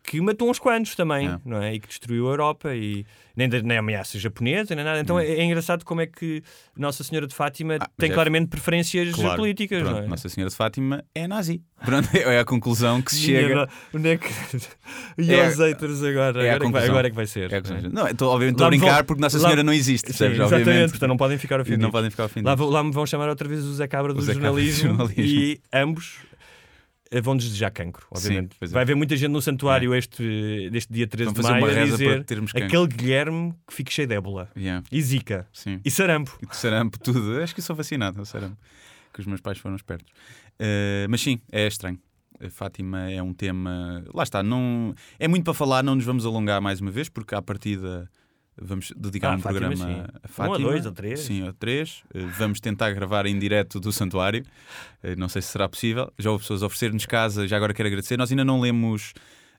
Que 0.09 0.21
matou 0.21 0.49
uns 0.49 0.57
quantos 0.57 0.95
também, 0.95 1.27
É. 1.27 1.37
não 1.43 1.61
é? 1.61 1.73
E 1.75 1.79
que 1.81 1.87
destruiu 1.89 2.27
a 2.27 2.31
Europa 2.31 2.73
e 2.73 3.05
nem, 3.35 3.49
nem 3.49 3.77
ameaça 3.77 4.17
japonesa, 4.17 4.73
nem 4.73 4.85
nada. 4.85 5.01
Então 5.01 5.19
é, 5.19 5.25
é 5.27 5.43
engraçado 5.43 5.83
como 5.83 5.99
é 5.99 6.07
que 6.07 6.41
Nossa 6.77 7.03
Senhora 7.03 7.27
de 7.27 7.35
Fátima 7.35 7.77
tem 7.97 8.09
é- 8.09 8.13
claramente 8.13 8.47
preferências 8.47 9.13
Claro, 9.13 9.35
políticas, 9.35 9.81
pronto, 9.83 9.95
não 9.97 10.03
é? 10.03 10.07
Nossa 10.07 10.29
Senhora 10.29 10.49
de 10.49 10.55
Fátima 10.55 11.03
é 11.13 11.27
nazi. 11.27 11.61
Pronto, 11.83 12.07
é 12.17 12.39
a 12.39 12.45
conclusão 12.45 13.01
que 13.01 13.11
se 13.13 13.19
chega. 13.21 13.67
Onde 13.93 14.07
é 14.09 14.17
que... 14.17 14.27
E 15.19 15.33
É- 15.33 15.45
aos 15.45 15.57
haters 15.57 16.01
agora? 16.01 16.45
é 16.45 16.51
agora, 16.51 16.63
é 16.63 16.67
que 16.67 16.71
vai, 16.71 16.85
agora 16.87 17.07
é 17.07 17.09
que 17.09 17.15
vai 17.15 17.27
ser. 17.27 17.51
É 17.51 17.57
a 17.57 17.89
não 17.89 18.07
é? 18.07 18.11
Estou- 18.11 18.29
obviamente 18.31 18.53
estou 18.55 18.63
a 18.65 18.67
Lá 18.67 18.69
brincar 18.69 18.95
vão- 18.95 19.03
porque 19.03 19.21
Nossa 19.21 19.37
lá- 19.37 19.43
Senhora 19.43 19.63
não 19.63 19.73
existe, 19.73 20.07
Sim, 20.07 20.07
percebes? 20.13 20.37
exatamente, 20.39 20.61
Obviamente. 20.69 20.89
portanto 20.91 21.09
não 21.09 21.17
podem 21.17 21.37
ficar 21.37 21.59
ofendidos. 21.59 21.83
Não 21.83 21.91
podem 21.91 22.09
ficar 22.09 22.23
ofendidos. 22.25 22.59
Lá, 22.59 22.65
lá 22.65 22.83
me 22.83 22.91
vão 22.91 23.05
chamar 23.05 23.27
outra 23.27 23.47
vez 23.47 23.63
o 23.65 23.73
Zé 23.73 23.87
Cabra 23.87 24.13
do 24.13 24.21
Zé 24.21 24.33
Cabra 24.35 24.51
do 24.51 24.53
jornalismo, 24.55 24.89
jornalismo. 24.95 25.21
e 25.25 25.59
ambos 25.73 26.19
vão 27.21 27.35
desejar 27.37 27.71
cancro, 27.71 28.05
obviamente. 28.11 28.55
pois 28.59 28.71
é. 28.71 28.73
Vai 28.73 28.83
haver 28.83 28.95
muita 28.95 29.15
gente 29.15 29.31
no 29.31 29.41
santuário 29.41 29.93
este, 29.95 30.69
deste 30.71 30.91
dia 30.91 31.07
13 31.07 31.33
Vão 31.33 31.41
de 31.43 31.49
maio 31.61 31.81
a 31.81 31.85
dizer 31.85 32.25
aquele 32.55 32.87
Guilherme 32.87 33.53
que 33.67 33.73
fica 33.73 33.91
cheio 33.91 34.07
de 34.07 34.15
ébola 34.15 34.49
Yeah. 34.55 34.83
e 34.91 35.01
zika 35.01 35.47
Sim. 35.53 35.79
e 35.83 35.91
sarampo. 35.91 36.37
E 36.41 36.55
sarampo, 36.55 36.99
tudo. 36.99 37.41
Acho 37.41 37.53
que 37.55 37.61
sou 37.61 37.75
vacinado, 37.75 38.25
sarampo. 38.25 38.57
Que 39.13 39.19
os 39.21 39.25
meus 39.25 39.41
pais 39.41 39.57
foram 39.57 39.75
espertos. 39.75 40.11
Eh, 40.59 41.07
mas 41.09 41.21
sim, 41.21 41.39
é 41.51 41.67
estranho. 41.67 41.99
A 42.39 42.49
Fátima 42.49 43.09
é 43.09 43.21
um 43.21 43.33
tema. 43.33 44.03
Lá 44.13 44.23
está, 44.23 44.43
não... 44.43 44.93
é 45.17 45.27
muito 45.27 45.43
para 45.43 45.53
falar, 45.53 45.83
não 45.83 45.95
nos 45.95 46.05
vamos 46.05 46.25
alongar 46.25 46.61
mais 46.61 46.79
uma 46.79 46.91
vez, 46.91 47.09
porque 47.09 47.33
à 47.33 47.41
partida 47.41 48.09
vamos 48.61 48.91
dedicar 48.95 49.33
Ah, 49.33 49.35
um 49.35 49.39
Fátima, 49.39 49.59
programa 49.69 49.75
sim. 49.75 49.99
a 49.99 50.03
Um 50.03 50.07
a 50.23 50.27
Fátima. 50.27 50.69
dois, 50.69 50.85
ou 50.85 50.91
três. 50.91 51.19
Sim, 51.19 51.47
a 51.47 51.53
três. 51.53 52.03
Eh, 52.13 52.25
Vamos 52.37 52.59
tentar 52.59 52.91
gravar 52.91 53.25
em 53.25 53.37
direto 53.37 53.79
do 53.79 53.91
santuário. 53.91 54.43
Eh, 55.03 55.15
Não 55.15 55.29
sei 55.29 55.41
se 55.41 55.49
será 55.49 55.67
possível. 55.69 56.11
Já 56.17 56.31
houve 56.31 56.43
pessoas 56.43 56.63
a 56.63 56.65
oferecer-nos 56.65 57.05
casa, 57.05 57.47
já 57.47 57.55
agora 57.57 57.73
quero 57.73 57.87
agradecer. 57.87 58.17
Nós 58.17 58.31
ainda 58.31 58.43
não 58.45 58.59
lemos 58.59 59.13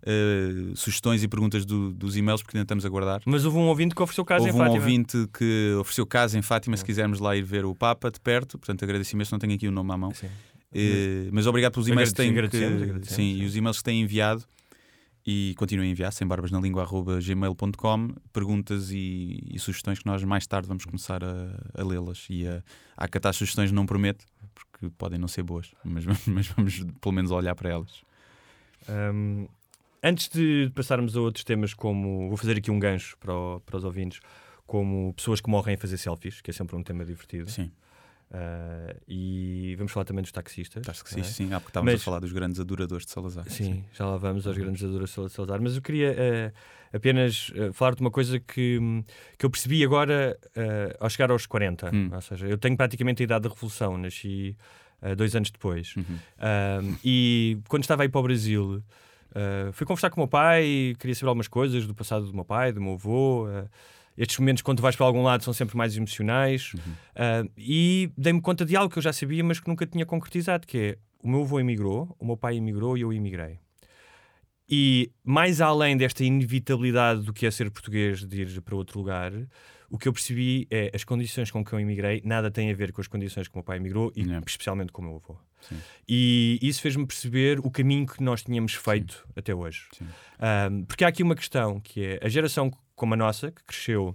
eh, 0.07 0.72
sugestões 0.76 1.22
e 1.24 1.28
perguntas 1.28 1.64
do- 1.64 1.92
dos 1.92 2.16
e-mails, 2.16 2.40
porque 2.42 2.57
ainda 2.57 2.62
estamos 2.64 2.84
a 2.86 2.88
guardar. 2.88 3.20
Mas 3.26 3.44
houve 3.44 3.59
um 3.59 3.62
ouvinte 3.66 3.94
que 3.96 4.03
ofereceu 4.03 4.24
casa 4.24 4.44
Houve 4.46 4.51
em 4.51 4.55
um 4.55 4.59
Fátima. 4.64 4.78
ouvinte 4.80 5.28
que 5.36 5.74
ofereceu 5.80 6.07
casa 6.07 6.38
em 6.38 6.42
Fátima 6.42 6.76
se 6.76 6.84
quisermos 6.84 7.18
lá 7.18 7.36
ir 7.36 7.42
ver 7.42 7.64
o 7.64 7.74
Papa 7.74 8.09
de 8.11 8.20
perto. 8.20 8.59
Portanto, 8.59 8.82
agradeço 8.84 9.14
imenso, 9.16 9.32
não 9.34 9.38
tenho 9.40 9.55
aqui 9.55 9.66
o 9.66 9.72
nome 9.72 9.92
à 9.92 9.96
mão. 9.96 10.12
Eh, 10.72 11.28
mas 11.32 11.46
obrigado 11.46 11.72
pelos 11.72 11.88
e-mails 11.88 12.11
que 12.11 12.16
têm, 12.16 12.32
sim, 13.03 13.14
sim. 13.14 13.42
e 13.42 13.44
os 13.44 13.57
e-mails 13.57 13.78
que 13.78 13.84
têm 13.84 14.03
enviado. 14.03 14.44
E 15.31 15.55
continuem 15.59 15.91
a 15.91 15.93
enviar, 15.93 16.11
sem 16.11 16.26
barbas 16.26 16.51
na 16.51 16.59
língua, 16.59 16.87
gmail.com, 17.22 18.14
perguntas 18.33 18.91
e, 18.91 19.39
e 19.51 19.59
sugestões 19.59 19.99
que 19.99 20.07
nós 20.07 20.24
mais 20.24 20.47
tarde 20.47 20.66
vamos 20.66 20.87
começar 20.87 21.22
a, 21.22 21.55
a 21.79 21.85
lê-las. 21.85 22.26
E 22.31 22.47
a, 22.49 22.62
a 22.97 23.05
acatar 23.05 23.35
sugestões 23.35 23.70
não 23.70 23.85
prometo, 23.85 24.24
porque 24.55 24.89
podem 24.97 25.18
não 25.18 25.29
ser 25.29 25.43
boas, 25.43 25.70
mas, 25.85 26.05
mas 26.26 26.47
vamos 26.47 26.83
pelo 26.99 27.12
menos 27.14 27.31
olhar 27.31 27.55
para 27.55 27.68
elas. 27.68 28.03
Hum, 28.89 29.47
antes 30.03 30.29
de 30.31 30.72
passarmos 30.74 31.14
a 31.14 31.20
outros 31.20 31.45
temas, 31.45 31.74
como 31.74 32.29
vou 32.29 32.37
fazer 32.39 32.57
aqui 32.57 32.70
um 32.70 32.79
gancho 32.79 33.14
para, 33.18 33.35
o- 33.35 33.61
para 33.61 33.76
os 33.76 33.85
ouvintes, 33.85 34.20
como 34.66 35.12
pessoas 35.12 35.43
que 35.43 35.51
morrem 35.51 35.74
a 35.74 35.79
fazer 35.79 35.99
selfies, 35.99 36.41
que 36.41 36.51
é 36.51 36.55
sempre 36.55 36.74
um 36.74 36.83
tema 36.83 37.05
divertido. 37.05 37.51
Sim. 37.51 37.70
Uh, 38.31 38.95
e 39.09 39.74
vamos 39.79 39.91
falar 39.91 40.05
também 40.05 40.22
dos 40.22 40.33
taxistas. 40.33 40.85
Taxistas, 40.85 41.16
é? 41.18 41.22
sim, 41.22 41.53
há 41.53 41.61
porque 41.61 41.70
estávamos 41.70 41.95
Mas, 41.95 42.03
a 42.03 42.05
falar 42.05 42.20
dos 42.20 42.33
grandes 42.33 42.61
adoradores 42.61 43.07
de 43.07 43.12
Salazar. 43.12 43.49
Sim, 43.49 43.64
sim. 43.64 43.85
já 43.95 44.07
lá 44.07 44.16
vamos 44.18 44.47
aos 44.47 44.57
grandes 44.57 44.83
adoradores 44.83 45.14
de 45.14 45.31
Salazar. 45.31 45.62
Mas 45.62 45.76
eu 45.76 45.83
queria 45.83 46.12
uh, 46.12 46.97
apenas 46.97 47.49
uh, 47.51 47.72
falar 47.72 47.95
de 47.95 48.03
uma 48.03 48.11
coisa 48.11 48.39
que, 48.39 48.79
que 49.39 49.47
eu 49.47 49.51
percebi 49.51 49.83
agora 49.83 50.39
ao 51.01 51.09
chegar 51.09 51.31
aos 51.31 51.47
40. 51.47 51.91
Hum. 51.95 52.11
Ou 52.12 52.20
seja, 52.20 52.47
eu 52.47 52.59
tenho 52.59 52.76
praticamente 52.76 53.22
a 53.22 53.24
idade 53.24 53.45
da 53.45 53.49
Revolução, 53.49 53.97
nasci 53.97 54.57
dois 55.16 55.35
anos 55.35 55.51
depois. 55.51 55.95
Uhum. 55.97 56.18
e 57.05 57.59
quando 57.68 57.85
estava 57.85 58.03
aí 58.03 58.09
para 58.09 58.18
o 58.18 58.24
Brasil, 58.24 58.83
fui 59.72 59.87
conversar 59.87 60.11
com 60.11 60.20
o 60.20 60.24
meu 60.24 60.29
pai, 60.29 60.97
queria 60.99 61.14
saber 61.14 61.29
algumas 61.29 61.49
coisas 61.49 61.87
do 61.87 61.95
passado 61.95 62.26
do 62.26 62.35
meu 62.35 62.45
pai, 62.45 62.72
do 62.72 62.81
meu 62.81 62.95
avô 62.95 63.47
estes 64.18 64.38
momentos, 64.38 64.62
quando 64.62 64.82
vais 64.82 64.96
para 64.96 65.06
algum 65.06 65.22
lado, 65.22 65.44
são 65.44 65.54
sempre 65.54 65.76
mais 65.76 65.96
emocionais. 65.96 66.72
Uhum. 66.74 66.80
Uh, 66.80 67.50
e 67.56 68.10
dei-me 68.18 68.40
conta 68.40 68.64
de 68.64 68.76
algo 68.76 68.92
que 68.92 68.98
eu 68.98 69.02
já 69.02 69.12
sabia, 69.12 69.44
mas 69.44 69.60
que 69.60 69.68
nunca 69.68 69.86
tinha 69.86 70.04
concretizado, 70.04 70.66
que 70.66 70.78
é 70.78 70.98
o 71.22 71.28
meu 71.28 71.42
avô 71.42 71.60
emigrou, 71.60 72.14
o 72.18 72.26
meu 72.26 72.36
pai 72.36 72.56
emigrou 72.56 72.98
e 72.98 73.02
eu 73.02 73.12
emigrei. 73.12 73.60
E 74.68 75.10
mais 75.24 75.60
além 75.60 75.96
desta 75.96 76.24
inevitabilidade 76.24 77.22
do 77.22 77.32
que 77.32 77.46
é 77.46 77.50
ser 77.50 77.70
português 77.70 78.26
de 78.26 78.42
ir 78.42 78.60
para 78.60 78.76
outro 78.76 78.98
lugar, 78.98 79.32
o 79.88 79.96
que 79.96 80.06
eu 80.06 80.12
percebi 80.12 80.66
é 80.70 80.90
as 80.92 81.04
condições 81.04 81.50
com 81.50 81.64
que 81.64 81.72
eu 81.72 81.80
emigrei 81.80 82.20
nada 82.24 82.50
tem 82.50 82.70
a 82.70 82.74
ver 82.74 82.92
com 82.92 83.00
as 83.00 83.08
condições 83.08 83.48
que 83.48 83.54
o 83.54 83.58
meu 83.58 83.64
pai 83.64 83.78
emigrou 83.78 84.12
e 84.14 84.22
especialmente 84.46 84.92
com 84.92 85.00
o 85.00 85.04
meu 85.06 85.16
avô. 85.16 85.38
Sim. 85.60 85.76
E 86.06 86.58
isso 86.60 86.82
fez-me 86.82 87.06
perceber 87.06 87.60
o 87.60 87.70
caminho 87.70 88.06
que 88.06 88.22
nós 88.22 88.42
tínhamos 88.42 88.74
feito 88.74 89.24
Sim. 89.26 89.32
até 89.36 89.54
hoje. 89.54 89.88
Um, 90.70 90.84
porque 90.84 91.04
há 91.04 91.08
aqui 91.08 91.22
uma 91.22 91.34
questão 91.34 91.80
que 91.80 92.04
é 92.04 92.20
a 92.22 92.28
geração 92.28 92.70
como 92.99 93.14
a 93.14 93.16
nossa, 93.16 93.51
que 93.51 93.62
cresceu 93.64 94.14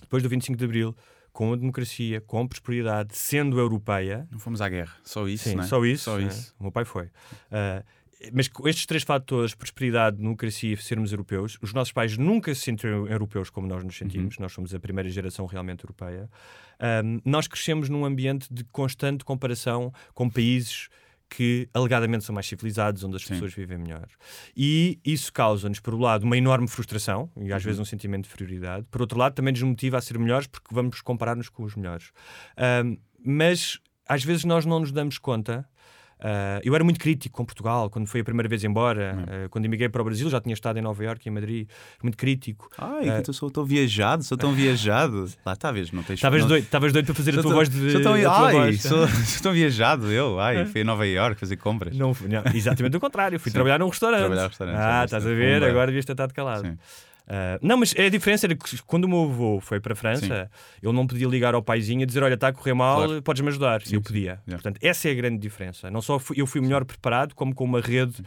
depois 0.00 0.22
do 0.22 0.28
25 0.28 0.58
de 0.58 0.64
Abril, 0.64 0.96
com 1.32 1.52
a 1.52 1.56
democracia, 1.56 2.20
com 2.20 2.40
a 2.40 2.48
prosperidade, 2.48 3.16
sendo 3.16 3.58
europeia. 3.58 4.26
Não 4.30 4.38
fomos 4.38 4.60
à 4.60 4.68
guerra, 4.68 4.96
só 5.02 5.26
isso. 5.28 5.48
Sim, 5.48 5.60
é? 5.60 5.62
só 5.64 5.84
isso. 5.84 6.04
Só 6.04 6.20
isso. 6.20 6.54
É? 6.56 6.60
O 6.60 6.62
meu 6.64 6.72
pai 6.72 6.84
foi. 6.84 7.06
Uh, 7.06 7.84
mas 8.32 8.48
com 8.48 8.66
estes 8.66 8.86
três 8.86 9.02
fatores, 9.02 9.54
prosperidade, 9.54 10.16
democracia 10.16 10.72
e 10.72 10.76
sermos 10.76 11.12
europeus, 11.12 11.58
os 11.60 11.74
nossos 11.74 11.92
pais 11.92 12.16
nunca 12.16 12.54
se 12.54 12.62
sentiram 12.62 13.06
europeus 13.06 13.50
como 13.50 13.66
nós 13.66 13.84
nos 13.84 13.96
sentimos, 13.96 14.36
uhum. 14.36 14.42
nós 14.42 14.52
somos 14.52 14.74
a 14.74 14.80
primeira 14.80 15.10
geração 15.10 15.44
realmente 15.44 15.84
europeia. 15.84 16.30
Um, 17.04 17.20
nós 17.24 17.46
crescemos 17.46 17.88
num 17.88 18.04
ambiente 18.04 18.52
de 18.52 18.64
constante 18.64 19.24
comparação 19.24 19.92
com 20.14 20.30
países 20.30 20.88
que 21.28 21.68
alegadamente 21.74 22.24
são 22.24 22.34
mais 22.34 22.46
civilizados, 22.46 23.02
onde 23.04 23.16
as 23.16 23.22
Sim. 23.22 23.34
pessoas 23.34 23.54
vivem 23.54 23.78
melhor. 23.78 24.06
E 24.56 24.98
isso 25.04 25.32
causa-nos, 25.32 25.80
por 25.80 25.94
um 25.94 26.00
lado, 26.00 26.24
uma 26.24 26.36
enorme 26.36 26.68
frustração 26.68 27.30
e 27.36 27.52
às 27.52 27.62
uhum. 27.62 27.66
vezes 27.66 27.80
um 27.80 27.84
sentimento 27.84 28.24
de 28.24 28.30
ferioridade. 28.30 28.86
Por 28.90 29.00
outro 29.00 29.18
lado, 29.18 29.34
também 29.34 29.52
nos 29.52 29.62
motiva 29.62 29.98
a 29.98 30.00
ser 30.00 30.18
melhores 30.18 30.46
porque 30.46 30.74
vamos 30.74 31.00
comparar-nos 31.00 31.48
com 31.48 31.64
os 31.64 31.74
melhores. 31.74 32.12
Um, 32.84 32.96
mas 33.24 33.80
às 34.06 34.22
vezes 34.22 34.44
nós 34.44 34.64
não 34.66 34.80
nos 34.80 34.92
damos 34.92 35.18
conta 35.18 35.68
Uh, 36.24 36.58
eu 36.64 36.74
era 36.74 36.82
muito 36.82 36.98
crítico 36.98 37.36
com 37.36 37.44
Portugal 37.44 37.90
quando 37.90 38.06
fui 38.06 38.22
a 38.22 38.24
primeira 38.24 38.48
vez 38.48 38.64
embora. 38.64 39.14
Uh, 39.28 39.48
quando 39.50 39.66
emigrei 39.66 39.90
para 39.90 40.00
o 40.00 40.04
Brasil, 40.06 40.30
já 40.30 40.40
tinha 40.40 40.54
estado 40.54 40.78
em 40.78 40.82
Nova 40.82 41.04
Iorque 41.04 41.28
e 41.28 41.30
em 41.30 41.34
Madrid. 41.34 41.68
Muito 42.02 42.16
crítico. 42.16 42.70
Ai, 42.78 43.10
uh, 43.10 43.22
eu 43.26 43.34
sou 43.34 43.50
tão 43.50 43.62
viajado, 43.62 44.24
sou 44.24 44.38
tão 44.38 44.54
viajado. 44.54 45.28
Lá 45.44 45.54
vês, 45.70 45.92
não 45.92 46.02
tens 46.02 46.16
Estavas 46.16 46.46
doido, 46.46 46.66
doido 46.92 47.04
para 47.04 47.14
fazer 47.14 47.30
a 47.32 47.34
tua 47.34 47.42
tão, 47.42 47.52
voz 47.52 47.68
de. 47.68 47.90
Sou 47.90 48.00
tão, 48.00 48.14
ai, 48.14 48.52
voz. 48.52 48.80
Sou, 48.80 49.06
sou, 49.26 49.42
tão 49.42 49.52
viajado, 49.52 50.10
eu. 50.10 50.40
Ai, 50.40 50.64
fui 50.64 50.80
a 50.80 50.84
Nova 50.84 51.06
Iorque 51.06 51.40
fazer 51.40 51.58
compras. 51.58 51.94
Não, 51.94 52.16
não 52.22 52.42
exatamente 52.54 52.96
o 52.96 53.00
contrário. 53.00 53.38
Fui 53.38 53.50
Sim. 53.50 53.56
trabalhar 53.56 53.78
num 53.78 53.88
restaurante. 53.88 54.20
Trabalhar 54.20 54.48
restaurante. 54.48 54.76
Ah, 54.78 55.04
estás 55.04 55.26
a 55.26 55.30
ver? 55.30 55.62
Agora 55.62 55.88
devias 55.88 56.06
ter 56.06 56.12
estado 56.12 56.32
calado. 56.32 56.66
Sim. 56.66 56.78
Uh, 57.26 57.58
não, 57.62 57.78
mas 57.78 57.94
é 57.96 58.06
a 58.06 58.10
diferença 58.10 58.46
era 58.46 58.54
que 58.54 58.82
quando 58.82 59.04
o 59.04 59.08
meu 59.08 59.22
avô 59.22 59.58
foi 59.58 59.80
para 59.80 59.94
a 59.94 59.96
França, 59.96 60.50
sim. 60.50 60.86
ele 60.86 60.92
não 60.92 61.06
podia 61.06 61.26
ligar 61.26 61.54
ao 61.54 61.62
paizinho 61.62 62.02
e 62.02 62.06
dizer: 62.06 62.22
Olha, 62.22 62.34
está 62.34 62.48
a 62.48 62.52
correr 62.52 62.74
mal, 62.74 63.04
claro. 63.04 63.22
podes-me 63.22 63.48
ajudar. 63.48 63.82
Sim, 63.82 63.94
eu 63.94 64.02
podia. 64.02 64.40
Portanto, 64.46 64.78
essa 64.82 65.08
é 65.08 65.12
a 65.12 65.14
grande 65.14 65.38
diferença. 65.38 65.90
Não 65.90 66.02
só 66.02 66.18
fui, 66.18 66.38
eu 66.38 66.46
fui 66.46 66.60
melhor 66.60 66.84
preparado, 66.84 67.34
como 67.34 67.54
com 67.54 67.64
uma 67.64 67.80
rede. 67.80 68.22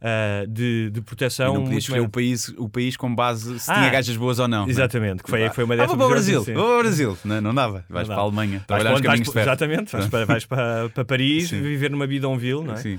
Uh, 0.00 0.46
de, 0.46 0.88
de 0.90 1.02
proteção. 1.02 1.52
E 1.52 1.58
não 1.58 1.64
podias 1.64 1.82
escolher 1.82 2.00
o 2.00 2.08
país, 2.08 2.48
o 2.56 2.70
país 2.70 2.96
com 2.96 3.14
base 3.14 3.60
se 3.60 3.70
ah, 3.70 3.74
tinha 3.74 3.90
gajas 3.90 4.16
boas 4.16 4.38
ou 4.38 4.48
não. 4.48 4.66
É? 4.66 4.70
Exatamente, 4.70 5.16
né? 5.16 5.22
que 5.22 5.28
foi, 5.28 5.50
foi 5.50 5.64
uma 5.64 5.76
dessas. 5.76 5.92
Ah, 5.92 5.96
vou 5.96 5.98
para 5.98 6.06
o 6.06 6.10
Brasil, 6.10 6.42
vou 6.42 6.54
para 6.54 6.62
o 6.62 6.78
Brasil. 6.78 7.18
Não, 7.22 7.40
não 7.42 7.54
dava. 7.54 7.84
Vais 7.86 8.08
não 8.08 8.14
para 8.14 8.22
a 8.22 8.24
Alemanha, 8.24 8.64
trabalhar 8.66 8.94
os 8.94 9.00
caminhos 9.02 9.28
vais, 9.28 9.46
Exatamente, 9.46 9.92
vais 9.92 10.08
para, 10.08 10.24
vais 10.24 10.46
para, 10.46 10.88
para 10.88 11.04
Paris, 11.04 11.50
sim. 11.50 11.60
viver 11.60 11.90
numa 11.90 12.06
bidonville, 12.06 12.64
não 12.64 12.72
é? 12.72 12.76
Sim. 12.78 12.98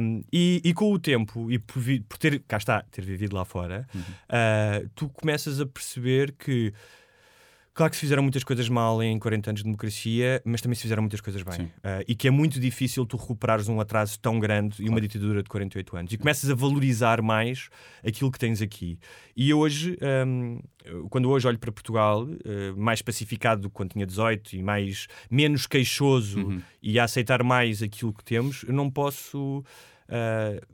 Um, 0.00 0.24
e, 0.32 0.60
e, 0.64 0.74
com 0.74 0.92
o 0.92 0.98
tempo, 0.98 1.50
e 1.50 1.58
por, 1.58 1.82
por, 2.08 2.18
ter, 2.18 2.40
cá 2.46 2.56
está, 2.56 2.82
ter 2.90 3.04
vivido 3.04 3.34
lá 3.36 3.44
fora, 3.44 3.86
uhum. 3.94 4.00
uh, 4.00 4.88
tu 4.94 5.08
começas 5.08 5.60
a 5.60 5.66
perceber 5.66 6.32
que 6.32 6.72
Claro 7.74 7.90
que 7.90 7.96
se 7.96 8.02
fizeram 8.02 8.22
muitas 8.22 8.44
coisas 8.44 8.68
mal 8.68 9.02
em 9.02 9.18
40 9.18 9.50
anos 9.50 9.58
de 9.58 9.64
democracia, 9.64 10.40
mas 10.44 10.60
também 10.60 10.76
se 10.76 10.82
fizeram 10.82 11.02
muitas 11.02 11.20
coisas 11.20 11.42
bem. 11.42 11.66
Uh, 11.66 12.04
e 12.06 12.14
que 12.14 12.28
é 12.28 12.30
muito 12.30 12.60
difícil 12.60 13.04
tu 13.04 13.16
recuperares 13.16 13.66
um 13.66 13.80
atraso 13.80 14.16
tão 14.20 14.38
grande 14.38 14.76
claro. 14.76 14.86
e 14.86 14.88
uma 14.88 15.00
ditadura 15.00 15.42
de 15.42 15.48
48 15.48 15.96
anos. 15.96 16.12
E 16.12 16.16
começas 16.16 16.48
a 16.48 16.54
valorizar 16.54 17.20
mais 17.20 17.68
aquilo 18.06 18.30
que 18.30 18.38
tens 18.38 18.62
aqui. 18.62 18.96
E 19.36 19.52
hoje, 19.52 19.98
um, 20.24 20.60
quando 21.10 21.28
hoje 21.28 21.48
olho 21.48 21.58
para 21.58 21.72
Portugal, 21.72 22.22
uh, 22.22 22.76
mais 22.76 23.02
pacificado 23.02 23.62
do 23.62 23.68
que 23.68 23.74
quando 23.74 23.90
tinha 23.90 24.06
18 24.06 24.54
e 24.54 24.62
mais, 24.62 25.08
menos 25.28 25.66
queixoso 25.66 26.46
uhum. 26.46 26.62
e 26.80 26.96
a 27.00 27.04
aceitar 27.04 27.42
mais 27.42 27.82
aquilo 27.82 28.12
que 28.12 28.22
temos, 28.22 28.62
eu 28.62 28.72
não 28.72 28.88
posso. 28.88 29.64
Uh, 30.08 30.73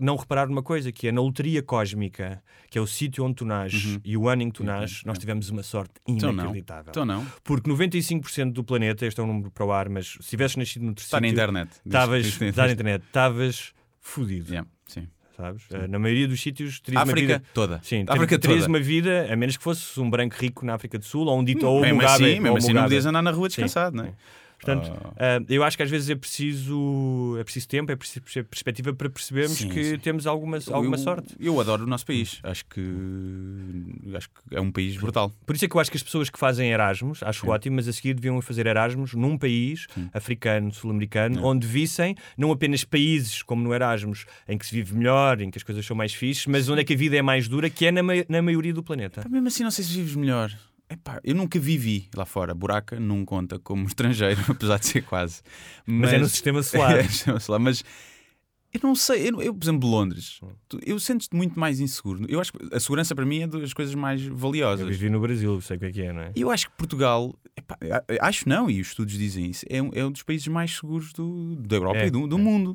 não 0.00 0.16
reparar 0.16 0.48
numa 0.48 0.62
coisa, 0.62 0.90
que 0.92 1.08
é 1.08 1.12
na 1.12 1.20
loteria 1.20 1.62
cósmica, 1.62 2.42
que 2.70 2.78
é 2.78 2.80
o 2.80 2.86
sítio 2.86 3.24
onde 3.24 3.36
tu 3.36 3.44
nasces 3.44 3.84
uhum. 3.84 4.00
e 4.04 4.16
o 4.16 4.28
ano 4.28 4.42
em 4.42 4.50
que 4.50 4.54
tu 4.54 4.64
nasces, 4.64 5.04
nós 5.04 5.18
tivemos 5.18 5.50
uma 5.50 5.62
sorte 5.62 5.94
inacreditável. 6.06 6.90
Então 6.90 7.04
não. 7.04 7.20
Então 7.20 7.24
não. 7.24 7.40
Porque 7.42 7.70
95% 7.70 8.52
do 8.52 8.64
planeta, 8.64 9.06
este 9.06 9.20
é 9.20 9.22
um 9.22 9.26
número 9.26 9.50
para 9.50 9.64
o 9.64 9.72
ar, 9.72 9.88
mas 9.88 10.16
se 10.20 10.30
tivesses 10.30 10.56
nascido 10.56 10.84
no 10.84 10.94
Está 10.96 11.20
na 11.20 11.28
internet. 11.28 11.70
Estavas, 11.84 12.40
está 12.40 12.66
na 12.66 12.72
internet, 12.72 13.04
estavas 13.04 13.72
fodido. 14.00 14.50
Yeah. 14.50 14.68
Sim. 14.86 15.08
Sabes? 15.36 15.64
Sim. 15.68 15.76
Uh, 15.76 15.88
na 15.88 15.98
maioria 15.98 16.28
dos 16.28 16.40
sítios 16.40 16.80
terias 16.80 17.02
África 17.02 17.20
uma 17.20 17.26
vida 17.26 17.44
toda. 17.52 17.80
Sim, 17.82 18.04
África 18.06 18.38
terias 18.38 18.60
toda. 18.60 18.72
uma 18.72 18.80
vida, 18.80 19.26
a 19.30 19.36
menos 19.36 19.56
que 19.56 19.62
fosses 19.62 19.98
um 19.98 20.08
branco 20.08 20.36
rico 20.38 20.64
na 20.64 20.74
África 20.74 20.98
do 20.98 21.04
Sul 21.04 21.26
ou 21.26 21.38
um 21.38 21.44
dito 21.44 21.66
hum, 21.66 21.70
ou 21.70 21.78
um 21.78 21.80
mesmo 21.80 21.96
Mugabe, 21.96 22.24
assim, 22.24 22.40
mesmo 22.40 22.56
assim 22.56 22.72
não 22.72 22.82
podias 22.82 23.06
andar 23.06 23.22
na 23.22 23.30
rua 23.30 23.48
descansado, 23.48 23.96
não 23.96 24.04
é? 24.04 24.14
Portanto, 24.64 24.88
uh, 24.88 25.44
eu 25.48 25.62
acho 25.62 25.76
que 25.76 25.82
às 25.82 25.90
vezes 25.90 26.08
é 26.08 26.14
preciso, 26.14 27.36
é 27.38 27.44
preciso 27.44 27.68
tempo, 27.68 27.92
é 27.92 27.96
preciso 27.96 28.24
perspectiva 28.44 28.92
para 28.94 29.10
percebermos 29.10 29.58
sim, 29.58 29.68
que 29.68 29.84
sim. 29.84 29.98
temos 29.98 30.26
alguma, 30.26 30.58
alguma 30.70 30.96
eu, 30.96 31.00
sorte. 31.00 31.36
Eu 31.38 31.60
adoro 31.60 31.84
o 31.84 31.86
nosso 31.86 32.06
país. 32.06 32.40
Acho 32.42 32.64
que, 32.66 32.80
acho 34.14 34.28
que 34.28 34.56
é 34.56 34.60
um 34.60 34.72
país 34.72 34.96
brutal. 34.96 35.30
Por 35.46 35.54
isso 35.54 35.64
é 35.64 35.68
que 35.68 35.76
eu 35.76 35.80
acho 35.80 35.90
que 35.90 35.96
as 35.96 36.02
pessoas 36.02 36.30
que 36.30 36.38
fazem 36.38 36.70
Erasmus, 36.70 37.22
acho 37.22 37.42
sim. 37.42 37.48
ótimo, 37.48 37.76
mas 37.76 37.86
a 37.88 37.92
seguir 37.92 38.14
deviam 38.14 38.40
fazer 38.40 38.66
Erasmus 38.66 39.14
num 39.14 39.36
país 39.36 39.86
africano, 40.12 40.72
sul-americano, 40.72 41.44
onde 41.44 41.66
vissem 41.66 42.14
não 42.36 42.50
apenas 42.50 42.84
países 42.84 43.42
como 43.42 43.62
no 43.62 43.74
Erasmus, 43.74 44.26
em 44.48 44.56
que 44.56 44.66
se 44.66 44.74
vive 44.74 44.94
melhor, 44.94 45.40
em 45.40 45.50
que 45.50 45.58
as 45.58 45.62
coisas 45.62 45.84
são 45.84 45.96
mais 45.96 46.14
fixes, 46.14 46.46
mas 46.46 46.68
onde 46.68 46.80
é 46.80 46.84
que 46.84 46.94
a 46.94 46.96
vida 46.96 47.16
é 47.16 47.22
mais 47.22 47.48
dura, 47.48 47.68
que 47.68 47.86
é 47.86 47.92
na, 47.92 48.02
na 48.28 48.42
maioria 48.42 48.72
do 48.72 48.82
planeta. 48.82 49.24
mesmo 49.28 49.48
assim, 49.48 49.62
não 49.62 49.70
sei 49.70 49.84
se 49.84 49.92
vives 49.94 50.16
melhor. 50.16 50.50
Epá, 50.88 51.20
eu 51.24 51.34
nunca 51.34 51.58
vivi 51.58 52.08
lá 52.14 52.24
fora. 52.24 52.54
Buraca 52.54 53.00
não 53.00 53.24
conta 53.24 53.58
como 53.58 53.86
estrangeiro, 53.88 54.40
apesar 54.48 54.78
de 54.78 54.86
ser 54.86 55.02
quase. 55.02 55.42
Mas, 55.86 56.00
mas 56.00 56.12
é 56.12 56.18
no 56.18 56.28
sistema 56.28 56.62
solar. 56.62 56.96
é, 56.98 57.02
sistema 57.04 57.40
solar. 57.40 57.60
Mas 57.60 57.84
eu 58.72 58.80
não 58.82 58.94
sei. 58.94 59.30
Eu, 59.30 59.40
eu 59.40 59.54
por 59.54 59.64
exemplo, 59.64 59.88
Londres, 59.88 60.40
eu 60.84 60.98
sento-te 60.98 61.34
muito 61.34 61.58
mais 61.58 61.78
inseguro. 61.80 62.26
Eu 62.28 62.40
acho 62.40 62.52
que 62.52 62.74
a 62.74 62.80
segurança 62.80 63.14
para 63.14 63.24
mim 63.24 63.42
é 63.42 63.46
das 63.46 63.72
coisas 63.72 63.94
mais 63.94 64.24
valiosas. 64.26 64.84
Eu 64.84 64.92
vivi 64.92 65.08
no 65.08 65.20
Brasil, 65.20 65.60
sei 65.60 65.76
o 65.76 65.80
que 65.80 65.86
é 65.86 65.92
que 65.92 66.02
é, 66.02 66.12
não 66.12 66.22
é? 66.22 66.32
Eu 66.34 66.50
acho 66.50 66.68
que 66.68 66.76
Portugal, 66.76 67.34
epá, 67.56 67.78
acho 68.20 68.48
não, 68.48 68.68
e 68.68 68.80
os 68.80 68.88
estudos 68.88 69.14
dizem 69.14 69.48
isso, 69.48 69.64
é 69.70 69.80
um, 69.80 69.90
é 69.94 70.04
um 70.04 70.10
dos 70.10 70.24
países 70.24 70.48
mais 70.48 70.74
seguros 70.74 71.12
do, 71.12 71.54
da 71.56 71.76
Europa 71.76 72.00
é, 72.00 72.06
e 72.08 72.10
do, 72.10 72.26
do 72.26 72.36
é. 72.36 72.40
mundo. 72.40 72.74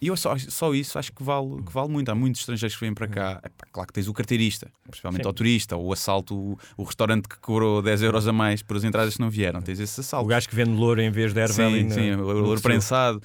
E 0.00 0.06
eu 0.06 0.16
só, 0.16 0.36
só 0.38 0.72
isso 0.74 0.98
acho 0.98 1.12
que 1.12 1.22
vale, 1.22 1.62
que 1.62 1.72
vale 1.72 1.88
muito. 1.88 2.08
Há 2.08 2.14
muitos 2.14 2.40
estrangeiros 2.40 2.76
que 2.76 2.80
vêm 2.80 2.94
para 2.94 3.08
cá. 3.08 3.40
É, 3.42 3.50
claro 3.72 3.86
que 3.88 3.92
tens 3.92 4.06
o 4.06 4.12
carteirista, 4.12 4.70
principalmente 4.84 5.22
Sim. 5.22 5.26
ao 5.26 5.32
turista, 5.32 5.76
ou 5.76 5.86
o 5.86 5.92
assalto, 5.92 6.34
o, 6.34 6.58
o, 6.76 6.84
restaurante 6.84 7.28
que 7.28 7.38
cobrou 7.38 7.82
10 7.82 8.02
euros 8.02 8.28
a 8.28 8.32
mais 8.32 8.62
por 8.62 8.76
as 8.76 8.84
entradas 8.84 9.14
que 9.14 9.20
não 9.20 9.30
vieram. 9.30 9.60
Tens 9.60 9.80
esse 9.80 10.00
assalto. 10.00 10.26
O 10.26 10.28
gajo 10.28 10.48
que 10.48 10.54
vende 10.54 10.70
louro 10.70 11.00
em 11.00 11.10
vez 11.10 11.34
de 11.34 11.40
erva 11.40 11.52
sim, 11.52 11.90
Sim, 11.90 12.14
louro 12.14 12.60
prensado. 12.60 13.20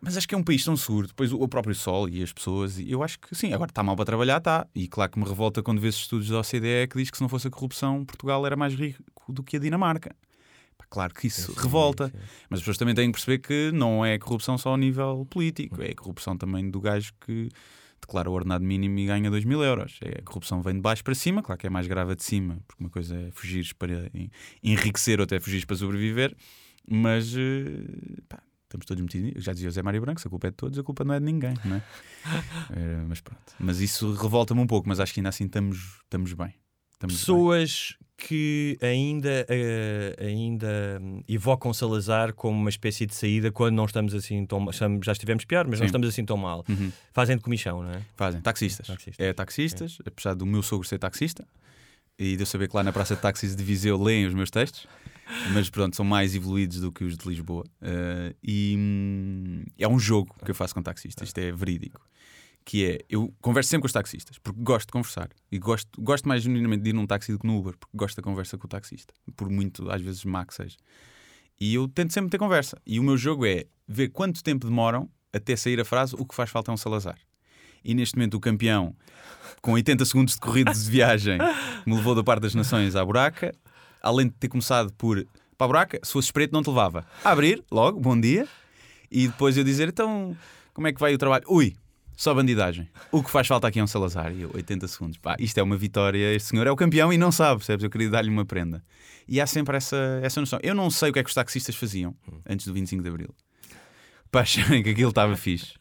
Mas 0.00 0.18
acho 0.18 0.28
que 0.28 0.34
é 0.34 0.38
um 0.38 0.42
país 0.42 0.62
tão 0.62 0.76
seguro. 0.76 1.06
Depois 1.06 1.32
o, 1.32 1.48
próprio 1.48 1.74
sol 1.74 2.08
e 2.08 2.22
as 2.22 2.32
pessoas. 2.32 2.78
Eu 2.78 3.02
acho 3.02 3.18
que 3.18 3.34
sim, 3.34 3.54
agora 3.54 3.70
está 3.70 3.82
mal 3.82 3.96
para 3.96 4.04
trabalhar, 4.04 4.36
está. 4.36 4.66
E 4.74 4.86
claro 4.86 5.10
que 5.10 5.18
me 5.18 5.26
revolta 5.26 5.62
quando 5.62 5.80
vês 5.80 5.94
estudos 5.94 6.28
da 6.28 6.40
OCDE 6.40 6.88
que 6.90 6.98
diz 6.98 7.10
que 7.10 7.16
se 7.16 7.22
não 7.22 7.28
fosse 7.28 7.48
a 7.48 7.50
corrupção, 7.50 8.04
Portugal 8.04 8.44
era 8.44 8.54
mais 8.54 8.74
rico 8.74 9.02
do 9.28 9.42
que 9.42 9.56
a 9.56 9.60
Dinamarca. 9.60 10.14
Claro 10.90 11.14
que 11.14 11.26
isso 11.26 11.52
sim, 11.52 11.60
revolta, 11.60 12.08
sim. 12.08 12.18
mas 12.48 12.58
as 12.58 12.62
pessoas 12.62 12.78
também 12.78 12.94
têm 12.94 13.10
que 13.10 13.12
perceber 13.12 13.38
que 13.38 13.70
não 13.72 14.04
é 14.04 14.18
corrupção 14.18 14.56
só 14.56 14.70
ao 14.70 14.76
nível 14.76 15.26
político, 15.28 15.82
é 15.82 15.94
corrupção 15.94 16.36
também 16.36 16.70
do 16.70 16.80
gajo 16.80 17.12
que 17.20 17.48
declara 18.00 18.30
o 18.30 18.32
ordenado 18.32 18.64
mínimo 18.64 18.98
e 18.98 19.06
ganha 19.06 19.30
2 19.30 19.44
mil 19.44 19.62
euros. 19.62 19.98
É, 20.02 20.20
a 20.20 20.22
corrupção 20.22 20.62
vem 20.62 20.74
de 20.74 20.80
baixo 20.80 21.02
para 21.02 21.14
cima, 21.14 21.42
claro 21.42 21.58
que 21.58 21.66
é 21.66 21.70
mais 21.70 21.86
grave 21.86 22.14
de 22.14 22.22
cima, 22.22 22.58
porque 22.66 22.82
uma 22.82 22.90
coisa 22.90 23.16
é 23.16 23.30
fugir 23.30 23.74
para 23.78 24.10
enriquecer, 24.62 25.18
ou 25.18 25.24
até 25.24 25.40
fugir 25.40 25.66
para 25.66 25.76
sobreviver, 25.76 26.36
mas 26.88 27.34
eh, 27.36 28.20
pá, 28.28 28.42
estamos 28.64 28.86
todos 28.86 29.02
metidos. 29.02 29.42
Já 29.42 29.52
dizia 29.52 29.68
o 29.68 29.72
Zé 29.72 29.82
Mário 29.82 30.00
Branco: 30.00 30.20
se 30.20 30.26
a 30.26 30.30
culpa 30.30 30.48
é 30.48 30.50
de 30.50 30.56
todos, 30.56 30.78
a 30.78 30.82
culpa 30.82 31.04
não 31.04 31.14
é 31.14 31.18
de 31.18 31.24
ninguém, 31.24 31.54
não 31.64 31.76
é? 31.76 31.82
é 32.72 32.96
mas 33.08 33.20
pronto. 33.20 33.54
Mas 33.58 33.80
isso 33.80 34.12
revolta-me 34.14 34.60
um 34.60 34.66
pouco, 34.66 34.88
mas 34.88 35.00
acho 35.00 35.12
que 35.12 35.20
ainda 35.20 35.30
assim 35.30 35.44
estamos, 35.46 36.00
estamos 36.04 36.32
bem. 36.32 36.54
Estamos 37.12 37.20
Pessoas 37.20 37.96
que 38.16 38.78
ainda, 38.80 39.44
eh, 39.48 40.16
ainda 40.18 40.98
hum, 41.02 41.22
evocam 41.28 41.74
Salazar 41.74 42.32
como 42.32 42.58
uma 42.58 42.70
espécie 42.70 43.04
de 43.06 43.14
saída 43.14 43.50
quando 43.52 43.74
não 43.74 43.84
estamos 43.84 44.14
assim 44.14 44.46
tão 44.46 44.70
estamos- 44.70 45.04
Já 45.04 45.12
estivemos 45.12 45.44
pior, 45.44 45.66
mas 45.66 45.78
não 45.80 45.84
Sim. 45.84 45.86
estamos 45.86 46.08
assim 46.08 46.24
tão 46.24 46.36
mal. 46.36 46.64
Uhum. 46.68 46.90
Fazem 47.12 47.36
de 47.36 47.42
comichão, 47.42 47.82
não 47.82 47.90
é? 47.90 48.02
Fazem, 48.16 48.40
taxistas. 48.40 48.86
Taxistas. 48.86 49.26
É 49.26 49.32
taxistas, 49.32 49.98
apesar 50.06 50.34
do 50.34 50.46
meu 50.46 50.62
sogro 50.62 50.86
ser 50.86 50.98
taxista 50.98 51.46
e 52.18 52.36
de 52.36 52.42
eu 52.42 52.46
saber 52.46 52.68
que 52.68 52.76
lá 52.76 52.82
na 52.82 52.92
Praça 52.92 53.14
de 53.16 53.20
Táxis 53.20 53.54
de 53.56 53.62
Viseu 53.64 54.00
leem 54.00 54.26
os 54.26 54.32
meus 54.34 54.50
textos, 54.50 54.86
mas 55.52 55.68
pronto, 55.68 55.96
são 55.96 56.04
mais 56.04 56.34
evoluídos 56.34 56.80
do 56.80 56.92
que 56.92 57.04
os 57.04 57.16
de 57.18 57.28
Lisboa. 57.28 57.64
Eh, 57.82 58.34
e 58.42 58.74
hum, 58.78 59.64
é 59.78 59.88
um 59.88 59.98
jogo 59.98 60.34
que 60.44 60.50
eu 60.50 60.54
faço 60.54 60.72
com 60.74 60.80
taxistas, 60.82 61.28
isto 61.28 61.38
é 61.38 61.50
verídico. 61.52 62.00
Que 62.64 62.86
é, 62.86 62.98
eu 63.10 63.32
converso 63.42 63.68
sempre 63.68 63.82
com 63.82 63.86
os 63.86 63.92
taxistas, 63.92 64.38
porque 64.38 64.60
gosto 64.62 64.86
de 64.86 64.92
conversar. 64.92 65.28
E 65.52 65.58
gosto, 65.58 66.00
gosto 66.00 66.26
mais 66.26 66.42
genuinamente 66.42 66.82
de 66.82 66.90
ir 66.90 66.92
num 66.94 67.06
táxi 67.06 67.30
do 67.32 67.38
que 67.38 67.46
no 67.46 67.58
Uber, 67.58 67.76
porque 67.78 67.96
gosto 67.96 68.16
da 68.16 68.22
conversa 68.22 68.56
com 68.56 68.66
o 68.66 68.68
taxista, 68.68 69.12
por 69.36 69.50
muito, 69.50 69.90
às 69.90 70.00
vezes, 70.00 70.24
má 70.24 70.44
que 70.46 70.54
seja. 70.54 70.76
E 71.60 71.74
eu 71.74 71.86
tento 71.86 72.12
sempre 72.12 72.30
ter 72.30 72.38
conversa. 72.38 72.80
E 72.86 72.98
o 72.98 73.02
meu 73.02 73.16
jogo 73.16 73.44
é 73.44 73.66
ver 73.86 74.08
quanto 74.08 74.42
tempo 74.42 74.66
demoram 74.66 75.08
até 75.32 75.56
sair 75.56 75.80
a 75.80 75.84
frase 75.84 76.14
o 76.18 76.24
que 76.24 76.34
faz 76.34 76.50
falta 76.50 76.70
é 76.70 76.74
um 76.74 76.76
Salazar. 76.76 77.18
E 77.84 77.94
neste 77.94 78.16
momento 78.16 78.34
o 78.34 78.40
campeão, 78.40 78.96
com 79.60 79.72
80 79.72 80.04
segundos 80.06 80.34
de 80.34 80.40
corrida 80.40 80.72
de 80.72 80.90
viagem, 80.90 81.38
me 81.86 81.94
levou 81.94 82.14
da 82.14 82.24
parte 82.24 82.42
das 82.42 82.54
nações 82.54 82.96
à 82.96 83.04
buraca, 83.04 83.54
além 84.00 84.28
de 84.28 84.34
ter 84.34 84.48
começado 84.48 84.92
por 84.94 85.26
para 85.56 85.66
a 85.66 85.68
buraca, 85.68 86.00
se 86.02 86.12
fosse 86.12 86.26
espreito 86.26 86.52
não 86.52 86.62
te 86.62 86.68
levava. 86.68 87.06
A 87.22 87.30
abrir, 87.30 87.62
logo, 87.70 88.00
bom 88.00 88.18
dia, 88.18 88.48
e 89.10 89.28
depois 89.28 89.56
eu 89.56 89.62
dizer, 89.62 89.88
então, 89.88 90.36
como 90.72 90.88
é 90.88 90.92
que 90.92 90.98
vai 90.98 91.14
o 91.14 91.18
trabalho? 91.18 91.44
Ui, 91.48 91.74
só 92.16 92.32
bandidagem. 92.34 92.88
O 93.10 93.22
que 93.22 93.30
faz 93.30 93.46
falta 93.46 93.66
aqui 93.68 93.78
é 93.80 93.82
um 93.82 93.86
Salazar. 93.86 94.32
E 94.32 94.42
eu, 94.42 94.50
80 94.54 94.86
segundos. 94.88 95.18
Pá, 95.18 95.36
isto 95.38 95.58
é 95.58 95.62
uma 95.62 95.76
vitória. 95.76 96.34
Este 96.34 96.50
senhor 96.50 96.66
é 96.66 96.70
o 96.70 96.76
campeão 96.76 97.12
e 97.12 97.18
não 97.18 97.32
sabe, 97.32 97.58
percebes? 97.58 97.84
Eu 97.84 97.90
queria 97.90 98.10
dar-lhe 98.10 98.30
uma 98.30 98.44
prenda. 98.44 98.82
E 99.26 99.40
há 99.40 99.46
sempre 99.46 99.76
essa, 99.76 100.20
essa 100.22 100.40
noção. 100.40 100.58
Eu 100.62 100.74
não 100.74 100.90
sei 100.90 101.10
o 101.10 101.12
que 101.12 101.18
é 101.18 101.22
que 101.22 101.28
os 101.28 101.34
taxistas 101.34 101.74
faziam 101.74 102.14
antes 102.48 102.66
do 102.66 102.72
25 102.74 103.02
de 103.02 103.08
Abril. 103.08 103.34
Para 104.30 104.42
acharem 104.42 104.82
que 104.82 104.90
aquilo 104.90 105.10
estava 105.10 105.36
fixe. 105.36 105.74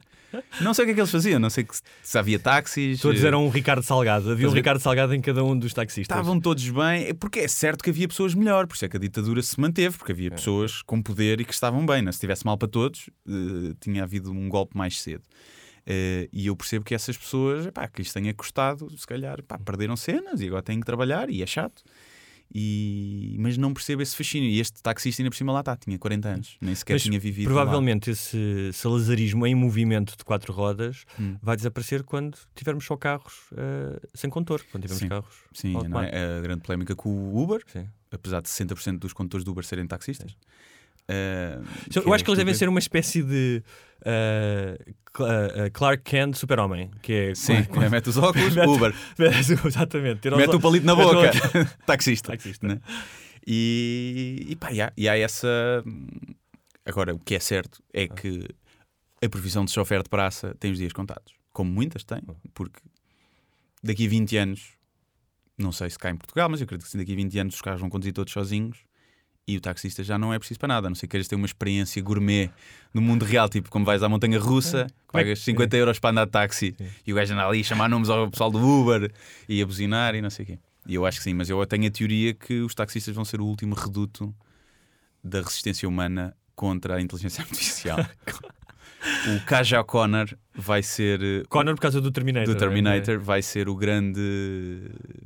Não 0.62 0.74
sei 0.74 0.84
o 0.84 0.88
que 0.88 0.92
é 0.92 0.94
que 0.96 1.00
eles 1.02 1.12
faziam. 1.12 1.40
Não 1.40 1.50
sei 1.50 1.64
que, 1.64 1.76
se 2.02 2.18
havia 2.18 2.40
táxis. 2.40 3.00
Todos 3.00 3.24
eh, 3.24 3.28
eram 3.28 3.46
um 3.46 3.50
Ricardo 3.50 3.84
Salgado. 3.84 4.32
Havia 4.32 4.48
um 4.48 4.50
Mas- 4.50 4.56
Ricardo 4.58 4.80
Salgado 4.80 5.14
em 5.14 5.22
cada 5.22 5.44
um 5.44 5.58
dos 5.58 5.74
taxistas. 5.74 6.16
Estavam 6.18 6.40
todos 6.40 6.68
bem, 6.70 7.10
é 7.10 7.14
porque 7.14 7.42
é 7.42 7.48
certo 7.48 7.84
que 7.84 7.90
havia 7.90 8.08
pessoas 8.08 8.34
melhor, 8.34 8.66
por 8.66 8.76
isso 8.76 8.86
é 8.86 8.90
que 8.90 8.98
a 8.98 9.00
ditadura 9.00 9.42
se 9.42 9.60
manteve, 9.60 9.98
porque 9.98 10.12
havia 10.12 10.32
pessoas 10.32 10.82
com 10.82 11.02
poder 11.02 11.40
e 11.42 11.46
que 11.46 11.54
estavam 11.54 11.86
bem. 11.86 12.02
Não? 12.02 12.10
é? 12.10 12.12
Se 12.12 12.20
tivesse 12.20 12.46
mal 12.46 12.58
para 12.58 12.68
todos, 12.68 13.10
eh, 13.28 13.76
tinha 13.80 14.04
havido 14.04 14.32
um 14.32 14.50
golpe 14.50 14.76
mais 14.76 15.00
cedo. 15.00 15.24
Eh, 15.86 16.30
e 16.32 16.48
eu 16.48 16.56
percebo 16.56 16.86
que 16.86 16.96
essas 16.96 17.18
pessoas, 17.18 17.66
epá, 17.66 17.88
que 17.88 18.02
lhes 18.02 18.14
tenha 18.14 18.34
custado, 18.34 18.90
se 18.98 19.06
calhar, 19.06 19.42
pá, 19.44 19.58
perderam 19.60 19.96
cenas 19.98 20.40
e 20.42 20.48
agora 20.48 20.62
têm 20.64 20.80
que 20.80 20.86
trabalhar 20.86 21.30
e 21.30 21.42
é 21.42 21.46
chato. 21.46 21.84
E... 22.56 23.36
Mas 23.40 23.58
não 23.58 23.74
percebo 23.74 24.02
esse 24.02 24.16
fascínio. 24.16 24.48
E 24.50 24.60
este 24.60 24.82
taxista 24.82 25.22
ainda 25.22 25.32
por 25.32 25.36
cima 25.38 25.52
lá 25.52 25.62
está, 25.62 25.76
tinha 25.76 25.98
40 25.98 26.30
anos, 26.30 26.58
nem 26.62 26.76
sequer 26.76 26.94
Mas 26.94 27.04
tinha 27.04 27.20
vivido. 27.20 27.48
lá. 27.50 27.56
Provavelmente 27.56 28.12
esse 28.12 28.70
salazarismo 28.74 29.48
em 29.48 29.56
movimento 29.56 30.16
de 30.16 30.24
quatro 30.24 30.54
rodas 30.54 31.04
Hum. 31.20 31.36
vai 31.42 31.56
desaparecer 31.56 32.04
quando 32.04 32.38
tivermos 32.56 32.86
só 32.86 32.96
carros 32.96 33.34
eh, 33.58 34.00
sem 34.14 34.30
condutor. 34.30 34.64
Quando 34.72 34.84
tivermos 34.84 35.00
Sim. 35.02 35.10
carros. 35.10 35.36
Sim, 35.52 35.74
é? 36.12 36.38
a 36.38 36.42
grande 36.42 36.62
polémica 36.62 36.96
com 36.96 37.10
o 37.10 37.42
Uber, 37.42 37.62
Sim. 37.66 37.88
apesar 38.12 38.42
de 38.42 38.50
60% 38.50 39.00
dos 39.00 39.14
condutores 39.14 39.44
do 39.44 39.52
Uber 39.52 39.64
serem 39.66 39.88
taxistas. 39.88 40.38
Eu 41.08 42.02
que 42.04 42.10
é 42.10 42.14
acho 42.14 42.24
que 42.24 42.30
eles 42.30 42.38
devem 42.38 42.54
ser 42.54 42.70
uma 42.70 42.80
espécie 42.80 43.22
de 43.24 43.64
eh, 44.06 44.78
Clark 45.74 46.04
Kent 46.04 46.36
super-homem. 46.36 46.90
Que 47.02 47.14
é, 47.14 47.36
Sim, 47.36 47.54
é, 47.54 47.90
mete 47.90 48.10
os 48.10 48.18
óculos, 48.18 48.54
Mete- 48.56 48.68
Uber. 48.68 48.94
Exatamente. 49.66 50.22
ter 50.22 50.34
os 50.34 50.40
Mete 50.40 50.56
o 50.56 50.60
palito 50.60 50.86
na 50.86 50.96
mete 50.96 51.06
boca. 51.06 51.32
Taxista. 51.86 52.32
Taxista. 52.32 52.68
né? 52.68 52.80
E, 53.46 54.46
e 54.50 54.56
pá, 54.56 54.72
e 54.72 54.82
há, 54.82 54.94
e 54.96 55.08
há 55.10 55.18
essa. 55.18 55.84
Agora, 56.86 57.14
o 57.14 57.20
que 57.20 57.36
é 57.36 57.40
certo 57.40 57.82
é 57.94 58.08
que 58.08 58.48
a 59.24 59.30
profissão 59.30 59.64
de 59.66 59.72
chofer 59.72 60.02
de 60.04 60.10
praça 60.10 60.56
tem 60.60 60.72
os 60.72 60.78
dias 60.78 60.94
contados. 60.94 61.34
Como 61.52 61.72
muitas 61.72 62.04
têm, 62.04 62.22
porque 62.54 62.80
daqui 63.84 64.06
a 64.06 64.10
20 64.10 64.38
anos, 64.38 64.70
não 65.58 65.72
sei 65.72 65.90
se 65.90 66.00
cá 66.00 66.10
em 66.10 66.16
Portugal, 66.18 66.50
mas 66.50 66.60
eu 66.60 66.66
acredito 66.66 66.86
que 66.86 66.92
sim, 66.92 66.98
daqui 66.98 67.14
a 67.14 67.16
20 67.16 67.40
anos 67.40 67.56
os 67.56 67.62
carros 67.62 67.80
vão 67.80 67.90
conduzir 67.90 68.12
todos 68.14 68.34
sozinhos 68.34 68.80
e 69.48 69.58
o 69.58 69.62
taxista 69.62 70.04
já 70.04 70.18
não 70.18 70.34
é 70.34 70.40
preciso 70.40 70.60
para 70.60 70.68
nada, 70.68 70.88
a 70.88 70.90
não 70.90 70.96
ser 70.96 71.08
que 71.08 71.12
queiras 71.12 71.28
ter 71.28 71.36
uma 71.36 71.46
experiência 71.46 72.02
gourmet 72.02 72.50
no 72.94 73.02
mundo 73.02 73.26
real, 73.26 73.50
tipo 73.50 73.70
como 73.70 73.84
vais 73.84 74.02
à 74.02 74.08
montanha 74.08 74.40
russa, 74.40 74.88
que 75.08 75.12
pagas 75.12 75.40
50 75.40 75.76
euros 75.76 76.00
para 76.00 76.12
andar 76.12 76.26
de 76.26 76.32
táxi 76.32 76.76
e 77.06 77.12
o 77.12 77.16
gajo 77.16 77.34
anda 77.34 77.48
ali 77.48 77.60
a 77.60 77.64
chamar 77.64 77.90
nomes 77.90 78.10
ao 78.10 78.30
pessoal 78.30 78.50
do 78.50 78.60
Uber 78.60 79.12
e 79.48 79.62
a 79.62 79.66
buzinar 79.66 80.16
e 80.16 80.22
não 80.22 80.30
sei 80.30 80.44
o 80.44 80.48
quê. 80.48 80.60
E 80.86 80.96
eu 80.96 81.06
acho 81.06 81.18
que 81.18 81.24
sim, 81.24 81.34
mas 81.34 81.50
eu 81.50 81.66
tenho 81.66 81.88
a 81.88 81.92
teoria 81.92 82.34
que 82.34 82.62
os 82.62 82.74
taxistas 82.74 83.14
vão 83.14 83.26
ser 83.26 83.42
o 83.42 83.46
último 83.46 83.76
reduto 83.76 84.34
da 85.24 85.42
resistência 85.42 85.88
humana 85.88 86.36
contra 86.56 86.96
a 86.96 87.02
inteligência 87.02 87.42
artificial. 87.44 88.00
o 88.00 89.46
Kaja 89.46 89.84
Connor 89.84 90.28
vai 90.56 90.84
ser 90.84 91.22
eh, 91.22 91.44
Connor 91.50 91.76
por 91.76 91.82
causa 91.82 92.00
do 92.00 92.12
Terminator. 92.12 92.48
do 92.48 92.52
não 92.52 92.56
é? 92.56 92.70
Terminator 92.70 93.20
vai 93.20 93.42
ser 93.42 93.68
o 93.68 93.76
grande 93.76 94.22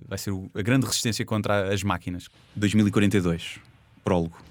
vai 0.08 0.18
ser 0.18 0.32
a 0.56 0.62
grande 0.62 0.86
resistência 0.86 1.26
contra 1.26 1.72
as 1.74 1.84
máquinas 1.84 2.28
2042 2.56 3.60
prólogo 4.08 4.48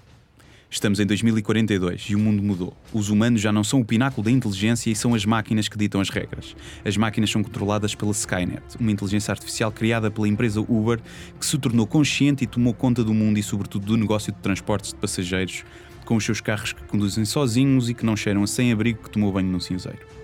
Estamos 0.68 1.00
em 1.00 1.06
2042 1.06 2.06
e 2.10 2.14
o 2.14 2.18
mundo 2.18 2.42
mudou. 2.42 2.76
Os 2.92 3.08
humanos 3.08 3.40
já 3.40 3.50
não 3.50 3.64
são 3.64 3.80
o 3.80 3.84
pináculo 3.84 4.24
da 4.24 4.30
inteligência 4.30 4.90
e 4.90 4.96
são 4.96 5.14
as 5.14 5.24
máquinas 5.24 5.68
que 5.68 5.78
ditam 5.78 6.00
as 6.00 6.10
regras. 6.10 6.54
As 6.84 6.96
máquinas 6.96 7.30
são 7.30 7.42
controladas 7.42 7.94
pela 7.94 8.10
Skynet, 8.10 8.62
uma 8.78 8.90
inteligência 8.90 9.32
artificial 9.32 9.72
criada 9.72 10.10
pela 10.10 10.28
empresa 10.28 10.60
Uber 10.60 11.00
que 11.38 11.46
se 11.46 11.56
tornou 11.56 11.86
consciente 11.86 12.44
e 12.44 12.46
tomou 12.46 12.74
conta 12.74 13.02
do 13.02 13.14
mundo 13.14 13.38
e, 13.38 13.42
sobretudo, 13.42 13.86
do 13.86 13.96
negócio 13.96 14.32
de 14.32 14.38
transportes 14.40 14.90
de 14.90 14.96
passageiros, 14.96 15.64
com 16.04 16.16
os 16.16 16.24
seus 16.24 16.42
carros 16.42 16.72
que 16.74 16.82
conduzem 16.82 17.24
sozinhos 17.24 17.88
e 17.88 17.94
que 17.94 18.04
não 18.04 18.16
cheiram 18.16 18.42
a 18.42 18.46
sem-abrigo 18.46 19.04
que 19.04 19.10
tomou 19.10 19.32
banho 19.32 19.48
num 19.48 19.60
cinzeiro. 19.60 20.15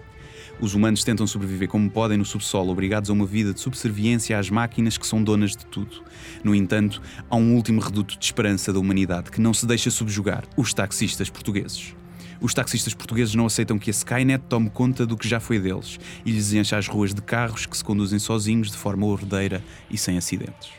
Os 0.62 0.74
humanos 0.74 1.02
tentam 1.02 1.26
sobreviver 1.26 1.66
como 1.66 1.90
podem 1.90 2.16
no 2.16 2.24
subsolo, 2.24 2.70
obrigados 2.70 3.10
a 3.10 3.12
uma 3.12 3.26
vida 3.26 3.52
de 3.52 3.58
subserviência 3.58 4.38
às 4.38 4.48
máquinas 4.48 4.96
que 4.96 5.04
são 5.04 5.20
donas 5.20 5.56
de 5.56 5.66
tudo. 5.66 6.04
No 6.44 6.54
entanto, 6.54 7.02
há 7.28 7.34
um 7.34 7.56
último 7.56 7.80
reduto 7.80 8.16
de 8.16 8.24
esperança 8.24 8.72
da 8.72 8.78
humanidade 8.78 9.32
que 9.32 9.40
não 9.40 9.52
se 9.52 9.66
deixa 9.66 9.90
subjugar: 9.90 10.44
os 10.56 10.72
taxistas 10.72 11.28
portugueses. 11.28 11.96
Os 12.40 12.54
taxistas 12.54 12.94
portugueses 12.94 13.34
não 13.34 13.46
aceitam 13.46 13.76
que 13.76 13.90
a 13.90 13.92
Skynet 13.92 14.44
tome 14.48 14.70
conta 14.70 15.04
do 15.04 15.16
que 15.16 15.28
já 15.28 15.40
foi 15.40 15.58
deles 15.58 15.98
e 16.24 16.30
lhes 16.30 16.52
encha 16.52 16.78
as 16.78 16.86
ruas 16.86 17.12
de 17.12 17.22
carros 17.22 17.66
que 17.66 17.76
se 17.76 17.82
conduzem 17.82 18.20
sozinhos 18.20 18.70
de 18.70 18.76
forma 18.76 19.04
ordeira 19.04 19.64
e 19.90 19.98
sem 19.98 20.16
acidentes. 20.16 20.70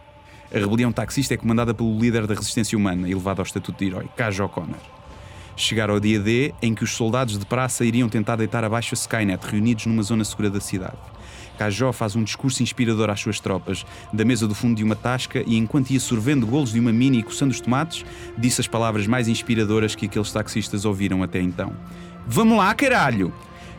A 0.50 0.60
rebelião 0.60 0.94
taxista 0.94 1.34
é 1.34 1.38
comandada 1.38 1.74
pelo 1.74 2.00
líder 2.00 2.26
da 2.26 2.36
resistência 2.36 2.78
humana, 2.78 3.10
elevado 3.10 3.42
ao 3.42 3.46
estatuto 3.46 3.78
de 3.80 3.88
herói, 3.88 4.08
Cajo 4.16 4.46
O'Connor. 4.46 5.03
Chegar 5.56 5.90
ao 5.90 6.00
dia 6.00 6.20
D 6.20 6.54
em 6.62 6.74
que 6.74 6.84
os 6.84 6.92
soldados 6.92 7.38
de 7.38 7.46
praça 7.46 7.86
iriam 7.86 8.10
tentar 8.10 8.36
deitar 8.36 8.64
abaixo 8.64 8.94
a 8.94 8.98
Skynet, 8.98 9.46
reunidos 9.46 9.86
numa 9.86 10.02
zona 10.02 10.26
segura 10.26 10.50
da 10.50 10.60
cidade. 10.60 10.98
Cajó 11.58 11.94
faz 11.94 12.16
um 12.16 12.24
discurso 12.24 12.64
inspirador 12.64 13.10
às 13.10 13.20
suas 13.20 13.40
tropas, 13.40 13.86
da 14.12 14.26
mesa 14.26 14.48
do 14.48 14.56
fundo 14.56 14.76
de 14.76 14.84
uma 14.84 14.96
tasca, 14.96 15.44
e 15.46 15.56
enquanto 15.56 15.92
ia 15.92 16.00
sorvendo 16.00 16.48
golos 16.48 16.74
de 16.74 16.80
uma 16.80 16.92
mini 16.92 17.20
e 17.20 17.24
coçando 17.24 17.52
os 17.52 17.62
tomates, 17.62 18.04
disse 18.38 18.62
as 18.62 18.68
palavras 18.68 19.06
mais 19.06 19.28
inspiradoras 19.28 19.94
que 19.94 20.08
aqueles 20.08 20.32
taxistas 20.32 20.86
ouviram 20.86 21.22
até 21.22 21.40
então. 21.40 21.76
Vamos 22.26 22.58
lá, 22.58 22.74
caralho! 22.74 23.32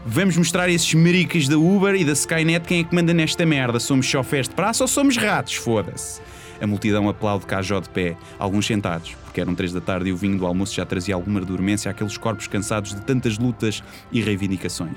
Vamos 0.06 0.36
mostrar 0.36 0.64
a 0.64 0.70
esses 0.70 0.92
maricas 0.92 1.48
da 1.48 1.56
Uber 1.56 1.94
e 1.94 2.04
da 2.04 2.12
Skynet 2.12 2.68
quem 2.68 2.80
é 2.80 2.84
que 2.84 2.94
manda 2.94 3.14
nesta 3.14 3.46
merda. 3.46 3.80
Somos 3.80 4.04
chofés 4.04 4.48
de 4.48 4.54
praça 4.54 4.84
ou 4.84 4.88
somos 4.88 5.16
ratos? 5.16 5.54
Foda-se. 5.54 6.20
A 6.60 6.66
multidão 6.66 7.08
aplaude 7.08 7.46
Cajó 7.46 7.80
de 7.80 7.88
pé, 7.88 8.16
alguns 8.38 8.66
sentados, 8.66 9.16
porque 9.34 9.40
eram 9.40 9.52
três 9.56 9.72
da 9.72 9.80
tarde 9.80 10.10
e 10.10 10.12
o 10.12 10.16
vinho 10.16 10.38
do 10.38 10.46
almoço 10.46 10.72
já 10.72 10.86
trazia 10.86 11.12
alguma 11.12 11.40
dormência 11.40 11.90
àqueles 11.90 12.16
corpos 12.16 12.46
cansados 12.46 12.94
de 12.94 13.00
tantas 13.00 13.36
lutas 13.36 13.82
e 14.12 14.20
reivindicações. 14.20 14.96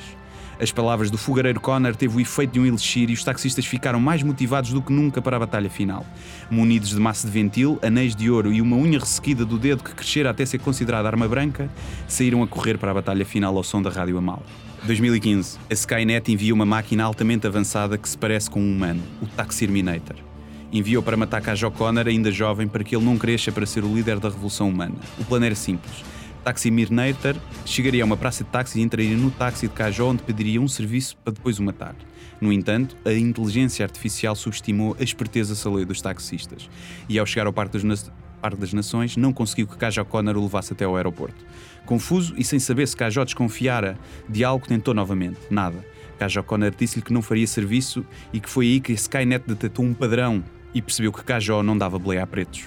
As 0.61 0.71
palavras 0.71 1.09
do 1.09 1.17
fogareiro 1.17 1.59
Connor 1.59 1.95
teve 1.95 2.15
o 2.15 2.21
efeito 2.21 2.51
de 2.51 2.59
um 2.59 2.65
elixir 2.67 3.09
e 3.09 3.13
os 3.13 3.23
taxistas 3.23 3.65
ficaram 3.65 3.99
mais 3.99 4.21
motivados 4.21 4.71
do 4.71 4.79
que 4.79 4.93
nunca 4.93 5.23
para 5.23 5.37
a 5.37 5.39
batalha 5.39 5.71
final. 5.71 6.05
Munidos 6.51 6.89
de 6.89 6.99
massa 6.99 7.25
de 7.25 7.33
ventil, 7.33 7.79
anéis 7.81 8.15
de 8.15 8.29
ouro 8.29 8.53
e 8.53 8.61
uma 8.61 8.75
unha 8.75 8.99
ressequida 8.99 9.43
do 9.43 9.57
dedo 9.57 9.83
que 9.83 9.95
crescera 9.95 10.29
até 10.29 10.45
ser 10.45 10.59
considerada 10.59 11.07
arma 11.07 11.27
branca, 11.27 11.67
saíram 12.07 12.43
a 12.43 12.47
correr 12.47 12.77
para 12.77 12.91
a 12.91 12.93
batalha 12.93 13.25
final 13.25 13.57
ao 13.57 13.63
som 13.63 13.81
da 13.81 13.89
rádio 13.89 14.19
Amal. 14.19 14.43
2015. 14.83 15.57
A 15.67 15.73
Skynet 15.73 16.31
envia 16.31 16.53
uma 16.53 16.65
máquina 16.65 17.03
altamente 17.03 17.47
avançada 17.47 17.97
que 17.97 18.07
se 18.07 18.15
parece 18.15 18.51
com 18.51 18.61
um 18.61 18.71
humano, 18.71 19.01
o 19.19 19.25
Taxirminator. 19.25 20.26
Enviou 20.71 21.01
para 21.01 21.15
matar 21.15 21.41
Cajó 21.41 21.69
Connor, 21.71 22.07
ainda 22.07 22.31
jovem, 22.31 22.67
para 22.67 22.83
que 22.83 22.95
ele 22.95 23.05
não 23.05 23.17
cresça 23.17 23.51
para 23.51 23.65
ser 23.65 23.83
o 23.83 23.93
líder 23.93 24.19
da 24.19 24.29
revolução 24.29 24.69
humana. 24.69 24.95
O 25.17 25.23
plano 25.23 25.45
era 25.45 25.55
simples. 25.55 26.03
Taximirnator 26.43 27.35
chegaria 27.65 28.03
a 28.03 28.05
uma 28.05 28.15
praça 28.15 28.43
de 28.43 28.49
táxi 28.49 28.79
e 28.79 28.81
entraria 28.81 29.17
no 29.17 29.29
táxi 29.31 29.67
de 29.67 29.73
Cajó, 29.73 30.09
onde 30.09 30.23
pediria 30.23 30.61
um 30.61 30.67
serviço 30.67 31.17
para 31.17 31.33
depois 31.33 31.59
o 31.59 31.63
matar. 31.63 31.95
No 32.39 32.53
entanto, 32.53 32.95
a 33.03 33.11
inteligência 33.13 33.83
artificial 33.83 34.35
subestimou 34.35 34.95
a 34.99 35.03
esperteza 35.03 35.55
saleia 35.55 35.85
dos 35.85 36.01
taxistas 36.01 36.69
e, 37.09 37.17
ao 37.17 37.25
chegar 37.25 37.47
ao 37.47 37.53
Parque 37.53 37.77
das, 37.77 38.11
Parque 38.41 38.61
das 38.61 38.71
Nações, 38.71 39.17
não 39.17 39.33
conseguiu 39.33 39.67
que 39.67 39.75
Cajó 39.75 40.05
Connor 40.05 40.37
o 40.37 40.43
levasse 40.43 40.73
até 40.73 40.85
ao 40.85 40.95
aeroporto. 40.95 41.45
Confuso 41.85 42.33
e 42.37 42.43
sem 42.43 42.59
saber 42.59 42.87
se 42.87 42.95
Cajó 42.95 43.25
desconfiara 43.25 43.97
de 44.29 44.43
algo, 44.43 44.67
tentou 44.67 44.93
novamente. 44.93 45.39
Nada. 45.49 45.83
Cajó 46.17 46.41
Connor 46.43 46.71
disse-lhe 46.77 47.01
que 47.01 47.13
não 47.13 47.21
faria 47.21 47.45
serviço 47.45 48.05
e 48.31 48.39
que 48.39 48.49
foi 48.49 48.65
aí 48.67 48.79
que 48.79 48.93
Skynet 48.93 49.43
detectou 49.47 49.83
um 49.83 49.93
padrão 49.93 50.43
e 50.77 50.81
percebeu 50.81 51.11
que 51.11 51.23
Cajó 51.23 51.63
não 51.63 51.75
dava 51.77 51.97
boleia 51.97 52.23
a 52.23 52.27
pretos. 52.27 52.65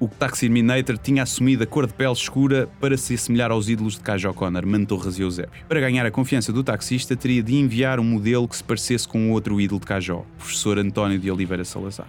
O 0.00 0.06
Taximinator 0.06 0.96
tinha 0.96 1.24
assumido 1.24 1.64
a 1.64 1.66
cor 1.66 1.84
de 1.84 1.92
pele 1.92 2.12
escura 2.12 2.68
para 2.80 2.96
se 2.96 3.14
assemelhar 3.14 3.50
aos 3.50 3.68
ídolos 3.68 3.94
de 3.94 4.00
Cajó 4.00 4.32
Connor, 4.32 4.64
Mantorras 4.64 5.18
e 5.18 5.22
Eusébio. 5.22 5.50
Para 5.68 5.80
ganhar 5.80 6.06
a 6.06 6.10
confiança 6.10 6.52
do 6.52 6.62
taxista, 6.62 7.16
teria 7.16 7.42
de 7.42 7.56
enviar 7.56 7.98
um 7.98 8.04
modelo 8.04 8.46
que 8.46 8.56
se 8.56 8.62
parecesse 8.62 9.08
com 9.08 9.28
o 9.28 9.32
outro 9.32 9.60
ídolo 9.60 9.80
de 9.80 9.86
Cajó, 9.86 10.18
o 10.18 10.38
professor 10.38 10.78
António 10.78 11.18
de 11.18 11.28
Oliveira 11.28 11.64
Salazar. 11.64 12.06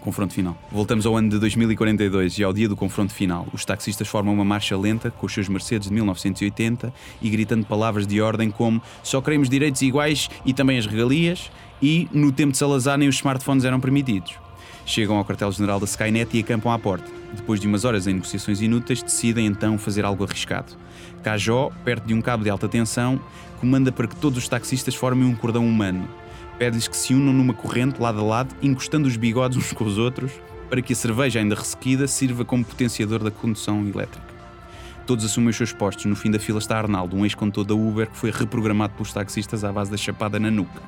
Confronto 0.00 0.34
final. 0.34 0.58
Voltamos 0.70 1.06
ao 1.06 1.16
ano 1.16 1.30
de 1.30 1.38
2042 1.38 2.38
e 2.38 2.44
ao 2.44 2.52
dia 2.52 2.68
do 2.68 2.76
confronto 2.76 3.14
final. 3.14 3.46
Os 3.54 3.64
taxistas 3.64 4.06
formam 4.06 4.34
uma 4.34 4.44
marcha 4.44 4.76
lenta 4.76 5.10
com 5.10 5.24
os 5.24 5.32
seus 5.32 5.48
Mercedes 5.48 5.88
de 5.88 5.94
1980 5.94 6.92
e 7.22 7.30
gritando 7.30 7.64
palavras 7.64 8.06
de 8.06 8.20
ordem 8.20 8.50
como 8.50 8.82
só 9.02 9.22
queremos 9.22 9.48
direitos 9.48 9.80
iguais 9.80 10.28
e 10.44 10.52
também 10.52 10.76
as 10.76 10.84
regalias 10.84 11.50
e 11.84 12.08
no 12.14 12.32
tempo 12.32 12.52
de 12.52 12.56
Salazar 12.56 12.96
nem 12.96 13.10
os 13.10 13.16
smartphones 13.16 13.62
eram 13.62 13.78
permitidos. 13.78 14.32
Chegam 14.86 15.18
ao 15.18 15.24
quartel-general 15.24 15.78
da 15.78 15.84
Skynet 15.84 16.34
e 16.34 16.40
acampam 16.40 16.72
à 16.72 16.78
porta. 16.78 17.10
Depois 17.36 17.60
de 17.60 17.66
umas 17.66 17.84
horas 17.84 18.06
em 18.06 18.14
negociações 18.14 18.62
inúteis, 18.62 19.02
decidem 19.02 19.44
então 19.44 19.76
fazer 19.76 20.02
algo 20.02 20.24
arriscado. 20.24 20.72
Cajó, 21.22 21.70
perto 21.84 22.06
de 22.06 22.14
um 22.14 22.22
cabo 22.22 22.42
de 22.42 22.48
alta 22.48 22.66
tensão, 22.70 23.20
comanda 23.60 23.92
para 23.92 24.06
que 24.06 24.16
todos 24.16 24.38
os 24.38 24.48
taxistas 24.48 24.94
formem 24.94 25.28
um 25.28 25.34
cordão 25.34 25.66
humano. 25.66 26.08
Pede-lhes 26.58 26.88
que 26.88 26.96
se 26.96 27.12
unam 27.12 27.34
numa 27.34 27.52
corrente 27.52 28.00
lado 28.00 28.18
a 28.20 28.22
lado, 28.22 28.54
encostando 28.62 29.06
os 29.06 29.18
bigodes 29.18 29.58
uns 29.58 29.72
com 29.72 29.84
os 29.84 29.98
outros, 29.98 30.32
para 30.70 30.80
que 30.80 30.94
a 30.94 30.96
cerveja 30.96 31.38
ainda 31.38 31.54
ressequida 31.54 32.06
sirva 32.06 32.46
como 32.46 32.64
potenciador 32.64 33.22
da 33.22 33.30
condução 33.30 33.86
elétrica. 33.86 34.26
Todos 35.06 35.22
assumem 35.22 35.50
os 35.50 35.56
seus 35.56 35.72
postos. 35.72 36.06
No 36.06 36.16
fim 36.16 36.30
da 36.30 36.38
fila 36.38 36.60
está 36.60 36.78
Arnaldo, 36.78 37.14
um 37.14 37.26
ex-condutor 37.26 37.64
da 37.66 37.74
Uber 37.74 38.08
que 38.08 38.16
foi 38.16 38.30
reprogramado 38.30 38.94
pelos 38.94 39.12
taxistas 39.12 39.64
à 39.64 39.70
base 39.70 39.90
da 39.90 39.98
chapada 39.98 40.40
na 40.40 40.50
nuca. 40.50 40.80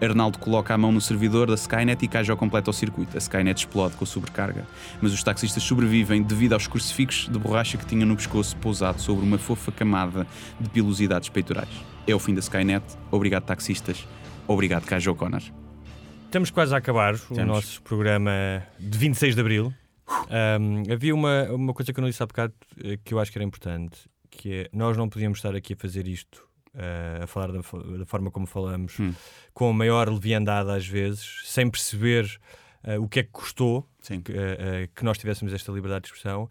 Arnaldo 0.00 0.38
coloca 0.38 0.72
a 0.72 0.78
mão 0.78 0.90
no 0.90 1.00
servidor 1.00 1.48
da 1.48 1.54
Skynet 1.54 2.04
e 2.04 2.08
Cajó 2.08 2.34
completa 2.34 2.70
o 2.70 2.72
circuito. 2.72 3.16
A 3.16 3.18
Skynet 3.18 3.60
explode 3.60 3.96
com 3.96 4.04
a 4.04 4.06
sobrecarga, 4.06 4.66
mas 5.00 5.12
os 5.12 5.22
taxistas 5.22 5.62
sobrevivem 5.62 6.22
devido 6.22 6.54
aos 6.54 6.66
crucifixos 6.66 7.28
de 7.28 7.38
borracha 7.38 7.76
que 7.76 7.84
tinham 7.84 8.06
no 8.06 8.16
pescoço 8.16 8.56
pousado 8.56 9.00
sobre 9.00 9.24
uma 9.24 9.38
fofa 9.38 9.70
camada 9.70 10.26
de 10.58 10.68
pilosidades 10.70 11.28
peitorais. 11.28 11.68
É 12.06 12.14
o 12.14 12.18
fim 12.18 12.34
da 12.34 12.40
Skynet. 12.40 12.84
Obrigado, 13.10 13.44
taxistas. 13.44 14.06
Obrigado, 14.48 14.84
Cajó 14.86 15.14
Connor. 15.14 15.42
Estamos 16.24 16.50
quase 16.50 16.74
a 16.74 16.78
acabar 16.78 17.14
o 17.28 17.44
nosso 17.44 17.82
programa 17.82 18.30
de 18.78 18.96
26 18.96 19.34
de 19.34 19.40
Abril. 19.40 19.74
Um, 20.30 20.92
havia 20.92 21.14
uma, 21.14 21.44
uma 21.50 21.74
coisa 21.74 21.92
que 21.92 22.00
eu 22.00 22.02
não 22.02 22.08
disse 22.08 22.22
há 22.22 22.26
bocado 22.26 22.54
eh, 22.82 22.98
que 23.04 23.14
eu 23.14 23.18
acho 23.18 23.30
que 23.30 23.38
era 23.38 23.44
importante, 23.44 23.98
que 24.30 24.52
é 24.52 24.68
nós 24.72 24.96
não 24.96 25.08
podíamos 25.08 25.38
estar 25.38 25.54
aqui 25.54 25.74
a 25.74 25.76
fazer 25.76 26.06
isto, 26.08 26.44
eh, 26.74 27.20
a 27.22 27.26
falar 27.26 27.48
da, 27.52 27.58
da 27.98 28.06
forma 28.06 28.30
como 28.30 28.46
falamos, 28.46 28.98
Hum. 28.98 29.14
com 29.52 29.68
a 29.70 29.72
maior 29.72 30.08
leviandade 30.08 30.70
às 30.70 30.86
vezes, 30.86 31.42
sem 31.44 31.70
perceber 31.70 32.40
eh, 32.84 32.98
o 32.98 33.08
que 33.08 33.20
é 33.20 33.22
que 33.22 33.30
custou 33.30 33.88
que, 34.22 34.32
eh, 34.32 34.88
que 34.94 35.04
nós 35.04 35.18
tivéssemos 35.18 35.52
esta 35.52 35.70
liberdade 35.72 36.02
de 36.02 36.08
expressão. 36.08 36.48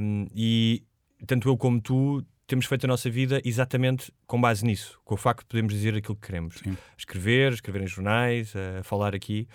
Um, 0.00 0.26
e 0.34 0.82
tanto 1.26 1.48
eu 1.48 1.56
como 1.56 1.80
tu 1.80 2.24
temos 2.46 2.66
feito 2.66 2.84
a 2.84 2.88
nossa 2.88 3.08
vida 3.08 3.40
exatamente 3.44 4.10
com 4.26 4.40
base 4.40 4.64
nisso, 4.64 4.98
com 5.04 5.14
o 5.14 5.16
facto 5.16 5.40
de 5.42 5.46
podermos 5.46 5.72
dizer 5.72 5.94
aquilo 5.94 6.16
que 6.16 6.26
queremos. 6.26 6.56
Sim. 6.56 6.76
Escrever, 6.98 7.52
escrever 7.52 7.82
em 7.82 7.86
jornais, 7.86 8.52
a 8.56 8.82
falar 8.82 9.14
aqui. 9.14 9.46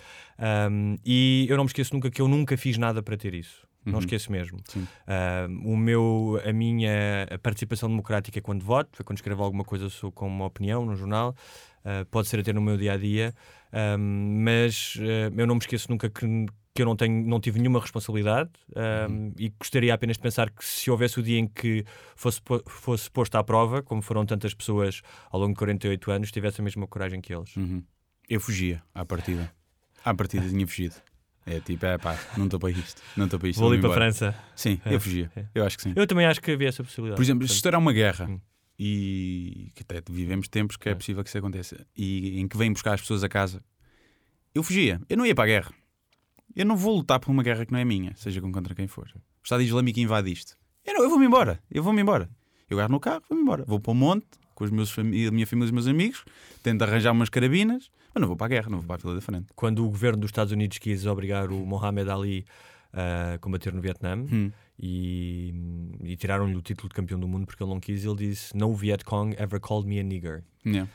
Um, 0.70 0.96
e 1.04 1.46
eu 1.50 1.56
não 1.58 1.64
me 1.64 1.68
esqueço 1.68 1.92
nunca 1.92 2.10
que 2.10 2.22
eu 2.22 2.28
nunca 2.28 2.56
fiz 2.56 2.78
nada 2.78 3.02
para 3.02 3.16
ter 3.16 3.34
isso. 3.34 3.65
Não 3.86 3.94
Uhum. 3.94 3.98
esqueço 4.00 4.30
mesmo. 4.32 4.58
Um, 4.76 5.72
o 5.72 5.76
meu, 5.76 6.40
a 6.44 6.52
minha 6.52 6.90
participação 7.42 7.88
democrática 7.88 8.38
é 8.38 8.42
quando 8.42 8.64
voto, 8.64 9.00
é 9.00 9.04
quando 9.04 9.18
escrevo 9.18 9.42
alguma 9.42 9.64
coisa 9.64 9.88
com 10.12 10.26
uma 10.26 10.44
opinião 10.46 10.84
no 10.84 10.96
jornal, 10.96 11.34
uh, 11.84 12.04
pode 12.10 12.28
ser 12.28 12.40
até 12.40 12.52
no 12.52 12.60
meu 12.60 12.76
dia 12.76 12.92
a 12.94 12.96
dia, 12.96 13.34
um, 13.98 14.42
mas 14.42 14.96
uh, 14.96 15.32
eu 15.36 15.46
não 15.46 15.54
me 15.54 15.60
esqueço 15.60 15.90
nunca 15.90 16.10
que, 16.10 16.26
que 16.74 16.82
eu 16.82 16.86
não, 16.86 16.96
tenho, 16.96 17.26
não 17.26 17.40
tive 17.40 17.58
nenhuma 17.58 17.80
responsabilidade 17.80 18.50
um, 19.08 19.32
e 19.38 19.48
gostaria 19.58 19.94
apenas 19.94 20.16
de 20.16 20.22
pensar 20.22 20.50
que 20.50 20.64
se 20.64 20.90
houvesse 20.90 21.18
o 21.20 21.22
dia 21.22 21.38
em 21.38 21.46
que 21.46 21.84
fosse, 22.14 22.40
fosse 22.66 23.10
posto 23.10 23.36
à 23.36 23.44
prova, 23.44 23.82
como 23.82 24.02
foram 24.02 24.26
tantas 24.26 24.52
pessoas 24.52 25.00
ao 25.30 25.40
longo 25.40 25.52
de 25.52 25.58
48 25.58 26.10
anos, 26.10 26.32
tivesse 26.32 26.60
a 26.60 26.64
mesma 26.64 26.86
coragem 26.86 27.20
que 27.20 27.32
eles. 27.34 27.56
Uhum. 27.56 27.82
Eu 28.28 28.40
fugia 28.40 28.82
à 28.94 29.04
partida. 29.04 29.50
À 30.04 30.12
partida 30.14 30.48
tinha 30.48 30.66
fugido. 30.66 30.96
É 31.48 31.60
tipo, 31.60 31.86
é 31.86 31.96
pá, 31.96 32.18
não 32.36 32.46
estou 32.46 32.58
para 32.58 32.70
isto. 32.70 33.00
Não 33.16 33.26
estou 33.26 33.38
para 33.38 33.48
isto. 33.48 33.60
Vou 33.60 33.70
ali 33.70 33.80
para 33.80 33.90
a. 33.90 33.94
França. 33.94 34.34
Sim, 34.56 34.80
É, 34.84 34.94
eu 34.94 35.00
fugia. 35.00 35.30
é. 35.36 35.44
Eu 35.54 35.64
acho 35.64 35.76
que 35.76 35.84
sim. 35.84 35.92
Eu 35.94 36.04
também 36.06 36.26
acho 36.26 36.40
que 36.42 36.50
havia 36.50 36.68
essa 36.68 36.82
possibilidade. 36.82 37.16
Por 37.16 37.22
exemplo, 37.22 37.46
se 37.46 37.54
estourar 37.54 37.80
uma 37.80 37.92
guerra 37.92 38.26
Hum. 38.28 38.40
e 38.78 39.70
que 39.74 39.82
até 39.82 40.02
vivemos 40.10 40.48
tempos 40.48 40.76
que 40.76 40.88
é 40.88 40.92
É. 40.92 40.94
possível 40.94 41.22
que 41.22 41.28
isso 41.28 41.38
aconteça 41.38 41.86
e 41.96 42.40
em 42.40 42.48
que 42.48 42.56
vêm 42.56 42.72
buscar 42.72 42.94
as 42.94 43.00
pessoas 43.00 43.22
a 43.22 43.28
casa, 43.28 43.62
eu 44.54 44.62
fugia. 44.62 45.00
Eu 45.08 45.16
não 45.16 45.24
ia 45.24 45.34
para 45.34 45.44
a 45.44 45.46
guerra. 45.46 45.72
Eu 46.54 46.66
não 46.66 46.76
vou 46.76 46.96
lutar 46.96 47.20
por 47.20 47.30
uma 47.30 47.42
guerra 47.42 47.64
que 47.64 47.72
não 47.72 47.78
é 47.78 47.84
minha, 47.84 48.12
seja 48.16 48.40
com 48.40 48.50
contra 48.50 48.74
quem 48.74 48.86
for. 48.86 49.06
O 49.14 49.20
Estado 49.44 49.62
Islâmico 49.62 50.00
invade 50.00 50.32
isto. 50.32 50.56
Eu, 50.84 50.94
não, 50.94 51.02
eu 51.04 51.10
vou-me 51.10 51.26
embora. 51.26 51.60
Eu 51.70 51.82
vou-me 51.82 52.00
embora. 52.00 52.28
Eu 52.68 52.78
agarro 52.78 52.92
no 52.92 53.00
carro, 53.00 53.22
vou-me 53.28 53.42
embora. 53.42 53.64
Vou 53.66 53.78
para 53.78 53.92
o 53.92 53.94
monte 53.94 54.26
com 54.54 54.64
os 54.64 54.70
meus 54.70 54.98
a 54.98 55.02
minha 55.04 55.46
família 55.46 55.66
e 55.66 55.66
os 55.66 55.70
meus 55.70 55.86
amigos, 55.86 56.24
tento 56.62 56.80
arranjar 56.82 57.12
umas 57.12 57.28
carabinas, 57.28 57.90
mas 58.16 58.20
não 58.22 58.28
vou 58.28 58.36
para 58.36 58.46
a 58.46 58.48
guerra, 58.48 58.68
não 58.70 58.78
vou 58.78 58.86
para 58.86 58.96
a 58.96 58.98
fila 58.98 59.14
da 59.14 59.20
frente. 59.20 59.46
quando 59.54 59.84
o 59.84 59.88
governo 59.88 60.18
dos 60.20 60.28
Estados 60.28 60.52
Unidos 60.52 60.78
quis 60.78 61.06
obrigar 61.06 61.50
o 61.50 61.64
Mohamed 61.66 62.10
Ali 62.10 62.44
a 62.92 63.38
combater 63.38 63.72
no 63.74 63.80
Vietnã 63.82 64.16
Hum. 64.16 64.50
e, 64.78 65.52
e 66.02 66.16
tiraram-lhe 66.16 66.56
o 66.56 66.62
título 66.62 66.88
de 66.88 66.94
campeão 66.94 67.20
do 67.20 67.28
mundo 67.28 67.44
porque 67.46 67.62
ele 67.62 67.70
não 67.70 67.78
quis, 67.80 68.04
ele 68.04 68.16
disse: 68.16 68.56
No 68.56 68.74
Vietcong 68.74 69.36
ever 69.38 69.60
called 69.60 69.86
me 69.86 70.00
a 70.00 70.02
nigger. 70.02 70.42
Yeah. 70.64 70.90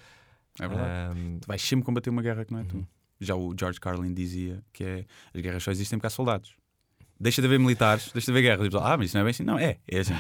É 0.59 0.67
verdade. 0.67 1.19
Um, 1.19 1.39
Tu 1.39 1.47
vais 1.47 1.61
sempre 1.61 1.85
combater 1.85 2.09
uma 2.09 2.21
guerra 2.21 2.43
que 2.45 2.51
não 2.51 2.59
é 2.59 2.63
Uhum. 2.63 2.67
tu. 2.67 2.87
Já 3.19 3.35
o 3.35 3.53
George 3.57 3.79
Carlin 3.79 4.13
dizia 4.13 4.63
que 4.73 4.83
é, 4.83 5.05
as 5.33 5.41
guerras 5.41 5.61
só 5.63 5.69
existem 5.71 5.99
porque 5.99 6.07
há 6.07 6.09
soldados. 6.09 6.55
Deixa 7.19 7.39
de 7.39 7.45
haver 7.47 7.59
militares, 7.59 8.11
deixa 8.11 8.25
de 8.25 8.31
haver 8.31 8.41
guerras. 8.41 8.67
Pessoal, 8.67 8.83
Ah, 8.93 8.97
mas 8.97 9.07
isso 9.07 9.15
não 9.15 9.21
é 9.21 9.23
bem 9.25 9.29
assim. 9.31 9.43
Não, 9.43 9.59
é, 9.59 9.77
é 9.87 9.99
assim. 9.99 10.15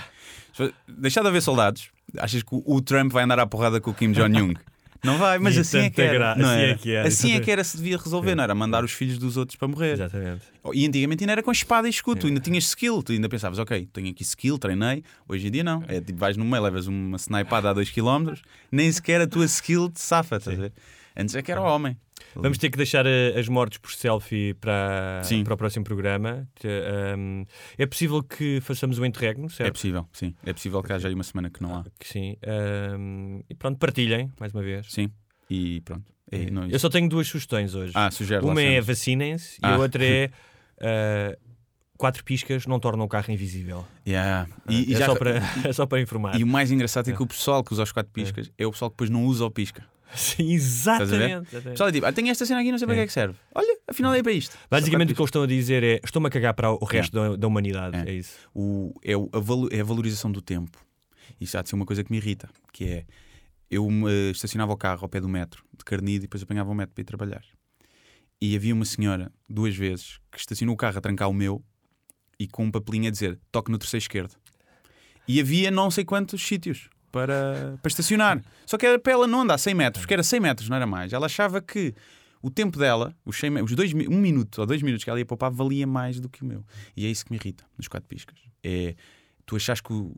Deixar 0.87 1.21
de 1.23 1.27
haver 1.29 1.41
soldados, 1.41 1.89
achas 2.19 2.43
que 2.43 2.53
o- 2.53 2.63
o 2.63 2.79
Trump 2.79 3.11
vai 3.11 3.23
andar 3.23 3.39
à 3.39 3.47
porrada 3.47 3.81
com 3.81 3.89
o 3.89 3.93
Kim 3.93 4.11
Jong-un? 4.11 4.53
Não 5.03 5.17
vai, 5.17 5.39
mas 5.39 5.57
assim 5.57 5.79
é 5.79 5.81
tanta 5.89 5.95
que 5.95 6.01
era. 6.01 6.35
não 6.35 6.45
assim 6.49 6.61
é 6.61 6.75
que 6.75 6.91
era, 6.91 7.07
Assim 7.07 7.33
é 7.33 7.39
que 7.39 7.51
era 7.51 7.63
se 7.63 7.77
devia 7.77 7.97
resolver, 7.97 8.35
não 8.35 8.43
era 8.43 8.53
mandar 8.53 8.83
os 8.83 8.91
filhos 8.91 9.17
dos 9.17 9.35
outros 9.37 9.55
para 9.57 9.67
morrer. 9.67 9.93
exatamente. 9.93 10.41
E 10.73 10.85
antigamente 10.85 11.23
ainda 11.23 11.31
era 11.33 11.43
com 11.43 11.51
espada 11.51 11.87
e 11.87 11.89
escudo, 11.89 12.21
tu 12.21 12.27
ainda 12.27 12.39
tinhas 12.39 12.65
skill, 12.65 13.01
tu 13.01 13.11
ainda 13.11 13.27
pensavas, 13.27 13.57
ok, 13.57 13.87
tenho 13.91 14.09
aqui 14.11 14.21
skill, 14.23 14.59
treinei. 14.59 15.03
Hoje 15.27 15.47
em 15.47 15.51
dia 15.51 15.63
não. 15.63 15.83
É 15.87 15.99
tipo, 15.99 16.19
vais 16.19 16.37
no 16.37 16.45
meio, 16.45 16.61
levas 16.61 16.85
uma 16.85 17.17
snipada 17.17 17.71
a 17.71 17.75
2km, 17.75 18.39
nem 18.71 18.91
sequer 18.91 19.21
a 19.21 19.27
tua 19.27 19.45
skill 19.45 19.89
te 19.89 19.99
safa, 19.99 20.37
estás 20.37 20.57
a 20.57 20.61
ver? 20.61 20.73
Antes 21.17 21.33
é 21.35 21.41
que 21.41 21.51
era 21.51 21.61
o 21.61 21.65
homem. 21.65 21.97
Vamos 22.35 22.57
ter 22.57 22.69
que 22.69 22.77
deixar 22.77 23.05
eh, 23.05 23.37
as 23.39 23.47
mortes 23.47 23.77
por 23.77 23.91
selfie 23.91 24.53
para, 24.55 25.21
Sim. 25.23 25.43
para 25.43 25.53
o 25.53 25.57
próximo 25.57 25.83
programa. 25.83 26.47
Um, 27.17 27.45
é 27.77 27.85
possível 27.85 28.23
que 28.23 28.59
façamos 28.61 28.97
um 28.99 29.05
interregno, 29.05 29.49
certo? 29.49 29.67
É 29.69 29.71
possível, 29.71 30.07
sim. 30.13 30.33
É 30.45 30.53
possível 30.53 30.81
que 30.81 30.93
haja 30.93 31.07
aí 31.07 31.13
uma 31.13 31.23
semana 31.23 31.49
que 31.49 31.61
não 31.61 31.75
há. 31.75 31.83
Que 31.99 32.07
sim. 32.07 32.37
Um, 32.97 33.41
e 33.49 33.55
pronto, 33.55 33.77
partilhem, 33.77 34.31
mais 34.39 34.53
uma 34.53 34.61
vez. 34.61 34.87
Sim. 34.91 35.09
E 35.49 35.81
pronto. 35.81 36.05
É, 36.31 36.49
não, 36.49 36.65
Eu 36.69 36.79
só 36.79 36.87
tenho 36.89 37.09
duas 37.09 37.27
sugestões 37.27 37.75
hoje. 37.75 37.91
Ah, 37.95 38.09
sugere 38.09 38.45
Uma 38.45 38.61
é 38.61 38.79
vacinem-se 38.79 39.55
e 39.55 39.59
Ah. 39.63 39.75
a 39.75 39.77
outra 39.79 40.05
é 40.05 40.31
uh, 40.77 41.51
quatro 41.97 42.23
piscas 42.23 42.65
não 42.65 42.79
tornam 42.79 43.05
o 43.05 43.09
carro 43.09 43.31
invisível. 43.31 43.85
Yeah. 44.07 44.47
E, 44.69 44.91
e 44.91 44.95
é, 44.95 44.97
já- 44.97 45.05
só 45.07 45.15
para, 45.15 45.41
é 45.67 45.73
só 45.73 45.85
para 45.85 45.99
informar. 46.01 46.39
e 46.39 46.43
o 46.43 46.47
mais 46.47 46.71
engraçado 46.71 47.09
é 47.09 47.13
que 47.13 47.21
o 47.21 47.27
pessoal 47.27 47.63
que 47.63 47.73
usa 47.73 47.83
os 47.83 47.91
quatro 47.91 48.11
piscas 48.13 48.49
é 48.57 48.65
o 48.65 48.71
pessoal 48.71 48.89
que 48.89 48.95
depois 48.95 49.09
não 49.09 49.25
usa 49.25 49.43
o 49.45 49.51
pisca. 49.51 49.83
Sim, 50.15 50.51
exatamente. 50.53 51.13
Exatamente. 51.23 51.69
pessoal 51.69 51.89
é 51.89 51.91
tipo, 51.91 52.05
ah, 52.05 52.11
tenho 52.13 52.29
esta 52.29 52.45
cena 52.45 52.59
aqui, 52.59 52.71
não 52.71 52.77
sei 52.77 52.85
para 52.87 52.95
que 52.95 53.01
é 53.01 53.07
que 53.07 53.13
serve. 53.13 53.35
Olha, 53.55 53.77
afinal 53.87 54.13
é 54.13 54.21
para 54.21 54.31
isto. 54.31 54.57
Basicamente 54.69 55.11
o 55.13 55.15
que 55.15 55.21
eles 55.21 55.27
estão 55.29 55.43
a 55.43 55.47
dizer 55.47 55.83
é 55.83 55.99
estou-me 56.03 56.27
a 56.27 56.29
cagar 56.29 56.53
para 56.53 56.71
o 56.71 56.83
resto 56.85 57.13
da, 57.13 57.35
da 57.35 57.47
humanidade. 57.47 57.97
É. 57.97 58.09
É, 58.11 58.13
isso. 58.13 58.35
o, 58.53 58.93
é, 59.03 59.15
o- 59.15 59.29
a 59.31 59.39
valo- 59.39 59.69
é 59.71 59.79
a 59.79 59.83
valorização 59.83 60.31
do 60.31 60.41
tempo. 60.41 60.77
Isso 61.39 61.57
há 61.57 61.61
de 61.61 61.69
ser 61.69 61.75
uma 61.75 61.85
coisa 61.85 62.03
que 62.03 62.11
me 62.11 62.17
irrita, 62.17 62.49
que 62.73 62.83
é 62.85 63.05
eu 63.69 63.87
estacionava 64.31 64.73
o 64.73 64.77
carro 64.77 64.99
ao 65.03 65.09
pé 65.09 65.21
do 65.21 65.29
metro 65.29 65.63
de 65.77 65.83
Carnide 65.85 66.17
e 66.17 66.19
depois 66.19 66.43
apanhava 66.43 66.69
o 66.69 66.75
metro 66.75 66.93
para 66.93 67.01
ir 67.01 67.05
trabalhar. 67.05 67.41
E 68.41 68.55
havia 68.55 68.73
uma 68.73 68.83
senhora, 68.85 69.31
duas 69.47 69.75
vezes, 69.75 70.19
que 70.31 70.37
estacionou 70.39 70.73
o 70.75 70.77
carro 70.77 70.97
a 70.97 71.01
trancar 71.01 71.29
o 71.29 71.33
meu 71.33 71.63
e 72.37 72.47
com 72.47 72.65
um 72.65 72.71
papelinho 72.71 73.07
a 73.07 73.11
dizer 73.11 73.39
toque 73.51 73.71
no 73.71 73.77
terceiro 73.77 74.01
esquerdo. 74.03 74.35
E 75.27 75.39
havia 75.39 75.71
não 75.71 75.89
sei 75.89 76.03
quantos 76.03 76.41
sítios 76.45 76.89
para, 77.11 77.77
para 77.81 77.89
estacionar. 77.89 78.41
Só 78.65 78.77
que 78.77 78.85
era 78.85 78.97
para 78.99 79.13
ela 79.13 79.27
não 79.27 79.41
andar 79.41 79.57
100 79.57 79.73
metros, 79.75 80.05
que 80.05 80.13
era 80.13 80.23
100 80.23 80.39
metros, 80.39 80.69
não 80.69 80.75
era 80.77 80.85
mais. 80.87 81.11
Ela 81.13 81.25
achava 81.25 81.61
que 81.61 81.93
o 82.41 82.49
tempo 82.49 82.79
dela, 82.79 83.15
os, 83.25 83.37
100 83.37 83.49
me- 83.49 83.61
os 83.61 83.75
dois, 83.75 83.93
um 83.93 84.19
minuto 84.19 84.59
ou 84.59 84.65
dois 84.65 84.81
minutos 84.81 85.03
que 85.03 85.09
ela 85.09 85.19
ia 85.19 85.25
poupar, 85.25 85.51
valia 85.51 85.85
mais 85.85 86.19
do 86.19 86.27
que 86.29 86.41
o 86.41 86.45
meu. 86.45 86.63
E 86.95 87.05
é 87.05 87.09
isso 87.09 87.25
que 87.25 87.31
me 87.31 87.37
irrita 87.37 87.63
nos 87.77 87.87
quatro 87.87 88.07
piscas. 88.09 88.37
É 88.63 88.95
tu 89.45 89.55
achas 89.55 89.81
que 89.81 89.91
o- 89.93 90.15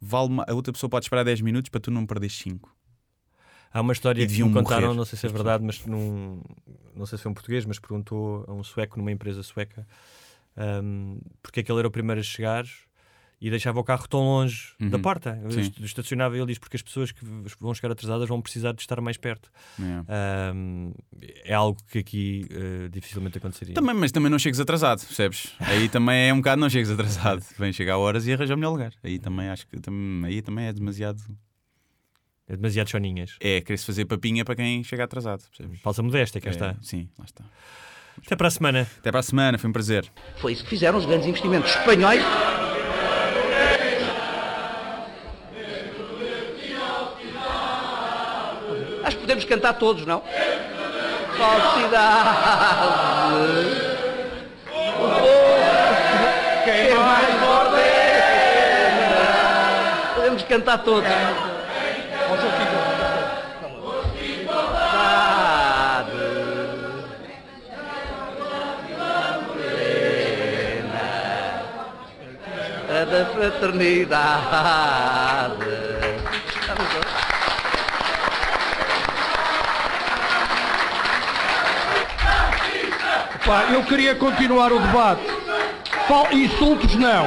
vale 0.00 0.30
a 0.46 0.54
outra 0.54 0.72
pessoa 0.72 0.88
pode 0.88 1.04
esperar 1.04 1.24
10 1.24 1.40
minutos 1.40 1.68
para 1.68 1.80
tu 1.80 1.90
não 1.90 2.06
perderes 2.06 2.36
5. 2.38 2.74
Há 3.72 3.80
uma 3.82 3.92
história 3.92 4.26
que 4.26 4.32
me 4.48 4.54
contaram, 4.54 4.86
morrer. 4.86 4.96
não 4.96 5.04
sei 5.04 5.18
se 5.18 5.26
é 5.26 5.28
verdade, 5.28 5.62
mas 5.64 5.84
num, 5.84 6.40
não 6.94 7.04
sei 7.04 7.18
se 7.18 7.22
foi 7.22 7.30
um 7.30 7.34
português, 7.34 7.66
mas 7.66 7.78
perguntou 7.78 8.44
a 8.48 8.52
um 8.52 8.62
sueco 8.64 8.96
numa 8.96 9.12
empresa 9.12 9.42
sueca 9.42 9.86
um, 10.56 11.18
porque 11.42 11.60
é 11.60 11.62
que 11.62 11.70
ele 11.70 11.80
era 11.80 11.88
o 11.88 11.90
primeiro 11.90 12.20
a 12.20 12.24
chegar 12.24 12.64
e 13.40 13.50
deixava 13.50 13.78
o 13.78 13.84
carro 13.84 14.08
tão 14.08 14.20
longe 14.20 14.72
da 14.80 14.96
Uhum. 14.96 15.02
porta. 15.02 15.38
Eu 15.44 15.50
Sim. 15.50 15.60
est- 15.60 15.78
Estacionava 15.80 16.36
ele 16.36 16.46
diz 16.46 16.58
porque 16.58 16.76
as 16.76 16.82
pessoas 16.82 17.12
que 17.12 17.20
vão 17.60 17.74
chegar 17.74 17.92
atrasadas 17.92 18.26
vão 18.28 18.40
precisar 18.40 18.72
de 18.72 18.80
estar 18.80 18.98
mais 19.00 19.16
perto. 19.18 19.50
É. 19.78 20.50
Ahm, 20.50 20.92
é 21.44 21.52
algo 21.52 21.78
que 21.90 21.98
aqui 21.98 22.46
eh, 22.50 22.88
dificilmente 22.90 23.36
aconteceria. 23.38 23.74
Também, 23.74 23.94
mas 23.94 24.10
também 24.10 24.30
não 24.30 24.38
chegues 24.38 24.58
atrasado, 24.58 25.04
percebes? 25.04 25.54
Aí 25.60 25.88
também 25.88 26.28
é 26.28 26.32
um 26.32 26.38
bocado 26.38 26.60
não 26.60 26.70
chegues 26.70 26.90
atrasado. 26.90 27.44
Vem 27.58 27.72
chegar 27.72 27.94
a 27.94 27.98
horas 27.98 28.26
e 28.26 28.32
arranja 28.32 28.54
o 28.54 28.56
melhor 28.56 28.70
lugar. 28.70 28.92
Aí 29.04 29.18
também 29.18 29.48
acho 29.50 29.66
que 29.66 29.78
tam- 29.80 30.22
aí 30.24 30.40
também 30.40 30.66
é 30.66 30.72
demasiado. 30.72 31.20
É 32.48 32.54
demasiado 32.56 32.88
choninhas. 32.88 33.36
É, 33.40 33.60
querer-se 33.60 33.84
fazer 33.84 34.04
papinha 34.04 34.44
para 34.44 34.54
quem 34.54 34.82
chega 34.84 35.02
atrasado. 35.04 35.42
Percebes? 35.48 35.80
Falsa 35.80 36.02
modéstia, 36.02 36.40
cá 36.40 36.48
É, 36.48 36.52
está. 36.52 36.76
Sim, 36.80 37.08
lá 37.18 37.24
está. 37.24 37.44
Até 38.24 38.34
para 38.36 38.48
a 38.48 38.50
semana. 38.50 38.88
Até 38.98 39.10
para 39.10 39.20
a 39.20 39.22
semana, 39.22 39.58
foi 39.58 39.68
um 39.68 39.72
prazer. 39.72 40.10
Foi 40.38 40.52
isso 40.52 40.62
que 40.64 40.70
fizeram 40.70 40.96
os 40.96 41.04
grandes 41.04 41.26
investimentos 41.26 41.70
espanhóis. 41.74 42.22
Podemos 49.36 49.44
cantar 49.44 49.74
todos, 49.74 50.06
não? 50.06 50.22
Falsidade. 51.36 52.16
Quem 56.64 56.94
mais 56.94 57.42
ordena. 57.42 57.84
Podemos 60.14 60.42
cantar 60.44 60.78
todos. 60.78 61.10
A 72.88 73.04
da 73.04 73.26
fraternidade. 73.26 74.16
Pá, 83.46 83.66
eu 83.72 83.84
queria 83.84 84.12
continuar 84.16 84.72
o 84.72 84.80
debate. 84.80 85.22
Insultos 86.32 86.96
não. 86.96 87.24